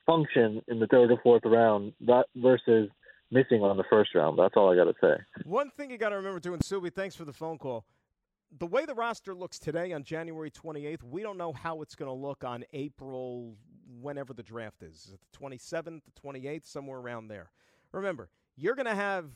function 0.06 0.62
in 0.68 0.78
the 0.78 0.86
third 0.86 1.10
or 1.10 1.18
fourth 1.22 1.42
round 1.44 1.92
that 2.06 2.26
versus 2.36 2.88
missing 3.30 3.62
on 3.62 3.76
the 3.76 3.84
first 3.90 4.14
round. 4.14 4.38
That's 4.38 4.54
all 4.56 4.72
I 4.72 4.76
got 4.76 4.84
to 4.84 4.94
say. 5.00 5.16
One 5.44 5.70
thing 5.70 5.90
you 5.90 5.98
got 5.98 6.10
to 6.10 6.16
remember, 6.16 6.40
too, 6.40 6.52
and 6.54 6.62
Subi, 6.62 6.92
thanks 6.92 7.14
for 7.16 7.24
the 7.24 7.32
phone 7.32 7.58
call. 7.58 7.84
The 8.58 8.66
way 8.66 8.86
the 8.86 8.94
roster 8.94 9.34
looks 9.34 9.58
today 9.58 9.92
on 9.92 10.04
January 10.04 10.50
28th, 10.50 11.02
we 11.02 11.22
don't 11.22 11.36
know 11.36 11.52
how 11.52 11.82
it's 11.82 11.94
going 11.94 12.08
to 12.08 12.14
look 12.14 12.44
on 12.44 12.64
April, 12.72 13.56
whenever 14.00 14.32
the 14.32 14.42
draft 14.42 14.82
is. 14.82 15.06
Is 15.06 15.14
it 15.14 15.20
the 15.20 15.38
27th, 15.38 16.02
the 16.04 16.20
28th, 16.20 16.66
somewhere 16.66 16.98
around 16.98 17.28
there? 17.28 17.50
Remember, 17.92 18.28
you're 18.56 18.74
going 18.74 18.86
to 18.86 18.94
have 18.94 19.26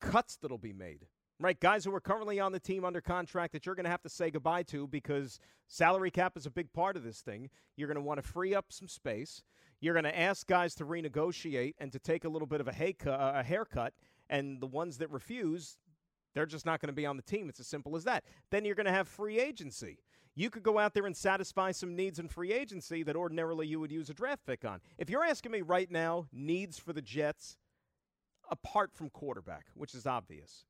cuts 0.00 0.36
that'll 0.36 0.58
be 0.58 0.72
made, 0.72 1.06
right? 1.38 1.58
Guys 1.58 1.84
who 1.84 1.94
are 1.94 2.00
currently 2.00 2.40
on 2.40 2.52
the 2.52 2.60
team 2.60 2.84
under 2.84 3.00
contract 3.00 3.52
that 3.52 3.66
you're 3.66 3.74
going 3.74 3.84
to 3.84 3.90
have 3.90 4.02
to 4.02 4.08
say 4.08 4.30
goodbye 4.30 4.64
to 4.64 4.86
because 4.86 5.38
salary 5.68 6.10
cap 6.10 6.36
is 6.36 6.46
a 6.46 6.50
big 6.50 6.72
part 6.72 6.96
of 6.96 7.04
this 7.04 7.20
thing. 7.20 7.50
You're 7.76 7.88
going 7.88 7.96
to 7.96 8.02
want 8.02 8.22
to 8.22 8.26
free 8.26 8.54
up 8.54 8.66
some 8.70 8.88
space. 8.88 9.42
You're 9.82 9.94
going 9.94 10.04
to 10.04 10.18
ask 10.18 10.46
guys 10.46 10.76
to 10.76 10.84
renegotiate 10.84 11.74
and 11.78 11.90
to 11.90 11.98
take 11.98 12.24
a 12.24 12.28
little 12.28 12.46
bit 12.46 12.60
of 12.60 12.68
a, 12.68 12.72
hay 12.72 12.92
cu- 12.92 13.10
uh, 13.10 13.32
a 13.34 13.42
haircut, 13.42 13.92
and 14.30 14.60
the 14.60 14.66
ones 14.66 14.98
that 14.98 15.10
refuse, 15.10 15.76
they're 16.34 16.46
just 16.46 16.64
not 16.64 16.80
going 16.80 16.86
to 16.86 16.94
be 16.94 17.04
on 17.04 17.16
the 17.16 17.22
team. 17.22 17.48
It's 17.48 17.58
as 17.58 17.66
simple 17.66 17.96
as 17.96 18.04
that. 18.04 18.22
Then 18.50 18.64
you're 18.64 18.76
going 18.76 18.86
to 18.86 18.92
have 18.92 19.08
free 19.08 19.40
agency. 19.40 19.98
You 20.36 20.50
could 20.50 20.62
go 20.62 20.78
out 20.78 20.94
there 20.94 21.04
and 21.04 21.16
satisfy 21.16 21.72
some 21.72 21.96
needs 21.96 22.20
in 22.20 22.28
free 22.28 22.52
agency 22.52 23.02
that 23.02 23.16
ordinarily 23.16 23.66
you 23.66 23.80
would 23.80 23.90
use 23.90 24.08
a 24.08 24.14
draft 24.14 24.46
pick 24.46 24.64
on. 24.64 24.80
If 24.98 25.10
you're 25.10 25.24
asking 25.24 25.50
me 25.50 25.62
right 25.62 25.90
now, 25.90 26.26
needs 26.32 26.78
for 26.78 26.92
the 26.92 27.02
Jets, 27.02 27.58
apart 28.50 28.92
from 28.94 29.10
quarterback, 29.10 29.66
which 29.74 29.94
is 29.94 30.06
obvious, 30.06 30.64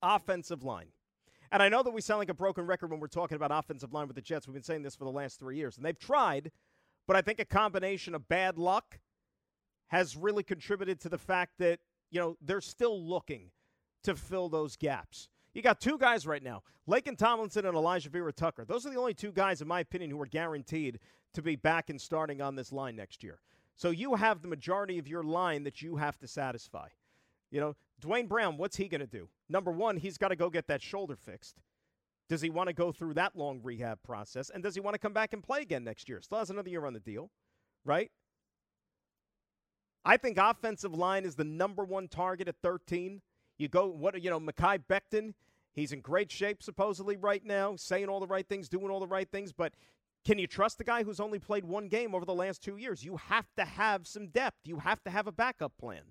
offensive 0.00 0.62
line. 0.62 0.90
And 1.50 1.62
I 1.62 1.68
know 1.68 1.82
that 1.82 1.90
we 1.92 2.00
sound 2.00 2.20
like 2.20 2.28
a 2.28 2.34
broken 2.34 2.66
record 2.66 2.90
when 2.90 3.00
we're 3.00 3.08
talking 3.08 3.36
about 3.36 3.50
offensive 3.52 3.92
line 3.92 4.06
with 4.06 4.16
the 4.16 4.22
Jets. 4.22 4.46
We've 4.46 4.54
been 4.54 4.62
saying 4.62 4.82
this 4.82 4.94
for 4.94 5.04
the 5.04 5.10
last 5.10 5.40
three 5.40 5.56
years, 5.56 5.76
and 5.76 5.84
they've 5.84 5.98
tried, 5.98 6.50
but 7.06 7.16
I 7.16 7.22
think 7.22 7.38
a 7.38 7.44
combination 7.44 8.14
of 8.14 8.28
bad 8.28 8.58
luck 8.58 9.00
has 9.88 10.16
really 10.16 10.42
contributed 10.42 11.00
to 11.00 11.08
the 11.08 11.18
fact 11.18 11.52
that, 11.58 11.78
you 12.10 12.20
know, 12.20 12.36
they're 12.40 12.60
still 12.60 13.00
looking 13.00 13.50
to 14.04 14.14
fill 14.14 14.48
those 14.48 14.76
gaps. 14.76 15.28
You 15.54 15.62
got 15.62 15.80
two 15.80 15.98
guys 15.98 16.26
right 16.26 16.42
now, 16.42 16.62
Laken 16.88 17.16
Tomlinson 17.16 17.64
and 17.64 17.76
Alijah 17.76 18.08
Vera 18.08 18.32
Tucker. 18.32 18.64
Those 18.64 18.84
are 18.84 18.90
the 18.90 18.98
only 18.98 19.14
two 19.14 19.32
guys, 19.32 19.62
in 19.62 19.68
my 19.68 19.80
opinion, 19.80 20.10
who 20.10 20.20
are 20.20 20.26
guaranteed 20.26 20.98
to 21.34 21.42
be 21.42 21.56
back 21.56 21.88
and 21.90 22.00
starting 22.00 22.40
on 22.40 22.56
this 22.56 22.72
line 22.72 22.96
next 22.96 23.22
year. 23.22 23.40
So 23.76 23.90
you 23.90 24.14
have 24.14 24.42
the 24.42 24.48
majority 24.48 24.98
of 24.98 25.08
your 25.08 25.22
line 25.22 25.64
that 25.64 25.82
you 25.82 25.96
have 25.96 26.18
to 26.18 26.28
satisfy. 26.28 26.88
You 27.50 27.60
know, 27.60 27.76
Duane 28.00 28.26
Brown, 28.26 28.56
what's 28.56 28.76
he 28.76 28.88
going 28.88 29.00
to 29.00 29.06
do? 29.06 29.28
Number 29.48 29.70
one, 29.70 29.96
he's 29.96 30.18
got 30.18 30.28
to 30.28 30.36
go 30.36 30.50
get 30.50 30.66
that 30.66 30.82
shoulder 30.82 31.16
fixed. 31.16 31.56
Does 32.28 32.40
he 32.40 32.50
want 32.50 32.68
to 32.68 32.72
go 32.72 32.92
through 32.92 33.14
that 33.14 33.36
long 33.36 33.60
rehab 33.62 34.02
process? 34.02 34.50
And 34.50 34.62
does 34.62 34.74
he 34.74 34.80
want 34.80 34.94
to 34.94 34.98
come 34.98 35.12
back 35.12 35.32
and 35.32 35.42
play 35.42 35.62
again 35.62 35.84
next 35.84 36.08
year? 36.08 36.20
Still 36.20 36.38
has 36.38 36.50
another 36.50 36.68
year 36.68 36.84
on 36.84 36.92
the 36.92 37.00
deal, 37.00 37.30
right? 37.84 38.10
I 40.04 40.16
think 40.16 40.38
offensive 40.38 40.94
line 40.94 41.24
is 41.24 41.36
the 41.36 41.44
number 41.44 41.84
one 41.84 42.08
target 42.08 42.48
at 42.48 42.56
13. 42.62 43.22
You 43.58 43.68
go, 43.68 43.86
what, 43.86 44.20
you 44.22 44.30
know, 44.30 44.40
Mekhi 44.40 44.80
Becton, 44.88 45.34
he's 45.72 45.92
in 45.92 46.00
great 46.00 46.30
shape 46.30 46.62
supposedly 46.62 47.16
right 47.16 47.44
now, 47.44 47.76
saying 47.76 48.08
all 48.08 48.20
the 48.20 48.26
right 48.26 48.48
things, 48.48 48.68
doing 48.68 48.90
all 48.90 49.00
the 49.00 49.06
right 49.06 49.30
things, 49.30 49.52
but 49.52 49.74
can 50.24 50.38
you 50.38 50.48
trust 50.48 50.78
the 50.78 50.84
guy 50.84 51.04
who's 51.04 51.20
only 51.20 51.38
played 51.38 51.64
one 51.64 51.86
game 51.86 52.12
over 52.12 52.24
the 52.24 52.34
last 52.34 52.60
two 52.60 52.76
years? 52.76 53.04
You 53.04 53.16
have 53.16 53.46
to 53.56 53.64
have 53.64 54.08
some 54.08 54.26
depth. 54.26 54.58
You 54.64 54.80
have 54.80 55.02
to 55.04 55.10
have 55.10 55.28
a 55.28 55.32
backup 55.32 55.72
plan. 55.78 56.02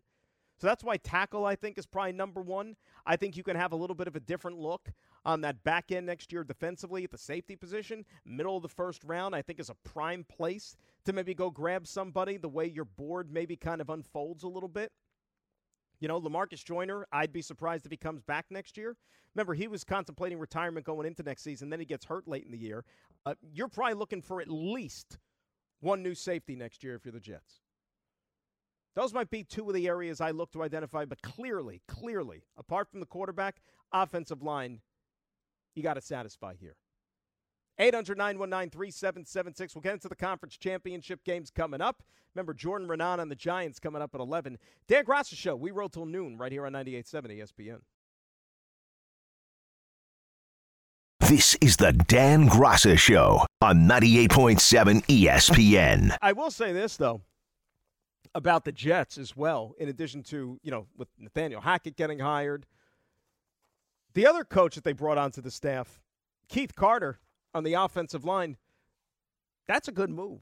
So 0.57 0.67
that's 0.67 0.83
why 0.83 0.97
tackle, 0.97 1.45
I 1.45 1.55
think, 1.55 1.77
is 1.77 1.85
probably 1.85 2.13
number 2.13 2.41
one. 2.41 2.75
I 3.05 3.17
think 3.17 3.35
you 3.35 3.43
can 3.43 3.57
have 3.57 3.73
a 3.73 3.75
little 3.75 3.95
bit 3.95 4.07
of 4.07 4.15
a 4.15 4.21
different 4.21 4.57
look 4.57 4.89
on 5.25 5.41
that 5.41 5.63
back 5.63 5.91
end 5.91 6.05
next 6.05 6.31
year 6.31 6.43
defensively 6.43 7.03
at 7.03 7.11
the 7.11 7.17
safety 7.17 7.55
position. 7.55 8.05
Middle 8.25 8.55
of 8.55 8.63
the 8.63 8.69
first 8.69 9.03
round, 9.03 9.35
I 9.35 9.41
think, 9.41 9.59
is 9.59 9.69
a 9.69 9.75
prime 9.83 10.23
place 10.23 10.77
to 11.05 11.13
maybe 11.13 11.33
go 11.33 11.49
grab 11.49 11.87
somebody 11.87 12.37
the 12.37 12.47
way 12.49 12.65
your 12.65 12.85
board 12.85 13.31
maybe 13.31 13.55
kind 13.55 13.81
of 13.81 13.89
unfolds 13.89 14.43
a 14.43 14.47
little 14.47 14.69
bit. 14.69 14.91
You 15.99 16.07
know, 16.07 16.21
Lamarcus 16.21 16.63
Joyner, 16.63 17.05
I'd 17.11 17.33
be 17.33 17.41
surprised 17.41 17.85
if 17.85 17.91
he 17.91 17.97
comes 17.97 18.21
back 18.21 18.45
next 18.49 18.77
year. 18.77 18.95
Remember, 19.33 19.53
he 19.53 19.67
was 19.67 19.83
contemplating 19.83 20.39
retirement 20.39 20.85
going 20.85 21.05
into 21.05 21.23
next 21.23 21.43
season, 21.43 21.69
then 21.69 21.79
he 21.79 21.85
gets 21.85 22.05
hurt 22.05 22.27
late 22.27 22.45
in 22.45 22.51
the 22.51 22.57
year. 22.57 22.85
Uh, 23.25 23.33
you're 23.53 23.67
probably 23.67 23.95
looking 23.95 24.21
for 24.21 24.39
at 24.39 24.47
least 24.49 25.17
one 25.81 26.01
new 26.01 26.15
safety 26.15 26.55
next 26.55 26.83
year 26.83 26.95
if 26.95 27.03
you're 27.03 27.11
the 27.11 27.19
Jets. 27.19 27.61
Those 28.95 29.13
might 29.13 29.29
be 29.29 29.43
two 29.43 29.67
of 29.67 29.75
the 29.75 29.87
areas 29.87 30.21
I 30.21 30.31
look 30.31 30.51
to 30.53 30.63
identify, 30.63 31.05
but 31.05 31.21
clearly, 31.21 31.81
clearly, 31.87 32.43
apart 32.57 32.89
from 32.89 33.01
the 33.01 33.05
quarterback, 33.05 33.61
offensive 33.91 34.41
line, 34.41 34.79
you 35.75 35.83
got 35.83 35.95
to 35.95 36.01
satisfy 36.01 36.53
here. 36.59 36.77
800 37.77 38.17
919 38.17 38.69
3776. 38.69 39.75
We'll 39.75 39.81
get 39.81 39.93
into 39.93 40.07
the 40.07 40.15
conference 40.15 40.55
championship 40.57 41.25
games 41.25 41.51
coming 41.51 41.81
up. 41.81 42.03
Remember, 42.33 42.53
Jordan 42.53 42.87
Raanan 42.87 43.19
on 43.19 43.27
the 43.27 43.35
Giants 43.35 43.79
coming 43.79 44.01
up 44.01 44.15
at 44.15 44.21
11. 44.21 44.57
Dan 44.87 45.03
Graca 45.03 45.35
Show. 45.35 45.57
We 45.57 45.71
roll 45.71 45.89
till 45.89 46.05
noon 46.05 46.37
right 46.37 46.51
here 46.51 46.65
on 46.65 46.71
98.7 46.71 47.37
ESPN. 47.37 47.79
This 51.21 51.55
is 51.55 51.77
the 51.77 51.91
Dan 51.91 52.47
Graca 52.47 52.97
Show 52.97 53.45
on 53.61 53.87
98.7 53.87 55.05
ESPN. 55.05 56.15
I 56.21 56.33
will 56.33 56.51
say 56.51 56.71
this, 56.71 56.97
though, 56.97 57.21
about 58.35 58.65
the 58.65 58.71
Jets 58.71 59.17
as 59.17 59.35
well, 59.35 59.73
in 59.79 59.87
addition 59.87 60.21
to, 60.23 60.59
you 60.61 60.69
know, 60.69 60.85
with 60.97 61.07
Nathaniel 61.17 61.61
Hackett 61.61 61.95
getting 61.95 62.19
hired. 62.19 62.65
The 64.13 64.27
other 64.27 64.43
coach 64.43 64.75
that 64.75 64.83
they 64.83 64.93
brought 64.93 65.17
onto 65.17 65.41
the 65.41 65.49
staff, 65.49 66.01
Keith 66.49 66.75
Carter, 66.75 67.19
on 67.53 67.63
the 67.63 67.73
offensive 67.73 68.25
line, 68.25 68.57
that's 69.67 69.87
a 69.87 69.91
good 69.93 70.09
move. 70.09 70.41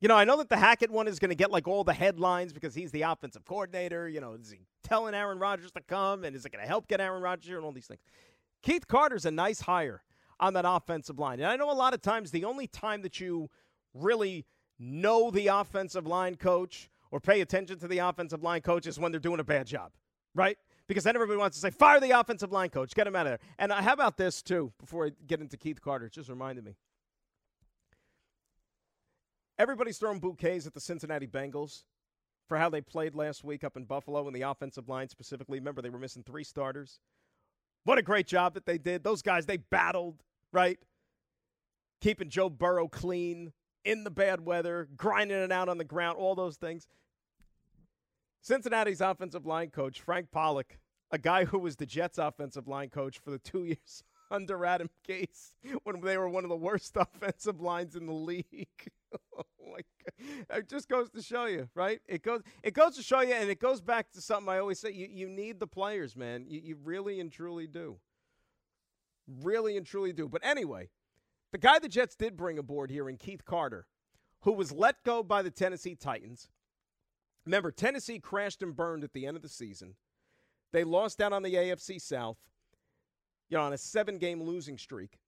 You 0.00 0.08
know, 0.08 0.16
I 0.16 0.24
know 0.24 0.38
that 0.38 0.48
the 0.48 0.56
Hackett 0.56 0.90
one 0.90 1.06
is 1.06 1.18
going 1.18 1.28
to 1.28 1.34
get 1.34 1.50
like 1.50 1.68
all 1.68 1.84
the 1.84 1.92
headlines 1.92 2.54
because 2.54 2.74
he's 2.74 2.90
the 2.90 3.02
offensive 3.02 3.44
coordinator. 3.44 4.08
You 4.08 4.22
know, 4.22 4.32
is 4.32 4.50
he 4.50 4.60
telling 4.82 5.14
Aaron 5.14 5.38
Rodgers 5.38 5.70
to 5.72 5.82
come 5.82 6.24
and 6.24 6.34
is 6.34 6.46
it 6.46 6.52
going 6.52 6.62
to 6.62 6.68
help 6.68 6.88
get 6.88 7.02
Aaron 7.02 7.22
Rodgers 7.22 7.46
here 7.46 7.56
and 7.56 7.66
all 7.66 7.72
these 7.72 7.86
things? 7.86 8.00
Keith 8.62 8.88
Carter's 8.88 9.26
a 9.26 9.30
nice 9.30 9.60
hire 9.60 10.02
on 10.40 10.54
that 10.54 10.64
offensive 10.66 11.18
line. 11.18 11.38
And 11.38 11.48
I 11.48 11.56
know 11.56 11.70
a 11.70 11.74
lot 11.74 11.92
of 11.92 12.00
times 12.00 12.30
the 12.30 12.46
only 12.46 12.66
time 12.66 13.02
that 13.02 13.20
you 13.20 13.50
really 13.92 14.46
know 14.78 15.30
the 15.30 15.48
offensive 15.48 16.06
line 16.06 16.36
coach 16.36 16.88
or 17.10 17.20
pay 17.20 17.40
attention 17.40 17.78
to 17.78 17.88
the 17.88 17.98
offensive 17.98 18.42
line 18.42 18.60
coaches 18.60 18.98
when 18.98 19.12
they're 19.12 19.20
doing 19.20 19.40
a 19.40 19.44
bad 19.44 19.66
job, 19.66 19.92
right? 20.34 20.56
Because 20.86 21.04
then 21.04 21.14
everybody 21.14 21.38
wants 21.38 21.56
to 21.56 21.60
say, 21.60 21.70
fire 21.70 22.00
the 22.00 22.10
offensive 22.10 22.52
line 22.52 22.70
coach, 22.70 22.94
get 22.94 23.06
him 23.06 23.14
out 23.14 23.26
of 23.26 23.30
there. 23.30 23.38
And 23.58 23.72
how 23.72 23.92
about 23.92 24.16
this, 24.16 24.42
too, 24.42 24.72
before 24.78 25.06
I 25.06 25.10
get 25.26 25.40
into 25.40 25.56
Keith 25.56 25.80
Carter? 25.80 26.06
It 26.06 26.12
just 26.12 26.28
reminded 26.28 26.64
me. 26.64 26.76
Everybody's 29.58 29.98
throwing 29.98 30.20
bouquets 30.20 30.66
at 30.66 30.74
the 30.74 30.80
Cincinnati 30.80 31.26
Bengals 31.26 31.84
for 32.48 32.56
how 32.56 32.68
they 32.68 32.80
played 32.80 33.14
last 33.14 33.44
week 33.44 33.62
up 33.62 33.76
in 33.76 33.84
Buffalo 33.84 34.26
in 34.26 34.34
the 34.34 34.42
offensive 34.42 34.88
line 34.88 35.08
specifically. 35.08 35.58
Remember, 35.58 35.82
they 35.82 35.90
were 35.90 35.98
missing 35.98 36.24
three 36.24 36.44
starters. 36.44 36.98
What 37.84 37.98
a 37.98 38.02
great 38.02 38.26
job 38.26 38.54
that 38.54 38.66
they 38.66 38.78
did. 38.78 39.04
Those 39.04 39.22
guys, 39.22 39.46
they 39.46 39.58
battled, 39.58 40.22
right? 40.52 40.78
Keeping 42.00 42.30
Joe 42.30 42.48
Burrow 42.48 42.88
clean 42.88 43.52
in 43.84 44.04
the 44.04 44.10
bad 44.10 44.40
weather, 44.44 44.88
grinding 44.96 45.38
it 45.38 45.52
out 45.52 45.68
on 45.68 45.78
the 45.78 45.84
ground, 45.84 46.18
all 46.18 46.34
those 46.34 46.56
things. 46.56 46.86
Cincinnati's 48.42 49.00
offensive 49.00 49.46
line 49.46 49.70
coach, 49.70 50.00
Frank 50.00 50.30
Pollack, 50.30 50.78
a 51.10 51.18
guy 51.18 51.44
who 51.44 51.58
was 51.58 51.76
the 51.76 51.86
Jets' 51.86 52.18
offensive 52.18 52.66
line 52.66 52.88
coach 52.88 53.18
for 53.18 53.30
the 53.30 53.38
two 53.38 53.64
years 53.64 54.02
under 54.30 54.64
Adam 54.64 54.88
Gase 55.08 55.54
when 55.82 56.00
they 56.00 56.16
were 56.16 56.28
one 56.28 56.44
of 56.44 56.50
the 56.50 56.56
worst 56.56 56.96
offensive 56.96 57.60
lines 57.60 57.96
in 57.96 58.06
the 58.06 58.12
league. 58.12 58.46
oh 59.36 59.44
my 59.66 59.80
God. 59.80 60.58
It 60.58 60.68
just 60.68 60.88
goes 60.88 61.10
to 61.10 61.22
show 61.22 61.46
you, 61.46 61.68
right? 61.74 62.00
It 62.06 62.22
goes 62.22 62.42
it 62.62 62.74
goes 62.74 62.96
to 62.96 63.02
show 63.02 63.20
you 63.20 63.34
and 63.34 63.50
it 63.50 63.60
goes 63.60 63.80
back 63.80 64.10
to 64.12 64.20
something 64.20 64.48
I 64.48 64.58
always 64.58 64.78
say. 64.78 64.92
You 64.92 65.08
you 65.10 65.28
need 65.28 65.60
the 65.60 65.66
players, 65.66 66.16
man. 66.16 66.46
You 66.48 66.60
you 66.62 66.76
really 66.82 67.20
and 67.20 67.32
truly 67.32 67.66
do. 67.66 67.96
Really 69.42 69.76
and 69.76 69.86
truly 69.86 70.12
do. 70.12 70.28
But 70.28 70.44
anyway, 70.44 70.88
the 71.52 71.58
guy 71.58 71.78
the 71.78 71.88
Jets 71.88 72.14
did 72.14 72.36
bring 72.36 72.58
aboard 72.58 72.90
here 72.90 73.08
in 73.08 73.16
Keith 73.16 73.44
Carter, 73.44 73.86
who 74.42 74.52
was 74.52 74.72
let 74.72 75.02
go 75.04 75.22
by 75.22 75.42
the 75.42 75.50
Tennessee 75.50 75.94
Titans. 75.94 76.48
Remember, 77.44 77.70
Tennessee 77.70 78.18
crashed 78.18 78.62
and 78.62 78.76
burned 78.76 79.04
at 79.04 79.12
the 79.12 79.26
end 79.26 79.36
of 79.36 79.42
the 79.42 79.48
season. 79.48 79.94
They 80.72 80.84
lost 80.84 81.20
out 81.20 81.32
on 81.32 81.42
the 81.42 81.54
AFC 81.54 82.00
South, 82.00 82.38
you 83.48 83.56
know, 83.56 83.64
on 83.64 83.72
a 83.72 83.78
seven 83.78 84.18
game 84.18 84.42
losing 84.42 84.78
streak. 84.78 85.18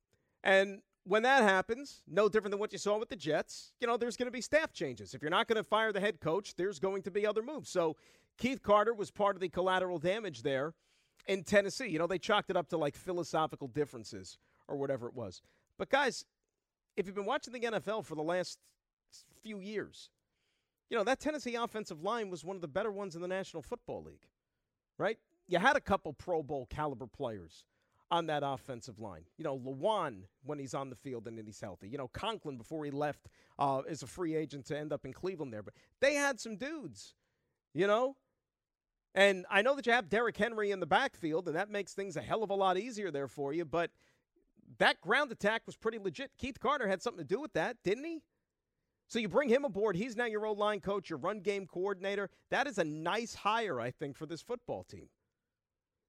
And 0.45 0.83
when 1.05 1.23
that 1.23 1.43
happens, 1.43 2.03
no 2.07 2.29
different 2.29 2.53
than 2.53 2.61
what 2.61 2.73
you 2.73 2.79
saw 2.79 2.99
with 2.99 3.09
the 3.09 3.17
Jets, 3.17 3.73
you 3.81 3.87
know, 3.87 3.97
there's 3.97 4.17
going 4.17 4.27
to 4.27 4.33
be 4.33 4.41
staff 4.41 4.73
changes. 4.73 5.15
If 5.15 5.23
you're 5.23 5.31
not 5.31 5.49
going 5.49 5.57
to 5.57 5.65
fire 5.65 5.93
the 5.93 6.01
head 6.01 6.21
coach, 6.21 6.55
there's 6.55 6.79
going 6.79 7.03
to 7.03 7.11
be 7.11 7.27
other 7.27 7.43
moves. 7.43 7.71
So 7.71 7.97
Keith 8.39 8.63
Carter 8.63 8.95
was 8.95 9.11
part 9.11 9.35
of 9.35 9.41
the 9.41 9.49
collateral 9.49 9.99
damage 9.99 10.43
there 10.43 10.75
in 11.27 11.43
Tennessee. 11.43 11.89
You 11.89 11.99
know, 11.99 12.07
they 12.07 12.19
chalked 12.19 12.51
it 12.51 12.57
up 12.57 12.69
to 12.69 12.77
like 12.77 12.95
philosophical 12.95 13.69
differences 13.69 14.39
or 14.69 14.77
whatever 14.77 15.09
it 15.09 15.15
was. 15.15 15.43
But 15.79 15.91
guys, 15.91 16.25
if 16.97 17.07
you've 17.07 17.15
been 17.15 17.25
watching 17.25 17.53
the 17.53 17.61
NFL 17.61 18.05
for 18.05 18.15
the 18.15 18.23
last 18.23 18.59
few 19.43 19.59
years, 19.59 20.11
you 20.91 20.97
know, 20.97 21.05
that 21.05 21.21
Tennessee 21.21 21.55
offensive 21.55 22.03
line 22.03 22.31
was 22.31 22.45
one 22.45 22.57
of 22.57 22.63
the 22.63 22.69
better 22.69 22.91
ones 22.91 23.17
in 23.17 23.23
the 23.23 23.29
National 23.29 23.63
Football 23.63 24.05
League, 24.05 24.27
right? 24.99 25.19
You 25.49 25.59
had 25.59 25.77
a 25.77 25.81
couple 25.81 26.13
Pro 26.13 26.43
Bowl 26.43 26.67
caliber 26.67 27.07
players 27.07 27.65
on 28.11 28.27
that 28.27 28.43
offensive 28.45 29.01
line. 29.01 29.23
You 29.39 29.45
know, 29.45 29.59
Lewan 29.59 30.25
when 30.45 30.59
he's 30.59 30.75
on 30.75 30.91
the 30.91 30.97
field 30.97 31.27
and 31.27 31.39
he's 31.39 31.61
healthy. 31.61 31.89
You 31.89 31.97
know, 31.97 32.09
Conklin 32.09 32.59
before 32.59 32.85
he 32.85 32.91
left 32.91 33.29
uh, 33.59 33.81
as 33.89 34.03
a 34.03 34.07
free 34.07 34.37
agent 34.37 34.67
to 34.67 34.79
end 34.79 34.93
up 34.93 35.07
in 35.07 35.15
Cleveland 35.15 35.53
there. 35.53 35.63
But 35.63 35.75
they 36.01 36.15
had 36.15 36.39
some 36.39 36.57
dudes, 36.57 37.15
you 37.73 37.87
know? 37.87 38.17
And 39.15 39.47
I 39.51 39.63
know 39.63 39.75
that 39.77 39.87
you 39.87 39.93
have 39.93 40.11
Derrick 40.11 40.37
Henry 40.37 40.71
in 40.71 40.81
the 40.81 40.87
backfield, 40.87 41.47
and 41.47 41.57
that 41.57 41.71
makes 41.71 41.95
things 41.95 42.17
a 42.17 42.23
hell 42.23 42.43
of 42.43 42.51
a 42.51 42.55
lot 42.55 42.77
easier 42.79 43.11
there 43.11 43.29
for 43.29 43.55
you. 43.55 43.65
But 43.65 43.91
that 44.79 45.01
ground 45.01 45.33
attack 45.33 45.63
was 45.67 45.77
pretty 45.77 45.99
legit. 45.99 46.31
Keith 46.39 46.61
Carter 46.61 46.89
had 46.89 47.03
something 47.03 47.25
to 47.25 47.35
do 47.35 47.41
with 47.41 47.53
that, 47.55 47.77
didn't 47.85 48.05
he? 48.05 48.23
So 49.09 49.19
you 49.19 49.29
bring 49.29 49.49
him 49.49 49.65
aboard. 49.65 49.97
He's 49.97 50.17
now 50.17 50.25
your 50.25 50.47
old 50.47 50.59
line 50.59 50.81
coach, 50.81 51.11
your 51.11 51.19
run 51.19 51.41
game 51.41 51.67
coordinator. 51.67 52.31
That 52.51 52.67
is 52.67 52.79
a 52.79 52.85
nice 52.85 53.35
hire, 53.35 53.81
I 53.81 53.91
think, 53.91 54.17
for 54.17 54.27
this 54.27 54.41
football 54.41 54.85
team. 54.85 55.09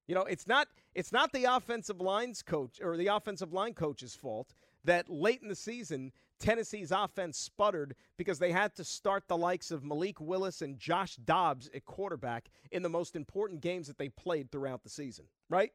You 0.07 0.15
know, 0.15 0.21
it's 0.23 0.47
not 0.47 0.67
it's 0.93 1.11
not 1.11 1.31
the 1.31 1.45
offensive 1.45 2.01
lines 2.01 2.41
coach 2.41 2.79
or 2.81 2.97
the 2.97 3.07
offensive 3.07 3.53
line 3.53 3.73
coach's 3.73 4.15
fault 4.15 4.53
that 4.83 5.09
late 5.09 5.41
in 5.41 5.47
the 5.47 5.55
season 5.55 6.11
Tennessee's 6.39 6.91
offense 6.91 7.37
sputtered 7.37 7.95
because 8.17 8.37
they 8.37 8.51
had 8.51 8.75
to 8.75 8.83
start 8.83 9.27
the 9.27 9.37
likes 9.37 9.71
of 9.71 9.83
Malik 9.83 10.19
Willis 10.19 10.61
and 10.61 10.77
Josh 10.77 11.15
Dobbs 11.15 11.69
at 11.73 11.85
quarterback 11.85 12.49
in 12.71 12.83
the 12.83 12.89
most 12.89 13.15
important 13.15 13.61
games 13.61 13.87
that 13.87 13.97
they 13.97 14.09
played 14.09 14.51
throughout 14.51 14.83
the 14.83 14.89
season, 14.89 15.25
right? 15.49 15.71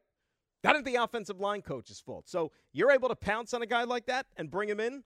That 0.62 0.76
is 0.76 0.82
the 0.82 0.96
offensive 0.96 1.40
line 1.40 1.62
coach's 1.62 2.00
fault. 2.00 2.28
So 2.28 2.50
you're 2.72 2.90
able 2.90 3.08
to 3.08 3.16
pounce 3.16 3.54
on 3.54 3.62
a 3.62 3.66
guy 3.66 3.84
like 3.84 4.06
that 4.06 4.26
and 4.36 4.50
bring 4.50 4.68
him 4.68 4.80
in. 4.80 5.04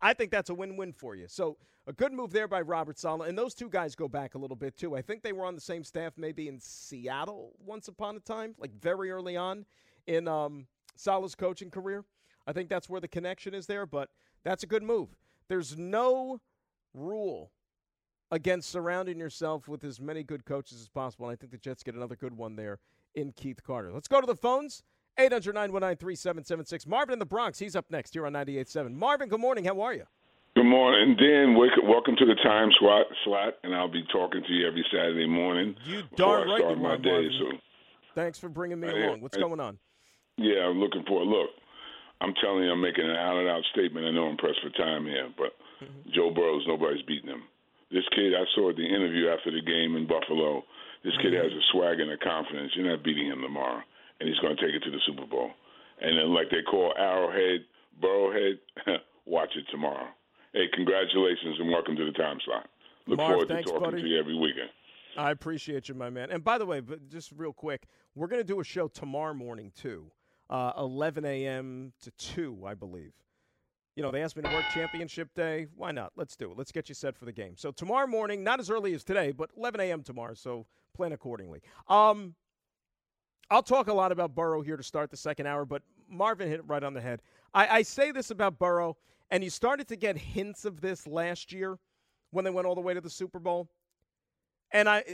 I 0.00 0.14
think 0.14 0.30
that's 0.30 0.50
a 0.50 0.54
win-win 0.54 0.92
for 0.92 1.14
you. 1.14 1.26
So 1.28 1.56
a 1.86 1.92
good 1.92 2.12
move 2.12 2.32
there 2.32 2.48
by 2.48 2.62
Robert 2.62 2.98
Saleh, 2.98 3.28
and 3.28 3.38
those 3.38 3.54
two 3.54 3.68
guys 3.68 3.94
go 3.94 4.08
back 4.08 4.34
a 4.34 4.38
little 4.38 4.56
bit 4.56 4.76
too. 4.76 4.96
I 4.96 5.02
think 5.02 5.22
they 5.22 5.32
were 5.32 5.44
on 5.44 5.54
the 5.54 5.60
same 5.60 5.84
staff 5.84 6.14
maybe 6.16 6.48
in 6.48 6.58
Seattle 6.58 7.52
once 7.64 7.88
upon 7.88 8.16
a 8.16 8.20
time, 8.20 8.54
like 8.58 8.72
very 8.80 9.10
early 9.10 9.36
on 9.36 9.64
in 10.06 10.26
um, 10.26 10.66
Saleh's 10.96 11.34
coaching 11.34 11.70
career. 11.70 12.04
I 12.46 12.52
think 12.52 12.68
that's 12.68 12.88
where 12.88 13.00
the 13.00 13.08
connection 13.08 13.54
is 13.54 13.66
there, 13.66 13.86
but 13.86 14.10
that's 14.44 14.62
a 14.62 14.66
good 14.66 14.82
move. 14.82 15.16
There's 15.48 15.76
no 15.76 16.40
rule 16.94 17.52
against 18.30 18.70
surrounding 18.70 19.18
yourself 19.18 19.68
with 19.68 19.84
as 19.84 20.00
many 20.00 20.22
good 20.22 20.44
coaches 20.44 20.80
as 20.80 20.88
possible. 20.88 21.26
And 21.26 21.32
I 21.32 21.36
think 21.36 21.52
the 21.52 21.58
Jets 21.58 21.82
get 21.82 21.94
another 21.94 22.16
good 22.16 22.36
one 22.36 22.56
there 22.56 22.80
in 23.16 23.32
Keith 23.32 23.62
Carter. 23.64 23.90
Let's 23.92 24.06
go 24.08 24.20
to 24.20 24.26
the 24.26 24.36
phones. 24.36 24.82
800 25.18 25.54
919 25.54 25.96
3776. 25.96 26.86
Marvin 26.86 27.14
in 27.14 27.18
the 27.18 27.24
Bronx, 27.26 27.58
he's 27.58 27.74
up 27.74 27.86
next 27.90 28.12
here 28.12 28.26
on 28.26 28.34
98.7. 28.34 28.92
Marvin, 28.94 29.28
good 29.30 29.40
morning. 29.40 29.64
How 29.64 29.80
are 29.80 29.94
you? 29.94 30.04
Good 30.54 30.66
morning, 30.66 31.16
Dan. 31.16 31.56
Welcome 31.56 32.16
to 32.16 32.26
the 32.26 32.34
time 32.44 32.68
slot, 32.78 33.06
slot, 33.24 33.54
and 33.62 33.74
I'll 33.74 33.90
be 33.90 34.04
talking 34.12 34.42
to 34.46 34.52
you 34.52 34.66
every 34.66 34.84
Saturday 34.92 35.26
morning. 35.26 35.74
You 35.84 36.02
darn 36.16 36.48
right 36.48 36.60
you 36.60 36.76
my 36.76 36.96
day. 36.96 37.28
So, 37.40 37.56
Thanks 38.14 38.38
for 38.38 38.48
bringing 38.48 38.80
me 38.80 38.88
I- 38.88 38.92
along. 38.92 39.20
What's 39.22 39.36
I- 39.36 39.40
going 39.40 39.60
on? 39.60 39.78
yeah, 40.36 40.66
I'm 40.68 40.78
looking 40.78 41.04
for. 41.08 41.24
Look, 41.24 41.50
I'm 42.20 42.34
telling 42.42 42.64
you, 42.64 42.70
I'm 42.72 42.80
making 42.80 43.04
an 43.04 43.16
out 43.16 43.36
and 43.38 43.48
out 43.48 43.62
statement. 43.72 44.06
I 44.06 44.10
know 44.12 44.26
I'm 44.28 44.36
pressed 44.36 44.60
for 44.62 44.70
time 44.70 45.04
here, 45.06 45.28
but 45.36 45.52
Mm-hmm. 45.76 46.08
Joe 46.14 46.30
Burrow's 46.32 46.64
nobody's 46.66 47.02
beating 47.02 47.28
him. 47.28 47.42
This 47.92 48.04
kid, 48.14 48.32
I 48.32 48.44
saw 48.54 48.70
at 48.70 48.76
the 48.76 48.86
interview 48.86 49.28
after 49.28 49.50
the 49.52 49.60
game 49.60 49.94
in 49.94 50.06
Buffalo. 50.06 50.64
This 51.06 51.14
kid 51.22 51.34
has 51.34 51.52
a 51.52 51.62
swag 51.70 52.00
and 52.00 52.10
a 52.10 52.18
confidence. 52.18 52.72
You're 52.74 52.90
not 52.90 53.04
beating 53.04 53.28
him 53.28 53.40
tomorrow, 53.40 53.80
and 54.18 54.28
he's 54.28 54.38
going 54.40 54.56
to 54.56 54.60
take 54.60 54.74
it 54.74 54.82
to 54.82 54.90
the 54.90 54.98
Super 55.06 55.24
Bowl. 55.24 55.52
And 56.00 56.18
then, 56.18 56.34
like 56.34 56.50
they 56.50 56.62
call 56.68 56.92
Arrowhead, 56.98 57.60
Burrowhead, 58.02 58.58
watch 59.24 59.50
it 59.54 59.66
tomorrow. 59.70 60.08
Hey, 60.52 60.64
congratulations 60.74 61.60
and 61.60 61.70
welcome 61.70 61.94
to 61.94 62.06
the 62.06 62.10
time 62.10 62.38
slot. 62.44 62.68
Look 63.06 63.18
Marv, 63.18 63.30
forward 63.30 63.48
thanks, 63.48 63.70
to 63.70 63.78
talking 63.78 63.90
buddy. 63.92 64.02
to 64.02 64.08
you 64.08 64.18
every 64.18 64.36
weekend. 64.36 64.68
I 65.16 65.30
appreciate 65.30 65.88
you, 65.88 65.94
my 65.94 66.10
man. 66.10 66.32
And 66.32 66.42
by 66.42 66.58
the 66.58 66.66
way, 66.66 66.82
just 67.08 67.30
real 67.36 67.52
quick, 67.52 67.86
we're 68.16 68.26
going 68.26 68.40
to 68.40 68.44
do 68.44 68.58
a 68.58 68.64
show 68.64 68.88
tomorrow 68.88 69.32
morning, 69.32 69.70
too, 69.80 70.10
uh, 70.50 70.72
11 70.76 71.24
a.m. 71.24 71.92
to 72.02 72.10
2, 72.10 72.64
I 72.66 72.74
believe. 72.74 73.12
You 73.94 74.02
know, 74.02 74.10
they 74.10 74.22
asked 74.22 74.36
me 74.36 74.42
to 74.42 74.48
work 74.50 74.64
championship 74.74 75.32
day. 75.34 75.68
Why 75.76 75.92
not? 75.92 76.12
Let's 76.16 76.34
do 76.34 76.50
it. 76.50 76.58
Let's 76.58 76.72
get 76.72 76.88
you 76.88 76.96
set 76.96 77.16
for 77.16 77.26
the 77.26 77.32
game. 77.32 77.54
So 77.56 77.70
tomorrow 77.70 78.08
morning, 78.08 78.42
not 78.42 78.58
as 78.58 78.70
early 78.70 78.92
as 78.92 79.04
today, 79.04 79.30
but 79.30 79.50
11 79.56 79.80
a.m. 79.80 80.02
tomorrow. 80.02 80.34
So 80.34 80.66
plan 80.96 81.12
accordingly. 81.12 81.60
Um, 81.88 82.34
I'll 83.50 83.62
talk 83.62 83.86
a 83.86 83.94
lot 83.94 84.10
about 84.10 84.34
Burrow 84.34 84.62
here 84.62 84.76
to 84.76 84.82
start 84.82 85.10
the 85.10 85.16
second 85.16 85.46
hour, 85.46 85.64
but 85.64 85.82
Marvin 86.08 86.48
hit 86.48 86.60
it 86.60 86.66
right 86.66 86.82
on 86.82 86.94
the 86.94 87.00
head. 87.00 87.22
I, 87.54 87.68
I 87.68 87.82
say 87.82 88.10
this 88.10 88.30
about 88.30 88.58
Burrow, 88.58 88.96
and 89.30 89.44
you 89.44 89.50
started 89.50 89.88
to 89.88 89.96
get 89.96 90.16
hints 90.16 90.64
of 90.64 90.80
this 90.80 91.06
last 91.06 91.52
year 91.52 91.78
when 92.30 92.44
they 92.44 92.50
went 92.50 92.66
all 92.66 92.74
the 92.74 92.80
way 92.80 92.94
to 92.94 93.00
the 93.00 93.10
Super 93.10 93.38
Bowl. 93.38 93.68
And 94.72 94.88
I 94.88 95.04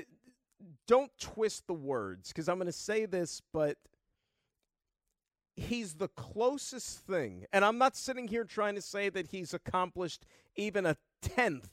don't 0.86 1.10
twist 1.20 1.66
the 1.66 1.74
words 1.74 2.28
because 2.28 2.48
I'm 2.48 2.56
going 2.56 2.66
to 2.66 2.72
say 2.72 3.04
this, 3.04 3.42
but 3.52 3.76
he's 5.56 5.94
the 5.94 6.08
closest 6.08 7.00
thing. 7.00 7.44
And 7.52 7.64
I'm 7.64 7.78
not 7.78 7.96
sitting 7.96 8.28
here 8.28 8.44
trying 8.44 8.76
to 8.76 8.82
say 8.82 9.08
that 9.10 9.28
he's 9.28 9.52
accomplished 9.52 10.24
even 10.56 10.86
a 10.86 10.96
tenth 11.20 11.68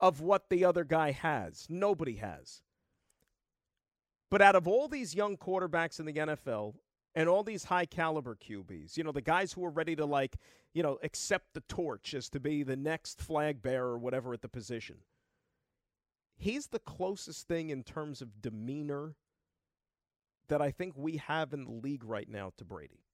of 0.00 0.20
what 0.20 0.48
the 0.50 0.64
other 0.64 0.84
guy 0.84 1.12
has. 1.12 1.66
Nobody 1.70 2.16
has. 2.16 2.62
But 4.32 4.40
out 4.40 4.56
of 4.56 4.66
all 4.66 4.88
these 4.88 5.14
young 5.14 5.36
quarterbacks 5.36 6.00
in 6.00 6.06
the 6.06 6.14
NFL 6.14 6.72
and 7.14 7.28
all 7.28 7.42
these 7.42 7.64
high 7.64 7.84
caliber 7.84 8.34
QBs, 8.34 8.96
you 8.96 9.04
know, 9.04 9.12
the 9.12 9.20
guys 9.20 9.52
who 9.52 9.62
are 9.62 9.70
ready 9.70 9.94
to 9.94 10.06
like, 10.06 10.36
you 10.72 10.82
know, 10.82 10.98
accept 11.02 11.52
the 11.52 11.60
torch 11.68 12.14
as 12.14 12.30
to 12.30 12.40
be 12.40 12.62
the 12.62 12.74
next 12.74 13.20
flag 13.20 13.60
bearer 13.60 13.90
or 13.90 13.98
whatever 13.98 14.32
at 14.32 14.40
the 14.40 14.48
position. 14.48 14.96
He's 16.38 16.68
the 16.68 16.78
closest 16.78 17.46
thing 17.46 17.68
in 17.68 17.82
terms 17.82 18.22
of 18.22 18.40
demeanor 18.40 19.16
that 20.48 20.62
I 20.62 20.70
think 20.70 20.94
we 20.96 21.18
have 21.18 21.52
in 21.52 21.64
the 21.64 21.70
league 21.70 22.02
right 22.02 22.26
now 22.26 22.54
to 22.56 22.64
Brady. 22.64 23.04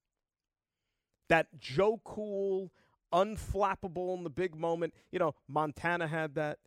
That 1.29 1.59
Joe 1.59 2.01
Cool, 2.05 2.71
unflappable 3.13 4.17
in 4.17 4.23
the 4.23 4.31
big 4.31 4.55
moment. 4.55 4.95
You 5.11 5.19
know, 5.19 5.35
Montana 5.49 6.07
had 6.07 6.37
that. 6.37 6.59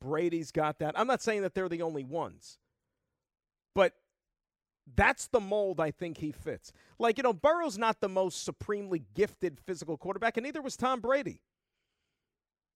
Brady's 0.00 0.50
got 0.50 0.80
that. 0.80 0.98
I'm 0.98 1.06
not 1.06 1.22
saying 1.22 1.40
that 1.40 1.54
they're 1.54 1.70
the 1.70 1.80
only 1.80 2.04
ones, 2.04 2.58
that's 4.96 5.28
the 5.28 5.40
mold 5.40 5.80
I 5.80 5.90
think 5.90 6.18
he 6.18 6.32
fits. 6.32 6.72
Like, 6.98 7.18
you 7.18 7.22
know, 7.22 7.32
Burrow's 7.32 7.78
not 7.78 8.00
the 8.00 8.08
most 8.08 8.44
supremely 8.44 9.02
gifted 9.14 9.58
physical 9.60 9.96
quarterback, 9.96 10.36
and 10.36 10.44
neither 10.44 10.62
was 10.62 10.76
Tom 10.76 11.00
Brady. 11.00 11.40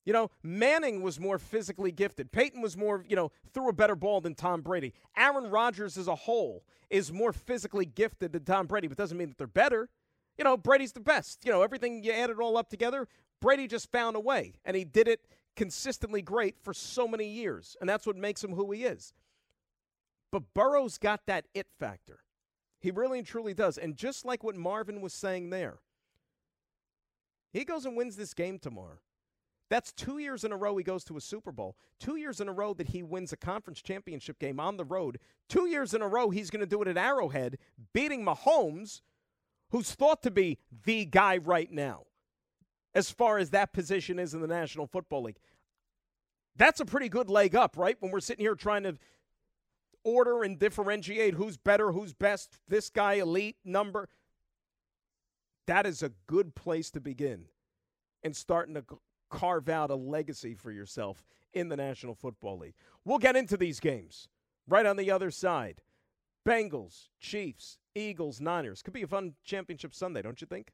You 0.05 0.15
know, 0.15 0.31
Manning 0.43 1.03
was 1.03 1.21
more 1.21 1.39
physically 1.39 1.93
gifted. 1.93 2.33
Peyton 2.33 2.63
was 2.63 2.79
more, 2.79 3.05
you 3.07 3.15
know, 3.15 3.31
threw 3.53 3.69
a 3.69 3.75
better 3.75 3.95
ball 3.95 4.23
than 4.23 4.35
Tom 4.35 4.63
Brady. 4.63 4.95
Aaron 5.17 5.51
Rodgers 5.51 5.99
as 5.99 6.09
a 6.09 6.15
whole 6.15 6.65
is 6.89 7.13
more 7.13 7.33
physically 7.33 7.85
gifted 7.85 8.33
than 8.33 8.45
Tom 8.45 8.67
Brady, 8.67 8.89
but 8.89 8.97
doesn't 8.97 9.19
mean 9.19 9.29
that 9.29 9.37
they're 9.37 9.47
better. 9.47 9.91
You 10.39 10.45
know, 10.45 10.57
Brady's 10.57 10.93
the 10.93 11.01
best. 11.01 11.45
You 11.45 11.53
know, 11.53 11.63
everything 11.63 12.03
you 12.03 12.13
add 12.13 12.31
it 12.31 12.39
all 12.39 12.57
up 12.57 12.71
together, 12.71 13.07
Brady 13.43 13.67
just 13.67 13.93
found 13.93 14.17
a 14.17 14.21
way, 14.21 14.55
and 14.65 14.77
he 14.77 14.85
did 14.85 15.09
it 15.09 15.21
consistently 15.57 16.23
great 16.23 16.57
for 16.63 16.73
so 16.73 17.07
many 17.07 17.29
years, 17.29 17.77
and 17.81 17.91
that's 17.91 18.07
what 18.07 18.17
makes 18.17 18.43
him 18.43 18.55
who 18.55 18.71
he 18.71 18.85
is. 18.85 19.13
But 20.31 20.55
Burrow's 20.55 20.99
got 20.99 21.27
that 21.27 21.47
it 21.55 21.67
factor. 21.79 22.21
He 22.81 22.91
really 22.91 23.19
and 23.19 23.27
truly 23.27 23.55
does. 23.55 23.79
And 23.79 23.97
just 23.97 24.25
like 24.25 24.45
what 24.45 24.57
Marvin 24.57 25.01
was 25.01 25.13
saying 25.13 25.51
there, 25.51 25.79
he 27.53 27.65
goes 27.65 27.85
and 27.85 27.97
wins 27.97 28.17
this 28.17 28.35
game 28.35 28.59
tomorrow. 28.59 28.99
That's 29.71 29.93
two 29.93 30.19
years 30.19 30.45
in 30.45 30.53
a 30.53 30.57
row 30.57 30.77
he 30.77 30.85
goes 30.85 31.05
to 31.05 31.17
a 31.17 31.21
Super 31.21 31.53
Bowl. 31.53 31.77
Two 32.01 32.17
years 32.17 32.41
in 32.41 32.49
a 32.49 32.53
row 32.53 32.73
that 32.75 32.89
he 32.89 33.03
wins 33.03 33.33
a 33.33 33.37
conference 33.37 33.83
championship 33.83 34.39
game 34.39 34.61
on 34.61 34.77
the 34.77 34.85
road. 34.85 35.19
Two 35.49 35.67
years 35.67 35.93
in 35.93 36.01
a 36.01 36.09
row 36.09 36.31
he's 36.31 36.51
going 36.51 36.61
to 36.61 36.67
do 36.67 36.81
it 36.81 36.89
at 36.89 36.97
Arrowhead, 36.97 37.59
beating 37.93 38.25
Mahomes, 38.25 39.03
who's 39.71 39.93
thought 39.93 40.23
to 40.23 40.31
be 40.31 40.59
the 40.85 41.05
guy 41.05 41.37
right 41.37 41.71
now 41.71 42.05
as 42.95 43.11
far 43.11 43.39
as 43.39 43.51
that 43.51 43.73
position 43.73 44.19
is 44.19 44.33
in 44.33 44.41
the 44.41 44.47
National 44.47 44.87
Football 44.87 45.25
League. 45.25 45.39
That's 46.57 46.81
a 46.81 46.87
pretty 46.87 47.09
good 47.09 47.29
leg 47.29 47.55
up, 47.55 47.77
right? 47.77 47.97
When 48.01 48.11
we're 48.11 48.21
sitting 48.21 48.45
here 48.45 48.55
trying 48.55 48.83
to 48.85 48.97
order 50.09 50.43
and 50.43 50.59
differentiate 50.59 51.35
who's 51.35 51.57
better, 51.57 51.93
who's 51.93 52.15
best, 52.15 52.59
this 52.67 52.89
guy 52.89 53.15
elite 53.15 53.57
number. 53.65 54.09
That 55.67 55.87
is 55.87 56.03
a 56.03 56.13
good 56.27 56.55
place 56.55 56.91
to 56.93 57.01
begin 57.01 57.45
and 58.23 58.35
starting 58.35 58.75
to 58.75 58.85
carve 59.31 59.69
out 59.69 59.91
a 59.91 59.95
legacy 59.95 60.55
for 60.55 60.71
yourself 60.71 61.25
in 61.53 61.69
the 61.69 61.77
National 61.77 62.15
Football 62.15 62.59
League. 62.59 62.75
We'll 63.05 63.19
get 63.19 63.37
into 63.37 63.57
these 63.57 63.81
games 63.81 64.29
right 64.67 64.87
on 64.87 64.97
the 64.97 65.11
other 65.11 65.31
side. 65.31 65.83
Bengals, 66.47 67.09
Chiefs, 67.21 67.79
Eagles, 67.95 68.41
Niners. 68.41 68.83
Could 68.83 68.95
be 68.95 69.03
a 69.03 69.07
fun 69.07 69.35
championship 69.45 69.95
Sunday, 69.95 70.23
don't 70.23 70.41
you 70.41 70.47
think? 70.47 70.73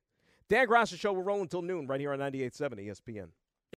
Dan 0.49 0.68
Graca 0.68 0.97
Show 0.97 1.12
will 1.12 1.22
roll 1.22 1.43
until 1.43 1.62
noon 1.62 1.87
right 1.87 2.01
here 2.01 2.12
on 2.12 2.20
98.7 2.20 2.87
ESPN. 2.87 3.28